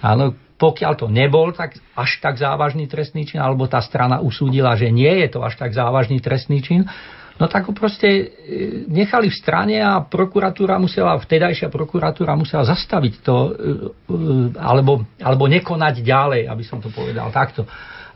Áno, 0.05 0.37
pokiaľ 0.61 0.93
to 0.93 1.07
nebol 1.09 1.49
tak 1.53 1.77
až 1.97 2.21
tak 2.21 2.37
závažný 2.37 2.85
trestný 2.85 3.25
čin, 3.25 3.41
alebo 3.41 3.65
tá 3.65 3.81
strana 3.81 4.21
usúdila, 4.21 4.77
že 4.77 4.93
nie 4.93 5.09
je 5.25 5.33
to 5.33 5.41
až 5.41 5.57
tak 5.57 5.73
závažný 5.73 6.21
trestný 6.21 6.61
čin, 6.61 6.85
no 7.37 7.45
tak 7.45 7.69
ho 7.69 7.73
proste 7.73 8.09
e, 8.09 8.23
nechali 8.89 9.29
v 9.29 9.37
strane 9.37 9.77
a 9.77 10.01
prokuratúra 10.01 10.81
musela, 10.81 11.17
vtedajšia 11.17 11.69
prokuratúra 11.69 12.33
musela 12.33 12.65
zastaviť 12.65 13.13
to, 13.21 13.37
e, 13.37 13.49
e, 14.09 14.15
alebo, 14.57 15.05
alebo 15.21 15.45
nekonať 15.45 16.01
ďalej, 16.01 16.41
aby 16.49 16.63
som 16.65 16.81
to 16.81 16.89
povedal 16.89 17.29
takto. 17.29 17.65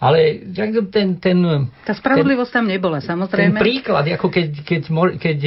Ale 0.01 0.49
ten, 0.89 1.21
ten, 1.21 1.37
Tá 1.85 1.93
spravodlivosť 1.93 2.51
tam 2.57 2.65
nebola, 2.65 2.97
ten 2.97 3.13
samozrejme. 3.13 3.61
príklad, 3.61 4.01
ako 4.09 4.33
keď, 4.33 4.47
keď, 4.65 4.81
keď 5.21 5.39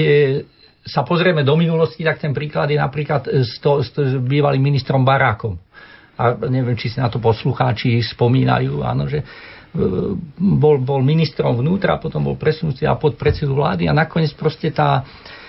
sa 0.87 1.03
pozrieme 1.03 1.43
do 1.43 1.59
minulosti, 1.59 2.07
tak 2.07 2.23
ten 2.23 2.31
príklad 2.31 2.71
je 2.71 2.79
napríklad 2.79 3.27
s, 3.27 3.59
to, 3.59 3.83
s, 3.83 3.91
to, 3.91 4.07
s 4.07 4.15
bývalým 4.15 4.63
ministrom 4.63 5.03
Barákom. 5.03 5.59
A 6.15 6.39
neviem, 6.47 6.79
či 6.79 6.87
si 6.87 7.03
na 7.03 7.11
to 7.11 7.19
poslucháči 7.19 7.99
spomínajú, 8.15 8.87
áno, 8.87 9.11
že 9.11 9.27
bol, 10.39 10.79
bol 10.79 11.03
ministrom 11.03 11.59
vnútra, 11.59 11.99
potom 11.99 12.23
bol 12.23 12.39
presunutý 12.39 12.87
a 12.87 12.95
pod 12.95 13.19
predsedu 13.19 13.59
vlády 13.59 13.91
a 13.91 13.93
nakoniec 13.93 14.31
proste 14.39 14.71
tá, 14.71 15.03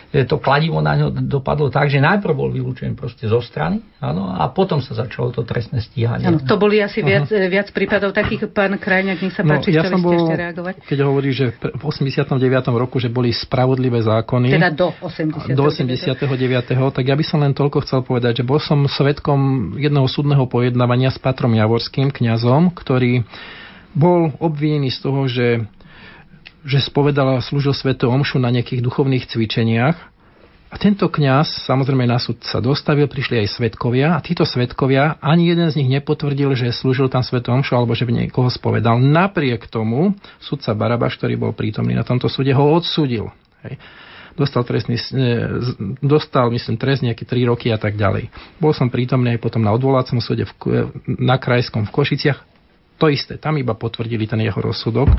e, 0.10 0.26
to 0.26 0.41
kladivo 0.41 0.81
na 0.81 0.97
ňo 0.97 1.14
dopadlo 1.30 1.69
tak, 1.69 1.93
že 1.93 2.02
najprv 2.02 2.34
bol 2.34 2.49
vylúčený 2.49 2.97
proste 2.97 3.30
zo 3.30 3.38
strany 3.38 3.85
áno, 4.02 4.34
a 4.34 4.49
potom 4.49 4.81
sa 4.81 4.97
začalo 4.97 5.30
to 5.30 5.45
trestné 5.45 5.77
stíhanie. 5.77 6.26
Áno, 6.26 6.41
to 6.41 6.57
boli 6.57 6.81
asi 6.81 7.06
viac, 7.06 7.30
viac 7.30 7.69
prípadov 7.69 8.18
takých, 8.18 8.49
pán 8.49 8.81
Krajňák, 8.81 9.19
nech 9.22 9.35
sa 9.38 9.45
páči, 9.45 9.77
ja 9.77 9.85
chceli 9.85 9.93
som 9.93 10.02
ste 10.02 10.10
bol, 10.10 10.18
ešte 10.18 10.35
reagovať. 10.41 10.73
keď 10.89 10.97
hovorí, 11.06 11.30
že 11.30 11.45
v 11.61 11.84
89. 11.85 12.81
roku, 12.81 12.97
že 12.97 13.14
boli 13.14 13.30
spravodlivé 13.30 14.02
zákony, 14.02 14.49
Teda 14.49 14.73
do 14.73 14.89
89. 15.06 15.53
do 15.53 15.69
89. 15.69 16.97
tak 16.97 17.06
ja 17.06 17.14
by 17.14 17.26
som 17.30 17.45
len 17.45 17.53
toľko 17.53 17.85
chcel 17.85 18.02
povedať, 18.02 18.41
že 18.41 18.43
bol 18.43 18.57
som 18.57 18.89
svetkom 18.89 19.77
jedného 19.77 20.10
súdneho 20.10 20.49
pojednávania 20.49 21.14
s 21.14 21.22
Patrom 21.22 21.53
Javorským, 21.53 22.10
kňazom, 22.10 22.73
ktorý 22.73 23.22
bol 23.95 24.35
obvinený 24.43 24.91
z 24.91 24.99
toho, 24.99 25.26
že, 25.26 25.63
že 26.67 26.84
spovedal 26.84 27.39
a 27.39 27.45
slúžil 27.45 27.72
svetu 27.72 28.11
omšu 28.11 28.38
na 28.38 28.51
nejakých 28.51 28.84
duchovných 28.84 29.26
cvičeniach. 29.26 29.97
A 30.69 30.76
tento 30.76 31.07
kňaz, 31.07 31.63
samozrejme 31.63 32.03
na 32.03 32.19
súd 32.19 32.43
sa 32.43 32.59
dostavil, 32.59 33.07
prišli 33.07 33.47
aj 33.47 33.55
svetkovia 33.55 34.11
a 34.11 34.19
títo 34.19 34.43
svetkovia, 34.43 35.15
ani 35.23 35.47
jeden 35.47 35.72
z 35.72 35.80
nich 35.80 35.88
nepotvrdil, 35.88 36.51
že 36.51 36.76
slúžil 36.76 37.07
tam 37.07 37.23
svetu 37.23 37.55
omšu 37.55 37.80
alebo 37.80 37.95
že 37.95 38.03
by 38.03 38.27
niekoho 38.27 38.51
spovedal. 38.51 38.99
Napriek 38.99 39.72
tomu 39.72 40.19
sudca 40.43 40.76
Barabaš, 40.76 41.15
ktorý 41.15 41.39
bol 41.39 41.55
prítomný 41.55 41.95
na 41.95 42.03
tomto 42.03 42.27
súde, 42.27 42.51
ho 42.51 42.65
odsudil. 42.76 43.31
Hej 43.63 43.80
dostal, 44.35 44.67
trestný, 44.67 44.99
e, 44.99 45.47
dostal 46.03 46.51
myslím, 46.51 46.76
trest 46.76 47.01
nejaké 47.01 47.23
3 47.23 47.47
roky 47.47 47.72
a 47.72 47.80
tak 47.80 47.95
ďalej. 47.95 48.27
Bol 48.59 48.76
som 48.76 48.91
prítomný 48.91 49.35
aj 49.35 49.39
potom 49.39 49.63
na 49.63 49.72
odvolacom 49.72 50.19
súde 50.19 50.43
v, 50.43 50.53
Ku- 50.59 50.91
na 51.07 51.39
Krajskom 51.39 51.88
v 51.88 51.95
Košiciach. 51.95 52.55
To 52.99 53.11
isté, 53.11 53.35
tam 53.35 53.59
iba 53.59 53.76
potvrdili 53.76 54.23
ten 54.26 54.39
jeho 54.39 54.57
rozsudok. 54.59 55.11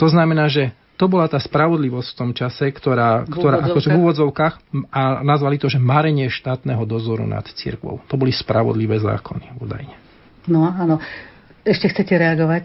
To 0.00 0.06
znamená, 0.08 0.48
že 0.48 0.72
to 0.94 1.10
bola 1.10 1.26
tá 1.26 1.42
spravodlivosť 1.42 2.08
v 2.14 2.18
tom 2.18 2.30
čase, 2.30 2.70
ktorá, 2.70 3.26
V 3.26 3.34
ktorá 3.34 3.66
akože 3.66 3.90
v 3.90 3.98
úvodzovkách. 3.98 4.54
úvodzovkách 4.62 4.94
a 4.94 5.26
nazvali 5.26 5.58
to, 5.58 5.66
že 5.66 5.82
marenie 5.82 6.30
štátneho 6.30 6.86
dozoru 6.86 7.26
nad 7.26 7.42
cirkvou. 7.50 7.98
To 8.06 8.14
boli 8.14 8.30
spravodlivé 8.30 9.02
zákony, 9.02 9.58
údajne. 9.58 9.94
No 10.46 10.70
áno. 10.70 11.02
Ešte 11.66 11.90
chcete 11.90 12.14
reagovať? 12.14 12.64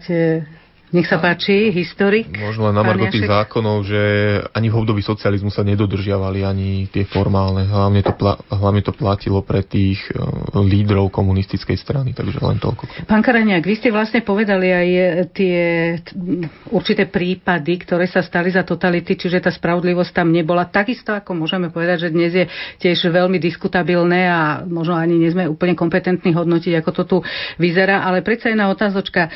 Nech 0.90 1.06
sa 1.06 1.22
páči, 1.22 1.70
historik. 1.70 2.34
Možno 2.34 2.66
len 2.66 2.74
na 2.74 2.82
margo 2.82 3.06
tých 3.06 3.30
zákonov, 3.30 3.86
že 3.86 4.02
ani 4.50 4.74
v 4.74 4.78
období 4.82 4.98
socializmu 5.06 5.46
sa 5.46 5.62
nedodržiavali 5.62 6.42
ani 6.42 6.90
tie 6.90 7.06
formálne. 7.06 7.62
Hlavne 7.62 8.02
to, 8.02 8.10
pla- 8.18 8.42
hlavne 8.50 8.82
to 8.82 8.90
platilo 8.90 9.38
pre 9.46 9.62
tých 9.62 10.02
eh, 10.10 10.18
lídrov 10.58 11.14
komunistickej 11.14 11.78
strany, 11.78 12.10
takže 12.10 12.42
len 12.42 12.58
toľko. 12.58 13.06
Pán 13.06 13.22
Karaniak, 13.22 13.62
vy 13.62 13.78
ste 13.78 13.94
vlastne 13.94 14.26
povedali 14.26 14.66
aj 14.66 14.88
e, 14.90 15.02
tie 15.30 15.58
t- 16.02 16.18
m, 16.18 16.50
určité 16.74 17.06
prípady, 17.06 17.86
ktoré 17.86 18.10
sa 18.10 18.26
stali 18.26 18.50
za 18.50 18.66
totality, 18.66 19.14
čiže 19.14 19.46
tá 19.46 19.54
spravodlivosť 19.54 20.10
tam 20.10 20.34
nebola. 20.34 20.66
Takisto 20.66 21.14
ako 21.14 21.38
môžeme 21.38 21.70
povedať, 21.70 22.10
že 22.10 22.14
dnes 22.14 22.34
je 22.34 22.44
tiež 22.82 23.14
veľmi 23.14 23.38
diskutabilné 23.38 24.26
a 24.26 24.66
možno 24.66 24.98
ani 24.98 25.14
nie 25.14 25.30
sme 25.30 25.46
úplne 25.46 25.78
kompetentní 25.78 26.34
hodnotiť, 26.34 26.82
ako 26.82 26.90
to 26.90 27.02
tu 27.06 27.16
vyzerá, 27.62 28.02
ale 28.02 28.26
predsa 28.26 28.50
jedna 28.50 28.66
otázočka. 28.74 29.30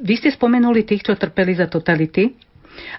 Vy 0.00 0.14
ste 0.18 0.30
spomenuli 0.34 0.82
tých, 0.82 1.06
čo 1.06 1.14
trpeli 1.14 1.54
za 1.54 1.70
totality 1.70 2.34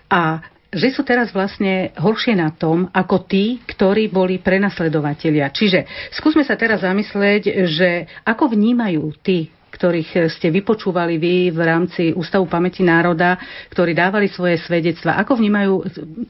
a 0.08 0.40
že 0.76 0.92
sú 0.92 1.08
teraz 1.08 1.32
vlastne 1.32 1.96
horšie 1.96 2.36
na 2.36 2.52
tom, 2.52 2.92
ako 2.92 3.24
tí, 3.24 3.64
ktorí 3.64 4.12
boli 4.12 4.44
prenasledovatelia. 4.44 5.48
Čiže 5.48 6.12
skúsme 6.12 6.44
sa 6.44 6.60
teraz 6.60 6.84
zamyslieť, 6.84 7.44
že 7.64 7.90
ako 8.28 8.52
vnímajú 8.52 9.08
tí, 9.24 9.48
ktorých 9.72 10.32
ste 10.32 10.48
vypočúvali 10.52 11.16
vy 11.20 11.36
v 11.52 11.60
rámci 11.64 12.04
Ústavu 12.16 12.48
pamäti 12.48 12.84
národa, 12.84 13.40
ktorí 13.72 13.92
dávali 13.92 14.32
svoje 14.32 14.60
svedectva. 14.64 15.20
Ako 15.20 15.36
vnímajú 15.40 15.74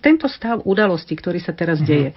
tento 0.02 0.26
stav 0.30 0.62
udalosti, 0.66 1.14
ktorý 1.14 1.42
sa 1.42 1.54
teraz 1.54 1.82
deje? 1.82 2.14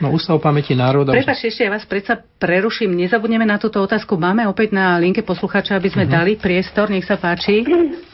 No, 0.00 0.14
Ústav 0.14 0.40
pamäti 0.40 0.72
národa... 0.72 1.12
Prepačte, 1.12 1.50
ešte 1.50 1.66
ja 1.66 1.74
vás 1.74 1.84
predsa 1.84 2.22
preruším. 2.40 2.94
Nezabudneme 2.96 3.44
na 3.44 3.60
túto 3.60 3.82
otázku. 3.82 4.16
Máme 4.16 4.46
opäť 4.48 4.72
na 4.72 4.96
linke 4.96 5.20
posluchača, 5.26 5.76
aby 5.76 5.92
sme 5.92 6.08
uh-huh. 6.08 6.16
dali 6.16 6.32
priestor. 6.38 6.88
Nech 6.88 7.04
sa 7.04 7.20
páči. 7.20 7.62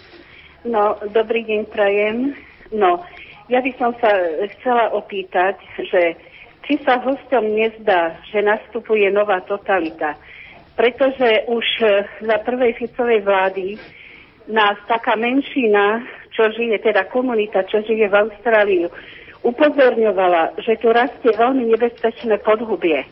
No, 0.68 0.98
dobrý 1.14 1.46
deň, 1.46 1.70
prajem. 1.70 2.34
No, 2.74 3.00
ja 3.46 3.62
by 3.62 3.72
som 3.78 3.94
sa 4.02 4.10
chcela 4.59 4.90
opýtať, 4.92 5.56
že 5.80 6.18
či 6.68 6.76
sa 6.84 7.00
hostom 7.00 7.56
nezdá, 7.56 8.20
že 8.28 8.44
nastupuje 8.44 9.09
nová 9.09 9.40
totalita. 9.46 10.18
Pretože 10.76 11.48
už 11.48 11.66
e, 11.80 11.86
za 12.26 12.36
prvej 12.44 12.76
Ficovej 12.76 13.24
vlády 13.24 13.80
nás 14.52 14.76
taká 14.84 15.16
menšina, 15.16 16.05
čo 16.36 16.52
žije, 16.52 16.84
teda 16.84 17.09
komunita, 17.09 17.64
čo 17.64 17.80
žije 17.80 18.05
v 18.10 18.18
Austrálii, 18.28 18.84
upozorňovala, 19.43 20.59
že 20.62 20.78
tu 20.81 20.90
rastie 20.90 21.31
veľmi 21.35 21.69
nebezpečné 21.74 22.43
podhubie. 22.43 23.06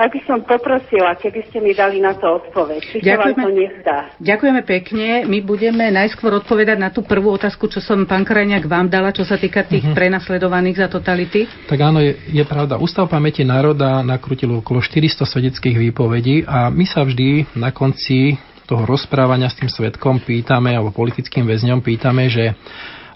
Tak 0.00 0.16
by 0.16 0.20
som 0.24 0.40
poprosila, 0.48 1.12
keby 1.12 1.44
ste 1.52 1.60
mi 1.60 1.76
dali 1.76 2.00
na 2.00 2.16
to 2.16 2.24
odpoveď. 2.40 2.80
Či 2.88 3.04
vám 3.04 3.36
to 3.36 3.52
nezdá. 3.52 4.08
Ďakujeme 4.16 4.64
pekne. 4.64 5.28
My 5.28 5.44
budeme 5.44 5.92
najskôr 5.92 6.40
odpovedať 6.40 6.80
na 6.80 6.88
tú 6.88 7.04
prvú 7.04 7.36
otázku, 7.36 7.68
čo 7.68 7.84
som 7.84 8.08
pán 8.08 8.24
Krajňák 8.24 8.64
vám 8.64 8.88
dala, 8.88 9.12
čo 9.12 9.28
sa 9.28 9.36
týka 9.36 9.60
tých 9.60 9.84
uh-huh. 9.84 9.92
prenasledovaných 9.92 10.80
za 10.80 10.88
totality. 10.88 11.44
Tak 11.68 11.76
áno, 11.76 12.00
je, 12.00 12.16
je 12.32 12.40
pravda. 12.48 12.80
Ústav 12.80 13.12
pamäti 13.12 13.44
národa 13.44 14.00
nakrutil 14.00 14.48
okolo 14.64 14.80
400 14.80 15.20
svedeckých 15.20 15.76
výpovedí 15.76 16.48
a 16.48 16.72
my 16.72 16.88
sa 16.88 17.04
vždy 17.04 17.60
na 17.60 17.68
konci 17.68 18.40
toho 18.64 18.88
rozprávania 18.88 19.52
s 19.52 19.60
tým 19.60 19.68
svetkom 19.68 20.24
pýtame, 20.24 20.72
alebo 20.72 20.96
politickým 20.96 21.44
väzňom 21.44 21.84
pýtame, 21.84 22.32
že 22.32 22.56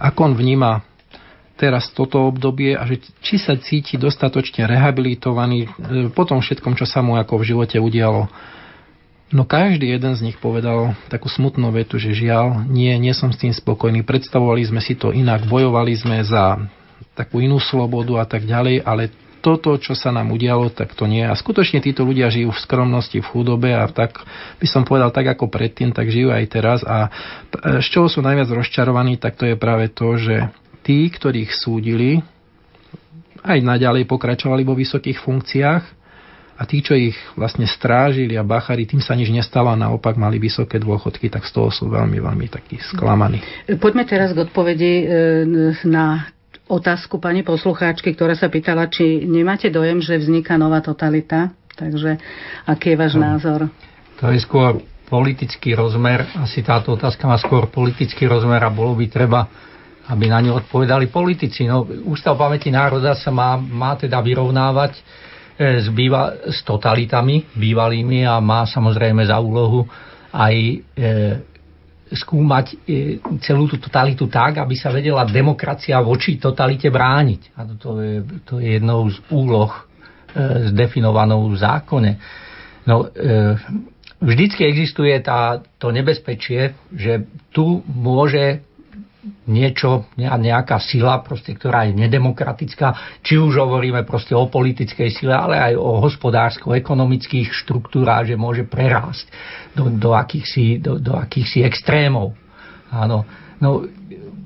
ako 0.05 0.20
on 0.28 0.35
vníma 0.36 0.85
teraz 1.55 1.90
toto 1.94 2.26
obdobie 2.26 2.74
a 2.74 2.82
že 2.86 3.02
či 3.22 3.39
sa 3.39 3.55
cíti 3.55 3.94
dostatočne 3.94 4.66
rehabilitovaný 4.66 5.66
e, 5.66 5.68
po 6.10 6.26
tom 6.26 6.43
všetkom, 6.43 6.74
čo 6.74 6.86
sa 6.86 7.01
mu 7.01 7.14
ako 7.14 7.40
v 7.40 7.48
živote 7.55 7.76
udialo. 7.78 8.26
No 9.35 9.43
každý 9.43 9.90
jeden 9.90 10.14
z 10.14 10.31
nich 10.31 10.39
povedal 10.39 10.94
takú 11.10 11.26
smutnú 11.26 11.70
vetu, 11.74 11.98
že 11.98 12.14
žiaľ, 12.14 12.66
nie, 12.70 12.94
nie 13.02 13.14
som 13.16 13.35
s 13.35 13.40
tým 13.40 13.51
spokojný. 13.51 14.06
Predstavovali 14.06 14.62
sme 14.62 14.78
si 14.78 14.94
to 14.94 15.10
inak, 15.10 15.51
bojovali 15.51 15.94
sme 15.98 16.22
za 16.22 16.59
takú 17.18 17.43
inú 17.43 17.59
slobodu 17.59 18.22
a 18.22 18.26
tak 18.26 18.47
ďalej, 18.47 18.82
ale 18.86 19.10
toto, 19.44 19.76
čo 19.76 19.93
sa 19.93 20.09
nám 20.09 20.32
udialo, 20.32 20.72
tak 20.72 20.97
to 20.97 21.05
nie. 21.05 21.20
A 21.20 21.36
skutočne 21.36 21.85
títo 21.85 22.01
ľudia 22.01 22.32
žijú 22.32 22.48
v 22.48 22.62
skromnosti, 22.64 23.20
v 23.20 23.28
chudobe 23.28 23.76
a 23.76 23.85
tak 23.93 24.24
by 24.56 24.64
som 24.64 24.89
povedal 24.89 25.12
tak 25.12 25.28
ako 25.36 25.52
predtým, 25.52 25.93
tak 25.93 26.09
žijú 26.09 26.32
aj 26.32 26.44
teraz. 26.48 26.81
A 26.81 27.12
z 27.85 27.86
čoho 27.93 28.09
sú 28.09 28.24
najviac 28.24 28.48
rozčarovaní, 28.48 29.20
tak 29.20 29.36
to 29.36 29.44
je 29.44 29.56
práve 29.60 29.93
to, 29.93 30.16
že 30.16 30.48
tí, 30.85 31.09
ktorých 31.09 31.51
súdili, 31.51 32.20
aj 33.44 33.59
naďalej 33.61 34.05
pokračovali 34.05 34.62
vo 34.65 34.77
vysokých 34.77 35.20
funkciách 35.20 35.85
a 36.55 36.62
tí, 36.70 36.81
čo 36.81 36.94
ich 36.94 37.19
vlastne 37.35 37.66
strážili 37.66 38.39
a 38.39 38.47
bachari, 38.47 38.86
tým 38.86 39.02
sa 39.02 39.19
nič 39.19 39.28
nestalo 39.28 39.74
a 39.74 39.77
naopak 39.77 40.15
mali 40.15 40.39
vysoké 40.39 40.78
dôchodky, 40.78 41.27
tak 41.27 41.43
z 41.44 41.51
toho 41.51 41.69
sú 41.69 41.90
veľmi, 41.90 42.23
veľmi 42.23 42.47
takí 42.47 42.78
sklamaní. 42.94 43.43
Poďme 43.82 44.06
teraz 44.06 44.31
k 44.31 44.47
odpovedi 44.47 44.93
e, 45.02 45.05
na 45.90 46.31
otázku 46.70 47.19
pani 47.19 47.43
poslucháčky, 47.43 48.15
ktorá 48.15 48.39
sa 48.39 48.47
pýtala, 48.47 48.86
či 48.86 49.27
nemáte 49.27 49.69
dojem, 49.69 49.98
že 49.98 50.16
vzniká 50.16 50.55
nová 50.55 50.78
totalita. 50.78 51.51
Takže 51.74 52.23
aký 52.70 52.94
je 52.94 53.01
váš 53.02 53.15
no. 53.19 53.27
názor? 53.27 53.66
To 54.23 54.31
je 54.31 54.39
skôr 54.39 54.78
politický 55.11 55.74
rozmer. 55.74 56.23
Asi 56.39 56.62
táto 56.62 56.94
otázka 56.94 57.27
má 57.27 57.35
skôr 57.35 57.66
politický 57.66 58.31
rozmer 58.31 58.62
a 58.62 58.70
bolo 58.70 58.94
by 58.94 59.11
treba 59.11 59.51
aby 60.05 60.24
na 60.28 60.40
ňu 60.44 60.60
odpovedali 60.60 61.09
politici. 61.09 61.64
No, 61.64 61.89
Ústav 62.05 62.36
pamäti 62.36 62.68
národa 62.68 63.16
sa 63.16 63.32
má, 63.32 63.56
má 63.56 63.97
teda 63.97 64.20
vyrovnávať 64.20 64.93
e, 64.97 65.02
s, 65.81 65.89
býva, 65.89 66.36
s 66.44 66.60
totalitami 66.60 67.56
bývalými 67.56 68.28
a 68.28 68.36
má 68.40 68.68
samozrejme 68.68 69.24
za 69.24 69.40
úlohu 69.40 69.89
aj 70.35 70.55
e, 70.60 70.76
skúmať 72.12 72.66
e, 72.85 72.97
celú 73.40 73.64
tú 73.64 73.81
totalitu 73.81 74.28
tak, 74.28 74.60
aby 74.60 74.76
sa 74.76 74.93
vedela 74.93 75.24
demokracia 75.24 75.97
voči 76.05 76.36
totalite 76.36 76.93
brániť. 76.93 77.56
A 77.56 77.60
to 77.81 77.90
je, 78.01 78.20
to 78.44 78.60
je 78.60 78.76
jednou 78.76 79.09
z 79.09 79.16
úloh 79.32 79.72
e, 79.72 79.81
zdefinovanou 80.68 81.48
v 81.48 81.56
zákone. 81.56 82.12
No, 82.85 83.09
e, 83.09 83.56
vždycky 84.20 84.68
existuje 84.68 85.16
tá, 85.24 85.64
to 85.81 85.89
nebezpečie, 85.89 86.76
že 86.93 87.24
tu 87.48 87.81
môže 87.89 88.60
niečo, 89.48 90.09
nejaká 90.18 90.76
sila, 90.80 91.20
proste, 91.24 91.56
ktorá 91.56 91.88
je 91.88 91.96
nedemokratická, 91.96 93.20
či 93.24 93.40
už 93.40 93.56
hovoríme 93.60 94.05
proste 94.05 94.36
o 94.36 94.48
politickej 94.48 95.10
sile, 95.12 95.32
ale 95.32 95.72
aj 95.72 95.74
o 95.80 96.01
hospodársko-ekonomických 96.05 97.52
štruktúrách, 97.52 98.32
že 98.32 98.36
môže 98.36 98.64
prerásť 98.68 99.26
do, 99.72 99.88
do, 99.88 100.12
akýchsi, 100.12 100.80
do, 100.80 101.01
do 101.01 101.16
akýchsi 101.16 101.64
extrémov. 101.64 102.36
Áno. 102.92 103.24
No, 103.59 103.86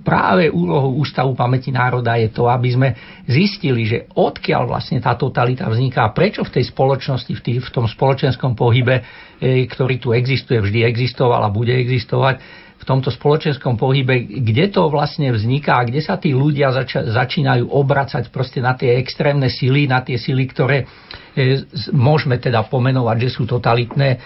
práve 0.08 0.48
úlohou 0.48 0.96
Ústavu 1.04 1.36
pamäti 1.36 1.68
národa 1.68 2.16
je 2.16 2.32
to, 2.32 2.48
aby 2.48 2.68
sme 2.72 2.88
zistili, 3.28 3.84
že 3.84 4.08
odkiaľ 4.16 4.64
vlastne 4.64 5.04
tá 5.04 5.12
totalita 5.12 5.68
vzniká, 5.68 6.08
prečo 6.16 6.48
v 6.48 6.54
tej 6.56 6.64
spoločnosti, 6.72 7.32
v, 7.36 7.40
tý, 7.44 7.52
v 7.60 7.68
tom 7.68 7.84
spoločenskom 7.84 8.56
pohybe, 8.56 9.04
e, 9.36 9.68
ktorý 9.68 10.00
tu 10.00 10.16
existuje, 10.16 10.64
vždy 10.64 10.88
existoval 10.88 11.44
a 11.44 11.52
bude 11.52 11.76
existovať, 11.76 12.40
tomto 12.88 13.12
spoločenskom 13.12 13.76
pohybe, 13.76 14.24
kde 14.40 14.72
to 14.72 14.88
vlastne 14.88 15.28
vzniká, 15.28 15.84
kde 15.84 16.00
sa 16.00 16.16
tí 16.16 16.32
ľudia 16.32 16.72
zača- 16.72 17.04
začínajú 17.12 17.68
obracať 17.68 18.32
proste 18.32 18.64
na 18.64 18.72
tie 18.72 18.96
extrémne 18.96 19.52
sily, 19.52 19.84
na 19.84 20.00
tie 20.00 20.16
sily, 20.16 20.48
ktoré 20.48 20.88
e, 21.36 21.68
môžeme 21.92 22.40
teda 22.40 22.64
pomenovať, 22.64 23.28
že 23.28 23.30
sú 23.36 23.44
totalitné. 23.44 24.16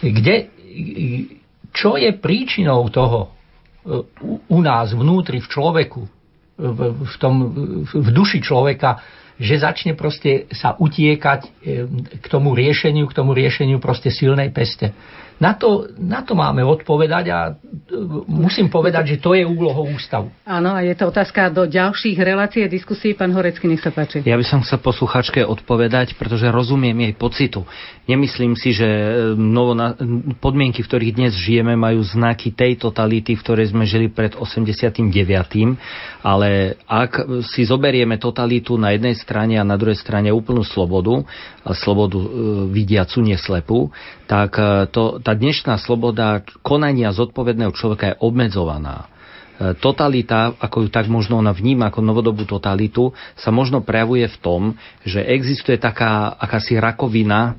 Kde, 0.00 0.36
čo 1.76 2.00
je 2.00 2.16
príčinou 2.16 2.88
toho 2.88 3.20
e, 3.20 3.28
u 4.48 4.58
nás, 4.64 4.96
vnútri, 4.96 5.44
v 5.44 5.48
človeku, 5.52 6.02
v, 6.56 6.78
v, 6.96 7.14
tom, 7.20 7.34
v 7.84 8.08
duši 8.16 8.40
človeka, 8.40 9.04
že 9.36 9.60
začne 9.60 9.92
proste 9.92 10.48
sa 10.56 10.72
utiekať 10.80 11.40
e, 11.44 11.48
k 12.16 12.26
tomu 12.32 12.56
riešeniu, 12.56 13.04
k 13.04 13.12
tomu 13.12 13.36
riešeniu 13.36 13.76
proste 13.76 14.08
silnej 14.08 14.48
peste. 14.48 14.96
Na 15.36 15.52
to, 15.52 15.84
na 16.00 16.24
to 16.24 16.32
máme 16.32 16.64
odpovedať 16.64 17.24
a 17.28 17.38
e, 17.52 17.52
musím 18.24 18.72
povedať, 18.72 19.16
že 19.16 19.16
to 19.20 19.36
je 19.36 19.44
úlohou 19.44 19.84
ústavu. 19.92 20.32
Áno, 20.48 20.72
a 20.72 20.80
je 20.80 20.96
to 20.96 21.12
otázka 21.12 21.52
do 21.52 21.68
ďalších 21.68 22.16
relácií 22.16 22.64
a 22.64 22.72
diskusí. 22.72 23.12
Pán 23.12 23.36
Horecký, 23.36 23.68
nech 23.68 23.84
sa 23.84 23.92
páči. 23.92 24.24
Ja 24.24 24.40
by 24.40 24.46
som 24.48 24.64
chcel 24.64 24.80
posluchačke 24.80 25.44
odpovedať, 25.44 26.16
pretože 26.16 26.48
rozumiem 26.48 26.96
jej 27.04 27.12
pocitu. 27.12 27.68
Nemyslím 28.08 28.56
si, 28.56 28.72
že 28.72 28.88
e, 28.88 29.08
novo 29.36 29.76
na, 29.76 29.92
podmienky, 30.40 30.80
v 30.80 30.88
ktorých 30.88 31.12
dnes 31.12 31.36
žijeme, 31.36 31.76
majú 31.76 32.00
znaky 32.00 32.56
tej 32.56 32.80
totality, 32.80 33.36
v 33.36 33.44
ktorej 33.44 33.76
sme 33.76 33.84
žili 33.84 34.08
pred 34.08 34.32
89. 34.32 35.04
Ale 36.24 36.80
ak 36.88 37.44
si 37.44 37.68
zoberieme 37.68 38.16
totalitu 38.16 38.80
na 38.80 38.96
jednej 38.96 39.12
strane 39.20 39.60
a 39.60 39.68
na 39.68 39.76
druhej 39.76 40.00
strane 40.00 40.32
úplnú 40.32 40.64
slobodu, 40.64 41.28
slobodu 41.76 42.24
e, 42.24 42.28
vidiacu, 42.72 43.20
neslepú, 43.20 43.92
tak 44.24 44.58
to, 44.90 45.22
tá 45.26 45.34
dnešná 45.34 45.74
sloboda 45.82 46.46
konania 46.62 47.10
zodpovedného 47.10 47.74
človeka 47.74 48.14
je 48.14 48.18
obmedzovaná. 48.22 49.10
E, 49.58 49.74
totalita, 49.74 50.54
ako 50.54 50.86
ju 50.86 50.88
tak 50.94 51.10
možno 51.10 51.42
ona 51.42 51.50
vníma 51.50 51.90
ako 51.90 51.98
novodobú 51.98 52.46
totalitu, 52.46 53.10
sa 53.34 53.50
možno 53.50 53.82
prejavuje 53.82 54.30
v 54.30 54.38
tom, 54.38 54.62
že 55.02 55.26
existuje 55.26 55.82
taká 55.82 56.30
akási 56.38 56.78
rakovina 56.78 57.50
e, 57.50 57.52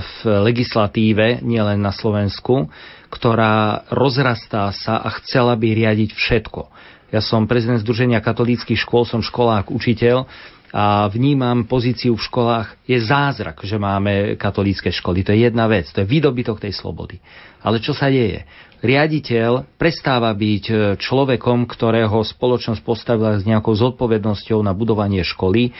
v 0.00 0.16
legislatíve, 0.40 1.44
nielen 1.44 1.84
na 1.84 1.92
Slovensku, 1.92 2.72
ktorá 3.12 3.84
rozrastá 3.92 4.72
sa 4.72 5.04
a 5.04 5.12
chcela 5.20 5.52
by 5.52 5.68
riadiť 5.68 6.16
všetko. 6.16 6.64
Ja 7.12 7.20
som 7.20 7.44
prezident 7.44 7.76
Združenia 7.76 8.24
katolíckých 8.24 8.80
škôl, 8.88 9.04
som 9.04 9.20
školák, 9.20 9.68
učiteľ 9.68 10.24
a 10.72 11.04
vnímam 11.12 11.68
pozíciu 11.68 12.16
v 12.16 12.24
školách, 12.24 12.80
je 12.88 12.96
zázrak, 12.96 13.60
že 13.60 13.76
máme 13.76 14.40
katolícke 14.40 14.88
školy. 14.88 15.20
To 15.22 15.36
je 15.36 15.44
jedna 15.44 15.68
vec, 15.68 15.84
to 15.92 16.00
je 16.00 16.08
výdobytok 16.08 16.64
tej 16.64 16.72
slobody. 16.72 17.20
Ale 17.60 17.78
čo 17.78 17.92
sa 17.92 18.08
deje? 18.08 18.48
riaditeľ 18.82 19.78
prestáva 19.78 20.34
byť 20.34 20.64
e, 20.66 20.74
človekom, 20.98 21.70
ktorého 21.70 22.18
spoločnosť 22.18 22.82
postavila 22.82 23.38
s 23.38 23.46
nejakou 23.46 23.78
zodpovednosťou 23.78 24.58
na 24.58 24.74
budovanie 24.74 25.22
školy, 25.22 25.70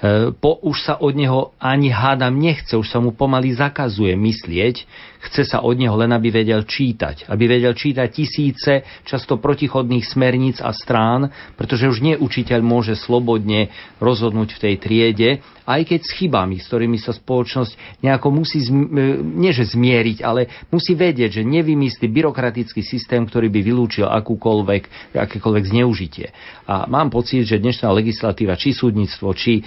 E, 0.00 0.32
po, 0.32 0.56
už 0.64 0.80
sa 0.80 0.94
od 0.96 1.12
neho 1.12 1.52
ani 1.60 1.92
hádam 1.92 2.40
nechce, 2.40 2.72
už 2.72 2.88
sa 2.88 3.04
mu 3.04 3.12
pomaly 3.12 3.52
zakazuje 3.52 4.16
myslieť, 4.16 4.88
chce 5.20 5.44
sa 5.44 5.60
od 5.60 5.76
neho 5.76 5.92
len, 5.96 6.10
aby 6.10 6.32
vedel 6.32 6.64
čítať. 6.64 7.28
Aby 7.28 7.60
vedel 7.60 7.76
čítať 7.76 8.08
tisíce 8.08 8.72
často 9.04 9.36
protichodných 9.36 10.04
smerníc 10.04 10.64
a 10.64 10.72
strán, 10.72 11.28
pretože 11.60 11.88
už 11.88 12.00
nie 12.00 12.16
učiteľ 12.16 12.60
môže 12.64 12.96
slobodne 12.96 13.68
rozhodnúť 14.00 14.56
v 14.56 14.62
tej 14.62 14.74
triede, 14.80 15.30
aj 15.70 15.86
keď 15.86 16.00
s 16.02 16.12
chybami, 16.18 16.56
s 16.58 16.66
ktorými 16.66 16.98
sa 16.98 17.14
spoločnosť 17.14 18.02
nejako 18.02 18.28
musí, 18.34 18.58
e, 18.58 18.70
nie 19.22 19.54
že 19.54 19.70
zmieriť, 19.70 20.18
ale 20.26 20.50
musí 20.74 20.98
vedieť, 20.98 21.40
že 21.40 21.42
nevymyslí 21.46 22.10
byrokratický 22.10 22.82
systém, 22.82 23.22
ktorý 23.22 23.46
by 23.52 23.60
vylúčil 23.62 24.06
akúkoľvek, 24.10 25.14
akékoľvek 25.14 25.64
zneužitie. 25.70 26.34
A 26.66 26.90
mám 26.90 27.14
pocit, 27.14 27.46
že 27.46 27.62
dnešná 27.62 27.86
legislatíva, 27.94 28.58
či 28.58 28.74
súdnictvo, 28.74 29.30
či 29.38 29.60
e, 29.60 29.62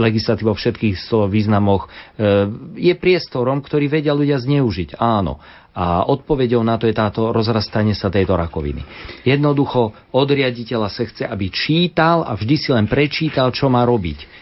legislatíva 0.00 0.56
vo 0.56 0.56
všetkých 0.56 0.96
významoch, 1.28 1.84
e, 1.84 1.88
je 2.80 2.94
priestorom, 2.96 3.60
ktorý 3.60 4.00
vedia 4.00 4.16
ľudia 4.20 4.38
zneužiť. 4.38 5.00
Áno. 5.00 5.40
A 5.70 6.02
odpovedou 6.04 6.60
na 6.66 6.76
to 6.76 6.90
je 6.90 6.94
táto 6.94 7.30
rozrastanie 7.30 7.94
sa 7.94 8.10
tejto 8.10 8.34
rakoviny. 8.34 8.82
Jednoducho 9.22 9.94
od 10.12 10.28
riaditeľa 10.28 10.88
sa 10.90 11.06
chce, 11.06 11.24
aby 11.24 11.46
čítal 11.48 12.26
a 12.26 12.34
vždy 12.34 12.56
si 12.58 12.68
len 12.74 12.90
prečítal, 12.90 13.54
čo 13.54 13.70
má 13.70 13.86
robiť 13.86 14.39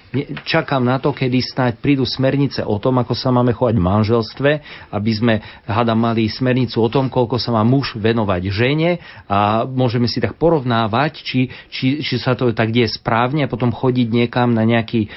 čakám 0.49 0.81
na 0.81 0.97
to, 0.97 1.13
kedy 1.13 1.45
snáď 1.45 1.77
prídu 1.85 2.09
smernice 2.09 2.65
o 2.65 2.81
tom, 2.81 2.97
ako 2.97 3.13
sa 3.13 3.29
máme 3.29 3.53
chovať 3.53 3.77
v 3.77 3.85
manželstve, 3.85 4.51
aby 4.89 5.13
sme, 5.13 5.35
hada, 5.69 5.93
mali 5.93 6.25
smernicu 6.33 6.81
o 6.81 6.89
tom, 6.89 7.13
koľko 7.13 7.37
sa 7.37 7.53
má 7.53 7.61
muž 7.61 7.93
venovať 8.01 8.43
žene 8.49 8.91
a 9.29 9.69
môžeme 9.69 10.09
si 10.09 10.25
tak 10.25 10.41
porovnávať, 10.41 11.13
či, 11.21 11.41
či, 11.69 12.01
či 12.01 12.15
sa 12.17 12.33
to 12.33 12.49
tak 12.57 12.73
deje 12.73 12.89
správne 12.89 13.45
a 13.45 13.53
potom 13.53 13.69
chodiť 13.69 14.09
niekam 14.09 14.57
na 14.57 14.65
nejaký 14.65 15.05
e, 15.05 15.09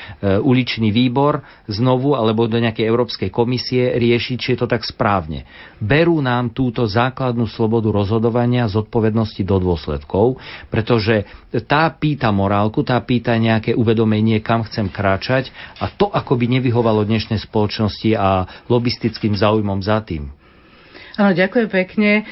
uličný 0.44 0.92
výbor 0.92 1.40
znovu 1.72 2.20
alebo 2.20 2.52
do 2.52 2.60
nejakej 2.60 2.84
Európskej 2.84 3.30
komisie 3.32 3.96
riešiť, 3.96 4.36
či 4.36 4.50
je 4.56 4.60
to 4.60 4.68
tak 4.68 4.84
správne. 4.84 5.48
Berú 5.80 6.20
nám 6.20 6.52
túto 6.52 6.84
základnú 6.84 7.48
slobodu 7.48 7.88
rozhodovania 7.88 8.68
zodpovednosti 8.68 9.40
do 9.48 9.56
dôsledkov, 9.56 10.36
pretože 10.68 11.24
tá 11.68 11.88
pýta 11.92 12.32
morálku, 12.32 12.84
tá 12.84 13.00
pýta 13.00 13.36
nejaké 13.40 13.72
uvedomenie, 13.76 14.44
kam 14.44 14.68
chce 14.68 14.81
chcem 14.82 14.90
kráčať 14.90 15.54
a 15.78 15.94
to 15.94 16.10
ako 16.10 16.34
by 16.42 16.50
nevyhovalo 16.58 17.06
dnešnej 17.06 17.38
spoločnosti 17.38 18.18
a 18.18 18.50
lobistickým 18.66 19.38
záujmom 19.38 19.78
za 19.86 20.02
tým. 20.02 20.34
Áno, 21.22 21.36
ďakujem 21.38 21.70
pekne. 21.70 22.12
E, 22.18 22.24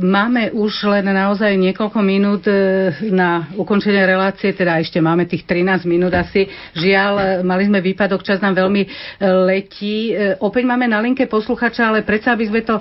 máme 0.00 0.50
už 0.56 0.88
len 0.88 1.04
naozaj 1.04 1.52
niekoľko 1.52 2.00
minút 2.00 2.48
e, 2.48 2.90
na 3.12 3.52
ukončenie 3.54 4.02
relácie, 4.02 4.50
teda 4.56 4.80
ešte 4.82 4.98
máme 4.98 5.28
tých 5.28 5.44
13 5.44 5.84
minút 5.86 6.10
asi. 6.16 6.48
Žiaľ, 6.74 7.12
e, 7.14 7.24
mali 7.44 7.68
sme 7.68 7.78
výpadok, 7.84 8.24
čas 8.26 8.40
nám 8.40 8.56
veľmi 8.56 8.82
letí. 9.20 10.16
Opäť 10.42 10.64
máme 10.64 10.88
na 10.88 10.98
linke 10.98 11.28
posluchača, 11.28 11.92
ale 11.92 12.08
predsa 12.08 12.34
aby 12.34 12.48
sme 12.48 12.64
to 12.64 12.80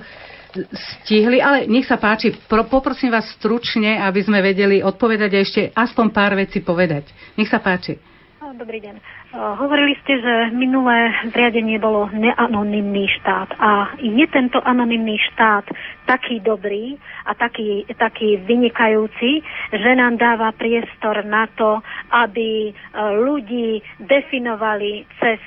stihli, 1.03 1.43
ale 1.43 1.67
nech 1.67 1.83
sa 1.83 1.99
páči, 1.99 2.31
poprosím 2.47 3.11
vás 3.11 3.27
stručne, 3.35 3.99
aby 3.99 4.23
sme 4.23 4.39
vedeli 4.39 4.79
odpovedať 4.79 5.31
a 5.35 5.43
ešte 5.43 5.61
aspoň 5.75 6.15
pár 6.15 6.39
vecí 6.39 6.63
povedať. 6.63 7.11
Nech 7.35 7.51
sa 7.51 7.59
páči. 7.59 8.14
Dobrý 8.55 8.79
deň. 8.79 8.95
Hovorili 9.35 9.99
ste, 9.99 10.15
že 10.15 10.55
minulé 10.55 11.11
zriadenie 11.27 11.75
bolo 11.75 12.07
neanonymný 12.15 13.03
štát 13.19 13.51
a 13.59 13.99
je 13.99 14.23
tento 14.31 14.63
anonymný 14.63 15.19
štát 15.27 15.67
taký 16.07 16.39
dobrý 16.39 16.95
a 17.27 17.35
taký, 17.35 17.83
taký 17.99 18.39
vynikajúci, 18.47 19.43
že 19.75 19.91
nám 19.91 20.15
dáva 20.15 20.55
priestor 20.55 21.27
na 21.27 21.51
to, 21.51 21.83
aby 22.15 22.71
ľudí 22.95 23.83
definovali 23.99 25.03
cez 25.19 25.41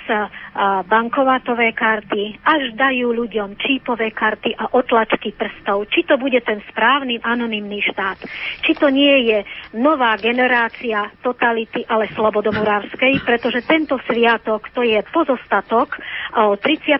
bankovátové 0.85 1.73
karty, 1.73 2.45
až 2.45 2.77
dajú 2.77 3.17
ľuďom 3.17 3.57
čípové 3.57 4.13
karty 4.13 4.53
a 4.53 4.69
otlačky 4.77 5.33
prstov. 5.33 5.89
Či 5.89 6.05
to 6.05 6.21
bude 6.21 6.45
ten 6.45 6.61
správny 6.69 7.17
anonymný 7.25 7.81
štát, 7.89 8.21
či 8.61 8.77
to 8.77 8.93
nie 8.93 9.33
je 9.33 9.39
nová 9.81 10.21
generácia 10.21 11.09
totality, 11.25 11.89
ale 11.89 12.11
slobodomurárskej, 12.13 13.25
pretože 13.25 13.65
ten 13.65 13.79
tento 13.79 14.05
sviatok 14.11 14.75
to 14.75 14.83
je 14.83 14.99
pozostatok 15.15 16.03
36. 16.35 16.99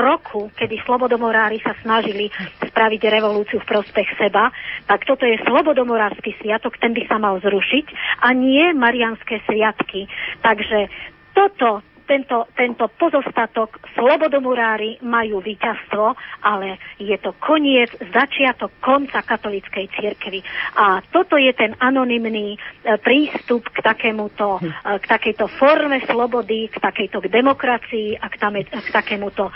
roku, 0.00 0.48
kedy 0.56 0.80
slobodomorári 0.88 1.60
sa 1.60 1.76
snažili 1.84 2.32
spraviť 2.72 3.12
revolúciu 3.12 3.60
v 3.60 3.68
prospech 3.68 4.08
seba, 4.16 4.48
tak 4.88 5.04
toto 5.04 5.28
je 5.28 5.36
slobodomorársky 5.44 6.32
sviatok, 6.40 6.80
ten 6.80 6.96
by 6.96 7.04
sa 7.04 7.20
mal 7.20 7.36
zrušiť 7.44 7.86
a 8.24 8.32
nie 8.32 8.72
marianské 8.72 9.44
sviatky. 9.44 10.08
Takže 10.40 10.88
toto 11.36 11.84
tento, 12.04 12.48
tento 12.56 12.88
pozostatok 12.96 13.80
slobodomurári 13.94 15.02
majú 15.04 15.40
víťazstvo, 15.40 16.14
ale 16.42 16.78
je 16.98 17.16
to 17.18 17.34
koniec, 17.38 17.90
začiatok 18.12 18.72
konca 18.80 19.22
katolíckej 19.22 19.88
cirkvi. 19.92 20.40
A 20.78 21.02
toto 21.12 21.36
je 21.36 21.52
ten 21.52 21.76
anonymný 21.78 22.56
e, 22.56 22.58
prístup 22.98 23.68
k, 23.70 23.78
takémuto, 23.82 24.58
e, 24.60 24.70
k 24.98 25.04
takejto 25.04 25.46
forme 25.56 26.02
slobody, 26.04 26.68
k 26.68 26.76
takejto 26.78 27.22
k 27.22 27.26
demokracii 27.28 28.18
a 28.18 28.26
k, 28.28 28.34
tam, 28.38 28.54
k 28.58 28.88
takémuto, 28.92 29.48
e, 29.48 29.52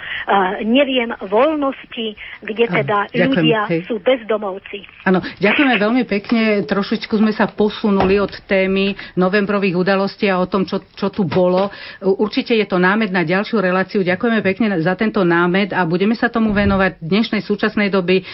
neviem, 0.64 1.12
voľnosti, 1.26 2.06
kde 2.42 2.64
teda 2.68 3.10
Ďakujem, 3.10 3.28
ľudia 3.32 3.60
hej. 3.72 3.80
sú 3.88 3.98
bezdomovci. 4.00 4.86
Áno, 5.06 5.22
ďakujeme 5.22 5.74
veľmi 5.78 6.02
pekne. 6.06 6.42
Trošičku 6.66 7.18
sme 7.18 7.32
sa 7.32 7.46
posunuli 7.50 8.18
od 8.18 8.32
témy 8.50 8.94
novembrových 9.16 9.78
udalostí 9.78 10.28
a 10.28 10.42
o 10.42 10.46
tom, 10.50 10.66
čo, 10.66 10.82
čo 10.94 11.08
tu 11.08 11.24
bolo. 11.24 11.70
Určite 12.02 12.35
Určite 12.36 12.52
je 12.52 12.68
to 12.68 12.76
námed 12.76 13.08
na 13.16 13.24
ďalšiu 13.24 13.64
reláciu. 13.64 14.04
Ďakujeme 14.04 14.44
pekne 14.44 14.68
za 14.84 14.92
tento 14.92 15.24
námed 15.24 15.72
a 15.72 15.88
budeme 15.88 16.12
sa 16.12 16.28
tomu 16.28 16.52
venovať 16.52 17.00
v 17.00 17.08
dnešnej 17.08 17.40
súčasnej 17.40 17.88
doby. 17.88 18.28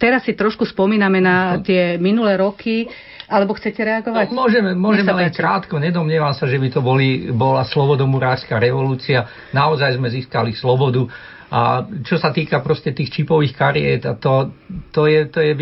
Teraz 0.00 0.24
si 0.24 0.32
trošku 0.32 0.64
spomíname 0.64 1.20
na 1.20 1.60
tie 1.60 2.00
minulé 2.00 2.40
roky. 2.40 2.88
Alebo 3.28 3.52
chcete 3.52 3.84
reagovať? 3.84 4.32
No, 4.32 4.48
môžeme, 4.48 4.72
môžeme 4.72 5.12
len 5.12 5.28
krátko. 5.28 5.76
Nedomnievam 5.76 6.32
sa, 6.32 6.48
že 6.48 6.56
by 6.56 6.72
to 6.72 6.80
boli, 6.80 7.28
bola 7.36 7.68
slobodomurárska 7.68 8.56
revolúcia. 8.56 9.28
Naozaj 9.52 10.00
sme 10.00 10.08
získali 10.08 10.56
slobodu. 10.56 11.04
A 11.52 11.84
čo 12.00 12.16
sa 12.16 12.32
týka 12.32 12.64
proste 12.64 12.96
tých 12.96 13.12
čipových 13.12 13.52
kariet, 13.52 14.08
to, 14.24 14.56
to 14.88 15.04
je, 15.04 15.28
to 15.28 15.44
je 15.44 15.52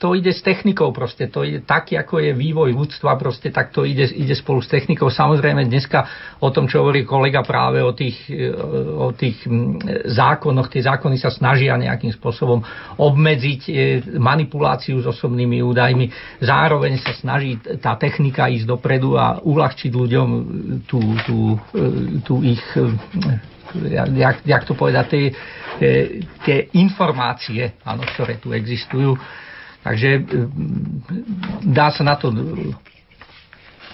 to 0.00 0.16
ide 0.16 0.32
s 0.32 0.40
technikou 0.40 0.96
proste, 0.96 1.28
to 1.28 1.44
ide 1.44 1.68
tak, 1.68 1.92
ako 1.92 2.24
je 2.24 2.32
vývoj 2.32 2.72
ľudstva 2.72 3.20
proste, 3.20 3.52
tak 3.52 3.68
to 3.68 3.84
ide, 3.84 4.08
ide 4.08 4.32
spolu 4.32 4.64
s 4.64 4.72
technikou. 4.72 5.12
Samozrejme 5.12 5.68
dneska 5.68 6.08
o 6.40 6.48
tom, 6.48 6.64
čo 6.64 6.80
hovorí 6.80 7.04
kolega 7.04 7.44
práve 7.44 7.84
o 7.84 7.92
tých, 7.92 8.16
o 8.96 9.12
tých 9.12 9.44
zákonoch, 10.08 10.72
tie 10.72 10.88
zákony 10.88 11.20
sa 11.20 11.28
snažia 11.28 11.76
nejakým 11.76 12.16
spôsobom 12.16 12.64
obmedziť 12.96 13.60
e, 13.68 13.72
manipuláciu 14.16 15.04
s 15.04 15.06
osobnými 15.12 15.60
údajmi, 15.60 16.08
zároveň 16.40 16.96
sa 16.96 17.12
snaží 17.12 17.60
tá 17.60 17.92
technika 18.00 18.48
ísť 18.48 18.64
dopredu 18.64 19.20
a 19.20 19.36
uľahčiť 19.44 19.92
ľuďom 19.92 20.28
tú, 20.88 21.00
tú, 21.28 21.38
e, 21.76 22.24
tú 22.24 22.40
ich 22.40 22.64
e, 22.72 22.88
jak, 24.16 24.48
jak 24.48 24.62
to 24.64 24.72
povedať, 24.72 25.04
tie, 25.12 25.24
tie 26.42 26.58
informácie, 26.74 27.78
áno, 27.84 28.02
ktoré 28.02 28.40
tu 28.42 28.50
existujú, 28.50 29.14
Takže 29.80 30.08
e, 30.08 30.20
dá 31.64 31.88
sa 31.92 32.04
na 32.04 32.16
to 32.20 32.32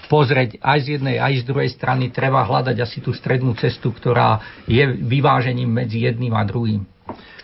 pozrieť 0.07 0.59
aj 0.63 0.77
z 0.83 0.87
jednej, 0.99 1.19
aj 1.19 1.43
z 1.43 1.47
druhej 1.47 1.69
strany. 1.71 2.09
Treba 2.09 2.43
hľadať 2.47 2.75
asi 2.79 3.03
tú 3.03 3.11
strednú 3.11 3.53
cestu, 3.59 3.91
ktorá 3.91 4.39
je 4.67 4.83
vyvážením 4.83 5.67
medzi 5.67 6.07
jedným 6.07 6.33
a 6.35 6.43
druhým. 6.47 6.83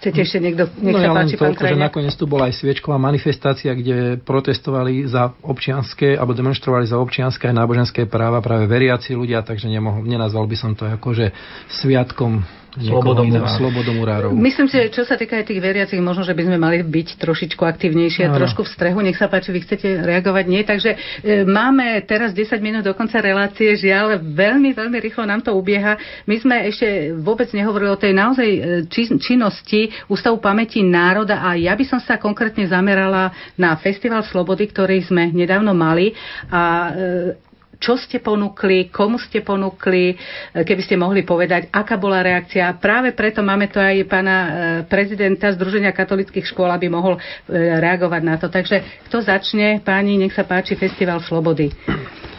Chcete 0.03 0.19
ešte 0.19 0.39
niekto, 0.43 0.67
nech 0.83 0.95
no, 0.95 0.99
sa 0.99 1.07
ja 1.07 1.15
páči, 1.15 1.35
pán 1.39 1.55
toľko, 1.55 1.63
že 1.63 1.79
nakoniec 1.79 2.13
tu 2.19 2.27
bola 2.27 2.51
aj 2.51 2.59
sviečková 2.59 2.99
manifestácia, 2.99 3.71
kde 3.71 4.19
protestovali 4.19 5.07
za 5.07 5.31
občianské, 5.39 6.19
alebo 6.19 6.35
demonstrovali 6.35 6.83
za 6.83 6.99
občianské 6.99 7.47
a 7.47 7.55
náboženské 7.55 8.03
práva 8.11 8.43
práve 8.43 8.67
veriaci 8.67 9.15
ľudia, 9.15 9.39
takže 9.47 9.71
nemohol, 9.71 10.03
nenazval 10.03 10.43
by 10.43 10.57
som 10.59 10.75
to 10.75 10.83
ako, 10.83 11.15
že 11.15 11.31
sviatkom 11.79 12.43
slobodomurárov. 12.79 14.33
Myslím 14.33 14.65
si, 14.65 14.81
že 14.81 14.89
čo 14.89 15.03
sa 15.05 15.13
týka 15.13 15.37
aj 15.37 15.53
tých 15.53 15.61
veriacich, 15.61 16.01
možno, 16.01 16.25
že 16.25 16.33
by 16.33 16.49
sme 16.49 16.57
mali 16.57 16.81
byť 16.81 17.21
trošičku 17.21 17.61
aktívnejšie, 17.61 18.29
no, 18.29 18.33
trošku 18.33 18.65
v 18.65 18.69
strehu. 18.73 18.99
Nech 19.05 19.19
sa 19.19 19.29
páči, 19.29 19.53
vy 19.53 19.61
chcete 19.61 20.01
reagovať? 20.01 20.45
Nie. 20.49 20.65
Takže 20.65 20.91
e, 20.93 20.97
máme 21.45 22.01
teraz 22.09 22.33
10 22.33 22.57
minút 22.65 22.81
do 22.81 22.97
konca 22.97 23.21
relácie, 23.21 23.77
žiaľ, 23.77 24.17
veľmi, 24.21 24.73
veľmi 24.73 24.97
rýchlo 24.97 25.29
nám 25.29 25.45
to 25.45 25.53
ubieha. 25.53 26.25
My 26.25 26.35
sme 26.41 26.55
ešte 26.65 27.13
vôbec 27.13 27.53
nehovorili 27.53 27.93
o 27.93 27.99
tej 27.99 28.13
naozaj 28.17 28.49
e, 28.49 28.59
či, 28.89 29.13
činnosti 29.21 29.93
Ústavu 30.09 30.41
pamäti 30.41 30.81
národa 30.81 31.45
a 31.45 31.53
ja 31.53 31.77
by 31.77 31.85
som 31.85 31.99
sa 32.01 32.17
konkrétne 32.17 32.65
zamerala 32.65 33.29
na 33.53 33.77
Festival 33.77 34.25
Slobody, 34.25 34.65
ktorý 34.65 34.97
sme 35.05 35.29
nedávno 35.29 35.77
mali 35.77 36.17
a 36.49 36.61
e, 36.89 37.52
čo 37.84 37.99
ste 37.99 38.23
ponúkli, 38.23 38.88
komu 38.88 39.19
ste 39.19 39.43
ponúkli, 39.43 40.15
e, 40.15 40.64
keby 40.64 40.81
ste 40.88 40.95
mohli 40.95 41.27
povedať, 41.27 41.68
aká 41.68 41.99
bola 41.99 42.23
reakcia. 42.23 42.80
Práve 42.80 43.11
preto 43.11 43.43
máme 43.43 43.68
tu 43.68 43.84
aj 43.84 44.07
pána 44.07 44.38
e, 44.39 44.49
prezidenta 44.88 45.51
Združenia 45.51 45.91
katolických 45.91 46.47
škôl, 46.47 46.72
aby 46.72 46.88
mohol 46.88 47.19
reagovať 47.51 48.22
na 48.23 48.39
to. 48.39 48.47
Takže 48.47 49.03
kto 49.11 49.19
začne? 49.19 49.84
Páni, 49.84 50.15
nech 50.15 50.31
sa 50.31 50.47
páči 50.47 50.80
Festival 50.80 51.19
Slobody. 51.19 51.68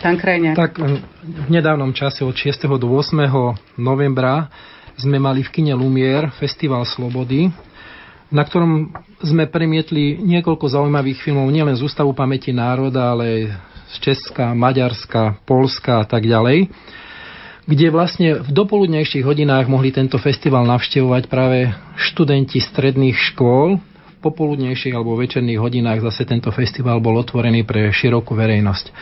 Pán 0.01 0.17
Krajňák. 0.17 0.57
Tak 0.57 0.73
v 1.25 1.49
nedávnom 1.49 1.93
čase 1.93 2.25
od 2.25 2.37
6. 2.37 2.65
do 2.77 2.89
8. 2.93 3.17
novembra 3.81 4.49
sme 5.01 5.19
mali 5.19 5.43
v 5.43 5.51
kine 5.51 5.73
Lumier 5.75 6.31
Festival 6.39 6.87
Slobody, 6.87 7.51
na 8.31 8.43
ktorom 8.45 8.95
sme 9.25 9.49
premietli 9.49 10.21
niekoľko 10.21 10.67
zaujímavých 10.71 11.25
filmov 11.25 11.49
nielen 11.51 11.75
z 11.75 11.83
Ústavu 11.89 12.13
pamäti 12.13 12.53
národa, 12.53 13.17
ale 13.17 13.51
z 13.91 13.95
Česka, 14.01 14.57
Maďarska, 14.57 15.43
Polska 15.45 16.03
a 16.03 16.07
tak 16.07 16.25
ďalej, 16.25 16.73
kde 17.65 17.87
vlastne 17.89 18.45
v 18.45 18.51
dopoludnejších 18.53 19.25
hodinách 19.25 19.69
mohli 19.69 19.93
tento 19.93 20.21
festival 20.21 20.69
navštevovať 20.69 21.23
práve 21.29 21.73
študenti 21.97 22.61
stredných 22.61 23.17
škôl. 23.33 23.81
V 23.81 24.17
popoludnejších 24.21 24.97
alebo 24.97 25.17
večerných 25.17 25.61
hodinách 25.61 26.01
zase 26.05 26.25
tento 26.25 26.49
festival 26.53 27.01
bol 27.01 27.21
otvorený 27.21 27.65
pre 27.65 27.93
širokú 27.93 28.33
verejnosť 28.33 28.93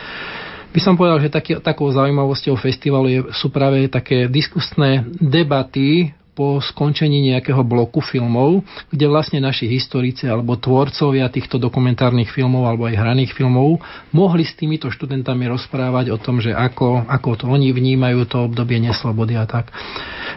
by 0.73 0.81
som 0.81 0.97
povedal, 0.97 1.21
že 1.21 1.29
taký, 1.29 1.61
takou 1.61 1.85
zaujímavosťou 1.93 2.57
festivalu 2.57 3.07
je, 3.07 3.19
sú 3.37 3.53
práve 3.53 3.85
také 3.85 4.25
diskusné 4.25 5.05
debaty 5.21 6.17
po 6.33 6.57
skončení 6.57 7.21
nejakého 7.33 7.61
bloku 7.61 8.01
filmov, 8.01 8.65
kde 8.89 9.05
vlastne 9.05 9.37
naši 9.37 9.69
historici 9.69 10.25
alebo 10.25 10.57
tvorcovia 10.57 11.29
týchto 11.29 11.61
dokumentárnych 11.61 12.33
filmov 12.33 12.65
alebo 12.65 12.89
aj 12.89 12.97
hraných 12.97 13.37
filmov 13.37 13.77
mohli 14.09 14.41
s 14.41 14.57
týmito 14.57 14.89
študentami 14.89 15.45
rozprávať 15.45 16.09
o 16.09 16.17
tom, 16.17 16.41
že 16.41 16.49
ako, 16.53 17.05
ako 17.05 17.29
to 17.37 17.45
oni 17.45 17.69
vnímajú 17.69 18.25
to 18.25 18.49
obdobie 18.49 18.81
neslobody 18.81 19.37
a 19.37 19.45
tak. 19.45 19.69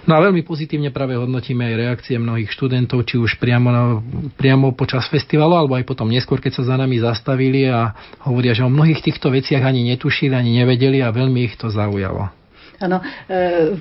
No 0.07 0.15
a 0.15 0.23
veľmi 0.23 0.47
pozitívne 0.47 0.95
práve 0.95 1.19
hodnotíme 1.19 1.67
aj 1.67 1.75
reakcie 1.75 2.15
mnohých 2.21 2.53
študentov, 2.53 3.03
či 3.09 3.19
už 3.19 3.43
priamo, 3.43 3.99
priamo 4.39 4.71
počas 4.77 5.09
festivalu, 5.11 5.59
alebo 5.59 5.75
aj 5.75 5.89
potom 5.89 6.07
neskôr, 6.07 6.39
keď 6.39 6.63
sa 6.63 6.69
za 6.71 6.77
nami 6.79 7.03
zastavili 7.03 7.67
a 7.67 7.91
hovoria, 8.23 8.55
že 8.55 8.63
o 8.63 8.71
mnohých 8.71 9.03
týchto 9.03 9.35
veciach 9.35 9.67
ani 9.67 9.83
netušili, 9.91 10.31
ani 10.31 10.63
nevedeli 10.63 11.03
a 11.03 11.11
veľmi 11.11 11.43
ich 11.51 11.59
to 11.59 11.73
zaujalo. 11.73 12.31
Áno, 12.77 13.01
e, 13.27 13.81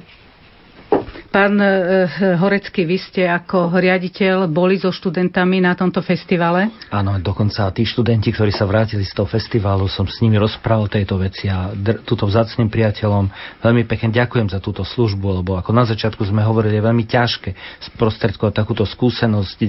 Pán 1.35 1.59
e, 1.59 2.07
Horecký, 2.39 2.87
vy 2.87 2.95
ste 2.95 3.27
ako 3.27 3.75
riaditeľ 3.75 4.47
boli 4.47 4.79
so 4.79 4.87
študentami 4.87 5.59
na 5.59 5.75
tomto 5.75 5.99
festivale? 5.99 6.71
Áno, 6.87 7.19
dokonca 7.19 7.67
tí 7.75 7.83
študenti, 7.83 8.31
ktorí 8.31 8.55
sa 8.55 8.63
vrátili 8.63 9.03
z 9.03 9.11
toho 9.11 9.27
festivalu, 9.27 9.91
som 9.91 10.07
s 10.07 10.23
nimi 10.23 10.39
rozprával 10.39 10.87
tejto 10.87 11.19
veci 11.19 11.51
a 11.51 11.75
dr- 11.75 12.07
túto 12.07 12.23
vzácným 12.23 12.71
priateľom 12.71 13.27
veľmi 13.59 13.83
pekne 13.83 14.15
ďakujem 14.15 14.47
za 14.47 14.63
túto 14.63 14.87
službu, 14.87 15.43
lebo 15.43 15.59
ako 15.59 15.75
na 15.75 15.83
začiatku 15.83 16.23
sme 16.23 16.39
hovorili, 16.39 16.79
je 16.79 16.87
veľmi 16.87 17.03
ťažké 17.03 17.51
sprostredkovať 17.91 18.55
takúto 18.55 18.87
skúsenosť 18.87 19.57
e, 19.59 19.67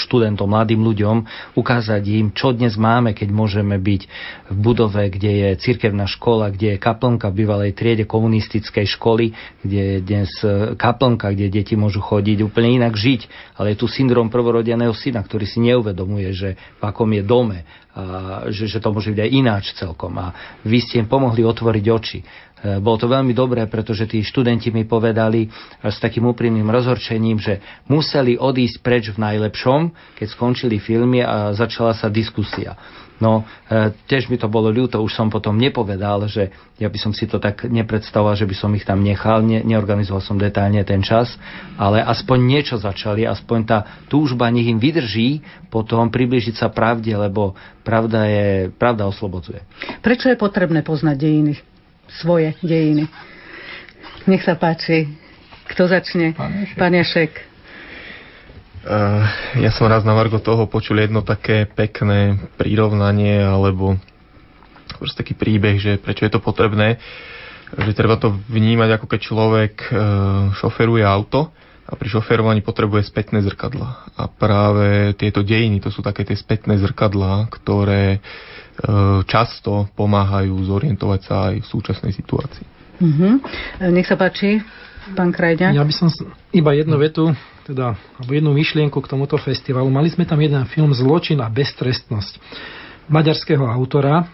študentom, 0.00 0.48
mladým 0.48 0.80
ľuďom, 0.80 1.16
ukázať 1.52 2.00
im, 2.16 2.32
čo 2.32 2.56
dnes 2.56 2.80
máme, 2.80 3.12
keď 3.12 3.28
môžeme 3.28 3.76
byť 3.76 4.02
v 4.48 4.56
budove, 4.56 5.04
kde 5.12 5.32
je 5.36 5.48
cirkevná 5.60 6.08
škola, 6.08 6.48
kde 6.48 6.72
je 6.72 6.78
kaplnka 6.80 7.28
v 7.28 7.44
bývalej 7.44 7.76
triede 7.76 8.08
komunistickej 8.08 8.88
školy, 8.88 9.36
kde 9.60 9.80
je 9.84 9.96
dnes 10.00 10.32
kaplnka 10.80 10.93
kaplnka, 10.94 11.34
kde 11.34 11.50
deti 11.50 11.74
môžu 11.74 11.98
chodiť 11.98 12.46
úplne 12.46 12.78
inak 12.78 12.94
žiť, 12.94 13.26
ale 13.58 13.74
je 13.74 13.82
tu 13.82 13.90
syndrom 13.90 14.30
prvorodeného 14.30 14.94
syna, 14.94 15.26
ktorý 15.26 15.42
si 15.42 15.58
neuvedomuje, 15.58 16.30
že 16.30 16.54
v 16.54 16.82
akom 16.86 17.10
je 17.10 17.22
dome, 17.26 17.66
a 17.94 18.46
že, 18.50 18.66
že 18.70 18.78
to 18.78 18.90
môže 18.90 19.10
byť 19.10 19.20
aj 19.22 19.30
ináč 19.30 19.64
celkom. 19.74 20.14
A 20.18 20.34
vy 20.66 20.82
ste 20.82 21.02
im 21.02 21.06
pomohli 21.06 21.46
otvoriť 21.46 21.84
oči. 21.90 22.18
E, 22.18 22.24
bolo 22.82 22.98
to 22.98 23.06
veľmi 23.06 23.30
dobré, 23.30 23.70
pretože 23.70 24.10
tí 24.10 24.18
študenti 24.18 24.74
mi 24.74 24.82
povedali 24.82 25.46
s 25.78 26.02
takým 26.02 26.26
úprimným 26.26 26.66
rozhorčením, 26.66 27.38
že 27.38 27.62
museli 27.86 28.34
odísť 28.34 28.82
preč 28.82 29.14
v 29.14 29.22
najlepšom, 29.22 29.94
keď 30.18 30.26
skončili 30.26 30.82
filmy 30.82 31.22
a 31.22 31.54
začala 31.54 31.94
sa 31.94 32.10
diskusia. 32.10 32.74
No, 33.22 33.46
e, 33.70 33.94
tiež 34.10 34.26
mi 34.26 34.34
to 34.34 34.50
bolo 34.50 34.74
ľúto, 34.74 34.98
už 34.98 35.14
som 35.14 35.30
potom 35.30 35.54
nepovedal, 35.54 36.26
že 36.26 36.50
ja 36.82 36.90
by 36.90 36.98
som 36.98 37.12
si 37.14 37.30
to 37.30 37.38
tak 37.38 37.62
nepredstavoval, 37.62 38.34
že 38.34 38.42
by 38.42 38.56
som 38.58 38.74
ich 38.74 38.82
tam 38.82 39.06
nechal, 39.06 39.38
ne, 39.46 39.62
neorganizoval 39.62 40.18
som 40.18 40.34
detálne 40.34 40.82
ten 40.82 40.98
čas, 40.98 41.38
ale 41.78 42.02
aspoň 42.02 42.38
niečo 42.42 42.74
začali, 42.74 43.22
aspoň 43.22 43.58
tá 43.62 43.78
túžba 44.10 44.50
nech 44.50 44.66
im 44.66 44.82
vydrží 44.82 45.46
potom 45.70 46.10
približiť 46.10 46.58
sa 46.58 46.68
pravde, 46.74 47.14
lebo 47.14 47.54
pravda, 47.86 48.26
je, 48.26 48.74
pravda 48.74 49.06
oslobodzuje. 49.06 49.62
Prečo 50.02 50.26
je 50.26 50.36
potrebné 50.38 50.82
poznať 50.82 51.14
dejiny? 51.14 51.54
Svoje 52.10 52.58
dejiny. 52.66 53.06
Nech 54.26 54.42
sa 54.42 54.58
páči. 54.58 55.06
Kto 55.70 55.86
začne? 55.88 56.36
Pán 56.76 56.92
Jašek. 56.92 57.53
Uh, 58.84 59.24
ja 59.64 59.72
som 59.72 59.88
raz 59.88 60.04
na 60.04 60.12
Margo 60.12 60.36
toho 60.44 60.68
počul 60.68 61.00
jedno 61.00 61.24
také 61.24 61.64
pekné 61.64 62.36
prirovnanie 62.60 63.40
alebo 63.40 63.96
proste 65.00 65.24
taký 65.24 65.32
príbeh, 65.32 65.80
že 65.80 65.96
prečo 65.96 66.28
je 66.28 66.32
to 66.36 66.44
potrebné, 66.44 67.00
že 67.80 67.96
treba 67.96 68.20
to 68.20 68.36
vnímať 68.52 69.00
ako 69.00 69.06
keď 69.08 69.20
človek 69.24 69.74
uh, 69.88 69.96
šoferuje 70.60 71.00
auto 71.00 71.48
a 71.88 71.96
pri 71.96 72.12
šoferovaní 72.12 72.60
potrebuje 72.60 73.08
spätné 73.08 73.40
zrkadla. 73.48 74.04
A 74.20 74.28
práve 74.28 75.16
tieto 75.16 75.40
dejiny, 75.40 75.80
to 75.80 75.88
sú 75.88 76.04
také 76.04 76.28
tie 76.28 76.36
spätné 76.36 76.76
zrkadlá, 76.76 77.48
ktoré 77.48 78.20
uh, 78.20 79.24
často 79.24 79.88
pomáhajú 79.96 80.60
zorientovať 80.60 81.20
sa 81.24 81.34
aj 81.52 81.64
v 81.64 81.70
súčasnej 81.72 82.12
situácii. 82.12 82.66
Uh-huh. 83.00 83.40
Nech 83.90 84.06
sa 84.06 84.20
páči, 84.20 84.60
pán 85.12 85.28
Krajďa. 85.28 85.76
Ja 85.76 85.84
by 85.84 85.92
som 85.92 86.08
iba 86.56 86.72
jednu 86.72 86.96
vetu 86.96 87.28
teda, 87.68 87.96
jednu 88.24 88.56
myšlienku 88.56 88.96
k 89.00 89.10
tomuto 89.10 89.36
festivalu. 89.36 89.88
Mali 89.92 90.08
sme 90.08 90.24
tam 90.24 90.40
jeden 90.40 90.64
film 90.68 90.92
Zločin 90.96 91.40
a 91.44 91.48
beztrestnosť 91.52 92.40
maďarského 93.08 93.64
autora, 93.68 94.24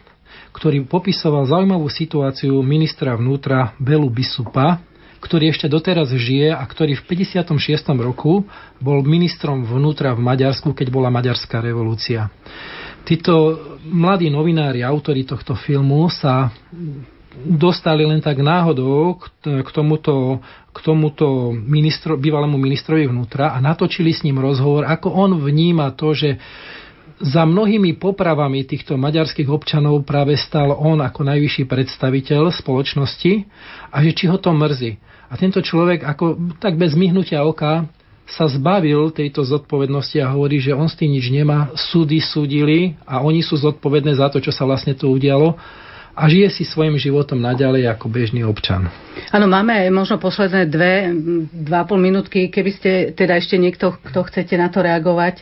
ktorý 0.54 0.86
popisoval 0.86 1.46
zaujímavú 1.46 1.86
situáciu 1.90 2.58
ministra 2.62 3.14
vnútra 3.14 3.74
Belu 3.78 4.10
Bisupa, 4.10 4.82
ktorý 5.20 5.52
ešte 5.52 5.68
doteraz 5.68 6.10
žije 6.10 6.50
a 6.50 6.62
ktorý 6.64 6.96
v 6.96 7.02
56. 7.06 7.54
roku 8.00 8.46
bol 8.80 8.98
ministrom 9.04 9.62
vnútra 9.62 10.16
v 10.16 10.24
Maďarsku, 10.24 10.72
keď 10.72 10.88
bola 10.88 11.12
maďarská 11.12 11.60
revolúcia. 11.60 12.32
Títo 13.04 13.58
mladí 13.84 14.32
novinári, 14.32 14.80
autori 14.80 15.28
tohto 15.28 15.54
filmu 15.54 16.08
sa 16.08 16.52
dostali 17.38 18.02
len 18.02 18.18
tak 18.18 18.42
náhodou 18.42 19.22
k 19.42 19.68
tomuto, 19.70 20.42
k 20.74 20.78
tomuto 20.82 21.54
ministro, 21.54 22.18
bývalému 22.18 22.58
ministrovi 22.58 23.06
vnútra 23.06 23.54
a 23.54 23.62
natočili 23.62 24.10
s 24.10 24.26
ním 24.26 24.42
rozhovor, 24.42 24.86
ako 24.86 25.08
on 25.14 25.30
vníma 25.38 25.94
to, 25.94 26.10
že 26.12 26.42
za 27.20 27.44
mnohými 27.44 28.00
popravami 28.00 28.64
týchto 28.64 28.96
maďarských 28.96 29.52
občanov 29.52 30.08
práve 30.08 30.40
stal 30.40 30.72
on 30.72 31.04
ako 31.04 31.20
najvyšší 31.28 31.68
predstaviteľ 31.68 32.48
spoločnosti 32.48 33.44
a 33.92 33.96
že 34.00 34.10
či 34.16 34.24
ho 34.26 34.40
to 34.40 34.50
mrzí. 34.56 34.96
A 35.30 35.36
tento 35.36 35.60
človek 35.60 36.02
ako 36.02 36.56
tak 36.58 36.80
bez 36.80 36.96
myhnutia 36.96 37.44
oka 37.44 37.86
sa 38.24 38.46
zbavil 38.48 39.12
tejto 39.12 39.42
zodpovednosti 39.44 40.16
a 40.22 40.32
hovorí, 40.32 40.62
že 40.62 40.72
on 40.72 40.88
s 40.88 40.96
tým 40.96 41.12
nič 41.12 41.28
nemá, 41.28 41.74
súdy 41.76 42.22
súdili 42.22 42.96
a 43.04 43.20
oni 43.20 43.44
sú 43.44 43.58
zodpovedné 43.58 44.16
za 44.16 44.32
to, 44.32 44.40
čo 44.40 44.54
sa 44.54 44.64
vlastne 44.64 44.96
tu 44.96 45.10
udialo 45.10 45.60
a 46.20 46.28
žije 46.28 46.52
si 46.52 46.68
svojim 46.68 47.00
životom 47.00 47.40
naďalej 47.40 47.88
ako 47.96 48.12
bežný 48.12 48.44
občan. 48.44 48.92
Áno, 49.32 49.48
máme 49.48 49.88
možno 49.88 50.20
posledné 50.20 50.68
dve, 50.68 51.08
dva 51.48 51.88
pol 51.88 51.96
minútky, 51.96 52.52
keby 52.52 52.70
ste 52.76 52.90
teda 53.16 53.40
ešte 53.40 53.56
niekto, 53.56 53.96
kto 54.04 54.28
chcete 54.28 54.52
na 54.60 54.68
to 54.68 54.84
reagovať. 54.84 55.40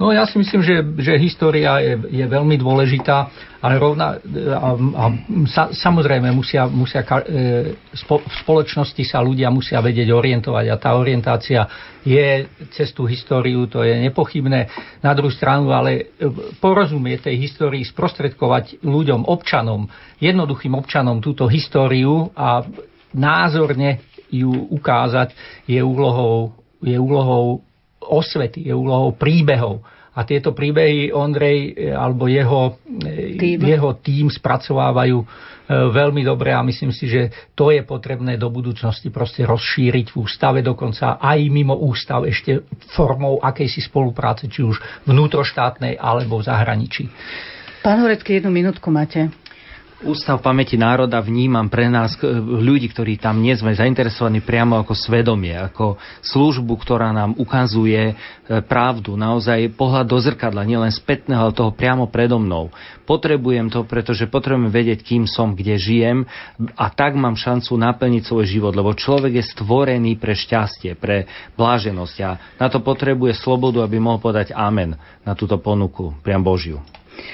No 0.00 0.08
ja 0.08 0.24
si 0.24 0.40
myslím, 0.40 0.60
že, 0.64 0.76
že 0.98 1.20
história 1.20 1.78
je, 1.78 1.94
je 2.08 2.24
veľmi 2.24 2.56
dôležitá, 2.56 3.28
ale 3.62 3.74
rovna, 3.78 4.18
a, 4.56 4.68
a 4.74 5.04
sa, 5.46 5.70
samozrejme 5.70 6.32
musia, 6.32 6.66
musia 6.66 7.04
e, 7.04 7.76
spo, 7.94 8.18
v 8.18 8.34
spoločnosti 8.42 9.02
sa 9.06 9.22
ľudia 9.22 9.52
musia 9.52 9.78
vedieť 9.78 10.10
orientovať 10.10 10.64
a 10.66 10.80
tá 10.80 10.96
orientácia 10.96 11.68
je 12.02 12.50
cez 12.74 12.90
tú 12.90 13.06
históriu, 13.06 13.68
to 13.70 13.86
je 13.86 13.94
nepochybné. 14.10 14.66
Na 15.04 15.12
druhú 15.14 15.30
stranu, 15.30 15.70
ale 15.70 16.10
e, 16.18 16.26
porozumie 16.58 17.20
tej 17.20 17.38
histórii 17.38 17.86
sprostredkovať 17.86 18.82
ľuďom, 18.82 19.28
občanom, 19.28 19.86
jednoduchým 20.18 20.74
občanom 20.74 21.22
túto 21.22 21.46
históriu 21.46 22.32
a 22.34 22.66
názorne 23.12 24.02
ju 24.32 24.50
ukázať 24.72 25.36
je 25.68 25.78
úlohou, 25.84 26.56
je 26.80 26.96
úlohou 26.96 27.60
osvety, 28.10 28.66
je 28.66 28.74
úlohou 28.74 29.14
príbehov. 29.14 29.82
A 30.12 30.28
tieto 30.28 30.52
príbehy 30.52 31.08
Ondrej 31.08 31.72
e, 31.72 31.88
alebo 31.88 32.28
jeho 32.28 32.76
e, 33.00 33.32
tým, 33.40 33.64
jeho 33.64 33.96
tým 33.96 34.28
spracovávajú 34.28 35.24
e, 35.24 35.26
veľmi 35.72 36.20
dobre 36.20 36.52
a 36.52 36.60
myslím 36.60 36.92
si, 36.92 37.08
že 37.08 37.32
to 37.56 37.72
je 37.72 37.80
potrebné 37.80 38.36
do 38.36 38.52
budúcnosti 38.52 39.08
proste 39.08 39.48
rozšíriť 39.48 40.12
v 40.12 40.16
ústave, 40.20 40.60
dokonca 40.60 41.16
aj 41.16 41.38
mimo 41.48 41.80
ústav 41.80 42.28
ešte 42.28 42.60
formou 42.92 43.40
akejsi 43.40 43.80
spolupráce, 43.80 44.52
či 44.52 44.60
už 44.60 44.76
vnútroštátnej 45.08 45.96
alebo 45.96 46.44
v 46.44 46.44
zahraničí. 46.44 47.04
Pán 47.80 48.04
Horecký, 48.04 48.38
jednu 48.38 48.52
minútku 48.52 48.92
máte. 48.92 49.32
Ústav 50.02 50.42
pamäti 50.42 50.74
národa 50.74 51.22
vnímam 51.22 51.70
pre 51.70 51.86
nás, 51.86 52.18
k- 52.18 52.26
ľudí, 52.42 52.90
ktorí 52.90 53.22
tam 53.22 53.38
nie 53.38 53.54
sme 53.54 53.70
zainteresovaní 53.70 54.42
priamo 54.42 54.82
ako 54.82 54.98
svedomie, 54.98 55.54
ako 55.54 55.94
službu, 56.26 56.74
ktorá 56.74 57.14
nám 57.14 57.38
ukazuje 57.38 58.10
e, 58.10 58.14
pravdu, 58.66 59.14
naozaj 59.14 59.70
pohľad 59.78 60.10
do 60.10 60.18
zrkadla, 60.18 60.66
nielen 60.66 60.90
spätného, 60.90 61.46
ale 61.46 61.54
toho 61.54 61.70
priamo 61.70 62.10
predo 62.10 62.42
mnou. 62.42 62.74
Potrebujem 63.06 63.70
to, 63.70 63.86
pretože 63.86 64.26
potrebujem 64.26 64.74
vedieť, 64.74 65.06
kým 65.06 65.30
som, 65.30 65.54
kde 65.54 65.78
žijem 65.78 66.26
a 66.74 66.90
tak 66.90 67.14
mám 67.14 67.38
šancu 67.38 67.70
naplniť 67.78 68.26
svoj 68.26 68.44
život, 68.50 68.74
lebo 68.74 68.98
človek 68.98 69.38
je 69.38 69.44
stvorený 69.54 70.18
pre 70.18 70.34
šťastie, 70.34 70.98
pre 70.98 71.30
bláženosť 71.54 72.16
a 72.26 72.30
na 72.58 72.66
to 72.66 72.82
potrebuje 72.82 73.38
slobodu, 73.38 73.86
aby 73.86 74.02
mohol 74.02 74.18
povedať 74.18 74.50
amen 74.50 74.98
na 75.22 75.38
túto 75.38 75.62
ponuku, 75.62 76.10
priam 76.26 76.42
Božiu. 76.42 76.82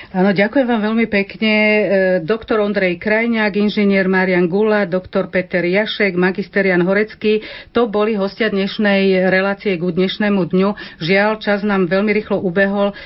Áno, 0.09 0.33
ďakujem 0.33 0.65
vám 0.65 0.83
veľmi 0.89 1.07
pekne. 1.07 1.53
E, 1.53 1.83
Doktor 2.25 2.65
Ondrej 2.65 2.97
Krajňák, 2.97 3.61
inžinier 3.61 4.09
Marian 4.09 4.49
Gula, 4.49 4.89
doktor 4.89 5.29
Peter 5.29 5.61
Jašek, 5.61 6.17
magister 6.17 6.65
Jan 6.65 6.81
Horecký. 6.81 7.45
To 7.77 7.93
boli 7.93 8.17
hostia 8.17 8.49
dnešnej 8.49 9.29
relácie 9.29 9.77
k 9.77 9.85
dnešnému 9.85 10.49
dňu. 10.49 10.71
Žiaľ, 11.05 11.33
čas 11.45 11.61
nám 11.61 11.93
veľmi 11.93 12.11
rýchlo 12.11 12.41
ubehol. 12.41 12.97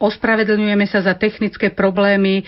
Ospravedlňujeme 0.00 0.88
sa 0.88 1.04
za 1.04 1.12
technické 1.12 1.70
problémy. 1.70 2.42
E, 2.42 2.44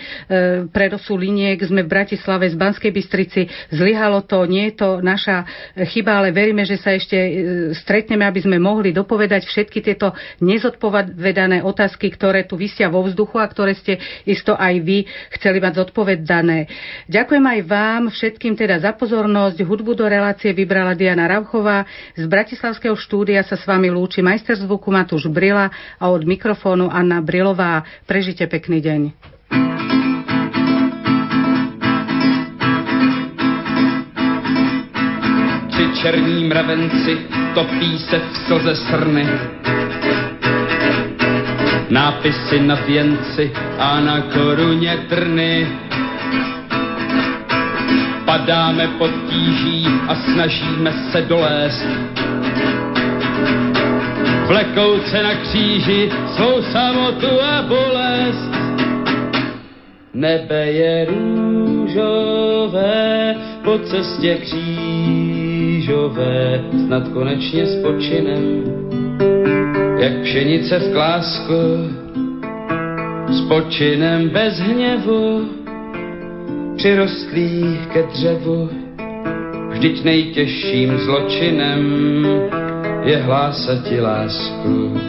Predosu 0.67 1.13
liniek 1.13 1.61
sme 1.61 1.85
v 1.85 1.91
Bratislave 1.93 2.49
z 2.49 2.57
Banskej 2.57 2.89
Bystrici. 2.89 3.45
Zlyhalo 3.69 4.25
to, 4.25 4.43
nie 4.49 4.73
je 4.73 4.75
to 4.75 4.89
naša 5.05 5.45
chyba, 5.85 6.19
ale 6.19 6.33
veríme, 6.33 6.65
že 6.65 6.81
sa 6.81 6.97
ešte 6.97 7.17
e, 7.17 7.31
stretneme, 7.77 8.25
aby 8.25 8.41
sme 8.41 8.57
mohli 8.57 8.89
dopovedať 8.89 9.45
všetky 9.45 9.85
tieto 9.85 10.17
nezodpovedané 10.41 11.61
otázky, 11.61 12.09
ktoré 12.09 12.49
tu 12.49 12.57
vysia 12.57 12.89
vo 12.89 13.05
vzduchu 13.05 13.37
a 13.37 13.45
ktoré 13.45 13.68
ste 13.77 13.99
isto 14.25 14.55
aj 14.55 14.75
vy 14.81 15.05
chceli 15.37 15.59
mať 15.59 15.85
zodpovedané. 15.85 16.69
Ďakujem 17.09 17.45
aj 17.45 17.59
vám 17.65 18.01
všetkým 18.13 18.53
teda 18.55 18.79
za 18.79 18.95
pozornosť. 18.95 19.61
Hudbu 19.61 19.97
do 19.97 20.05
relácie 20.05 20.53
vybrala 20.55 20.95
Diana 20.95 21.27
Rauchová. 21.27 21.85
Z 22.13 22.25
Bratislavského 22.25 22.95
štúdia 22.97 23.41
sa 23.45 23.59
s 23.59 23.65
vami 23.67 23.89
lúči 23.91 24.23
majster 24.23 24.57
zvuku 24.57 24.89
Matúš 24.93 25.29
Brila 25.29 25.69
a 25.97 26.05
od 26.09 26.23
mikrofónu 26.25 26.89
Anna 26.89 27.19
Brilová. 27.19 27.85
Prežite 28.05 28.45
pekný 28.45 28.81
deň. 28.81 29.01
Černí 35.99 36.47
mravenci 36.47 37.17
topí 37.53 37.99
se 37.99 38.19
v 38.19 38.37
slze 38.47 38.75
srny. 38.75 39.25
Nápisy 41.89 42.59
na 42.59 42.75
věnci 42.75 43.51
a 43.77 43.99
na 43.99 44.21
koruně 44.21 44.97
trny. 45.09 45.67
Padáme 48.25 48.87
pod 48.87 49.11
tíží 49.29 49.87
a 50.07 50.15
snažíme 50.15 50.93
se 51.11 51.21
dolézt. 51.21 51.85
Vlekouce 54.47 55.23
na 55.23 55.35
kříži 55.35 56.11
svou 56.35 56.61
samotu 56.61 57.41
a 57.41 57.61
bolest. 57.61 58.49
Nebe 60.13 60.71
je 60.71 61.05
růžové, 61.09 62.49
po 63.63 63.79
cestě 63.79 64.35
křížové, 64.35 65.79
snad 66.85 67.07
konečně 67.07 67.67
spočinem, 67.67 68.63
jak 69.99 70.21
pšenice 70.21 70.79
v 70.79 70.93
klásku, 70.93 71.61
spočinem 73.37 74.29
bez 74.29 74.59
hněvu, 74.59 75.49
přirostlých 76.77 77.87
ke 77.93 78.03
dřevu, 78.03 78.69
vždyť 79.69 80.03
nejtěžším 80.03 80.97
zločinem 80.97 81.83
je 83.03 83.17
hlásati 83.17 84.01
lásku. 84.01 84.99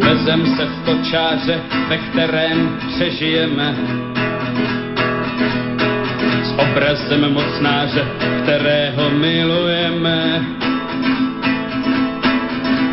Vezem 0.00 0.46
se 0.56 0.66
v 0.66 0.84
kočáře, 0.84 1.60
ve 1.88 1.98
kterém 1.98 2.78
přežijeme. 2.88 3.76
S 6.60 6.62
obrazem 6.62 7.32
mocnáře, 7.32 8.04
kterého 8.42 9.10
milujeme. 9.10 10.44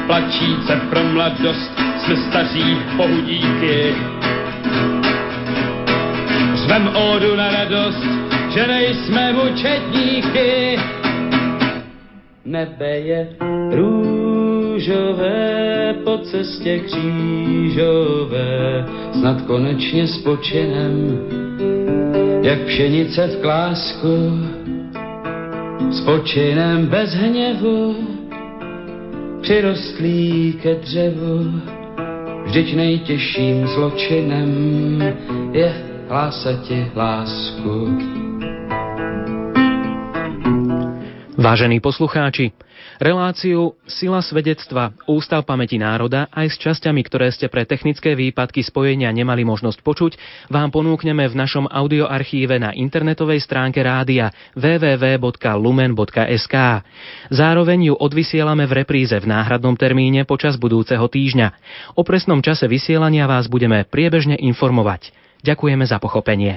Plačíce 0.08 0.82
pro 0.90 1.04
mladost, 1.04 1.72
jsme 1.98 2.16
staří 2.16 2.78
pohudíky. 2.98 3.96
Zvem 6.56 6.88
ódu 6.88 7.36
na 7.36 7.52
radost, 7.52 8.04
že 8.50 8.68
nejsme 8.68 9.34
mučedníky. 9.34 10.80
Nebe 12.46 13.00
je 13.00 13.30
růžové 13.72 15.16
po 16.04 16.18
cestě 16.18 16.80
křížové, 16.80 18.36
snad 19.20 19.42
konečně 19.42 20.08
spočinem, 20.08 21.20
jak 22.48 22.60
pšenice 22.60 23.28
v 23.28 23.42
klásku, 23.42 24.16
spočinem 25.92 26.88
bez 26.88 27.14
hněvu, 27.14 27.96
přirostlý 29.42 30.54
ke 30.64 30.76
dřevu, 30.76 31.62
vždyť 32.46 32.76
nejtěžším 32.76 33.68
zločinem 33.68 34.52
je 35.52 35.74
hlásati 36.10 36.92
lásku. 36.96 37.98
Vážení 41.38 41.80
poslucháči, 41.80 42.52
reláciu 43.02 43.74
Sila 43.90 44.22
svedectva 44.22 44.94
Ústav 45.10 45.42
pamäti 45.44 45.82
národa 45.82 46.30
aj 46.32 46.48
s 46.54 46.58
časťami, 46.62 47.02
ktoré 47.04 47.32
ste 47.34 47.50
pre 47.52 47.66
technické 47.68 48.16
výpadky 48.16 48.64
spojenia 48.64 49.12
nemali 49.12 49.44
možnosť 49.44 49.84
počuť, 49.84 50.16
vám 50.48 50.72
ponúkneme 50.72 51.28
v 51.28 51.36
našom 51.36 51.68
audioarchíve 51.68 52.56
na 52.62 52.72
internetovej 52.74 53.40
stránke 53.44 53.84
rádia 53.84 54.32
www.lumen.sk. 54.56 56.56
Zároveň 57.28 57.92
ju 57.92 57.96
odvysielame 58.00 58.64
v 58.70 58.74
repríze 58.84 59.20
v 59.20 59.28
náhradnom 59.28 59.76
termíne 59.76 60.24
počas 60.24 60.56
budúceho 60.56 61.12
týždňa. 61.12 61.52
O 62.00 62.08
presnom 62.08 62.40
čase 62.40 62.72
vysielania 62.72 63.28
vás 63.28 63.52
budeme 63.52 63.84
priebežne 63.84 64.40
informovať. 64.40 65.12
Ďakujeme 65.44 65.86
za 65.86 66.02
pochopenie. 66.02 66.56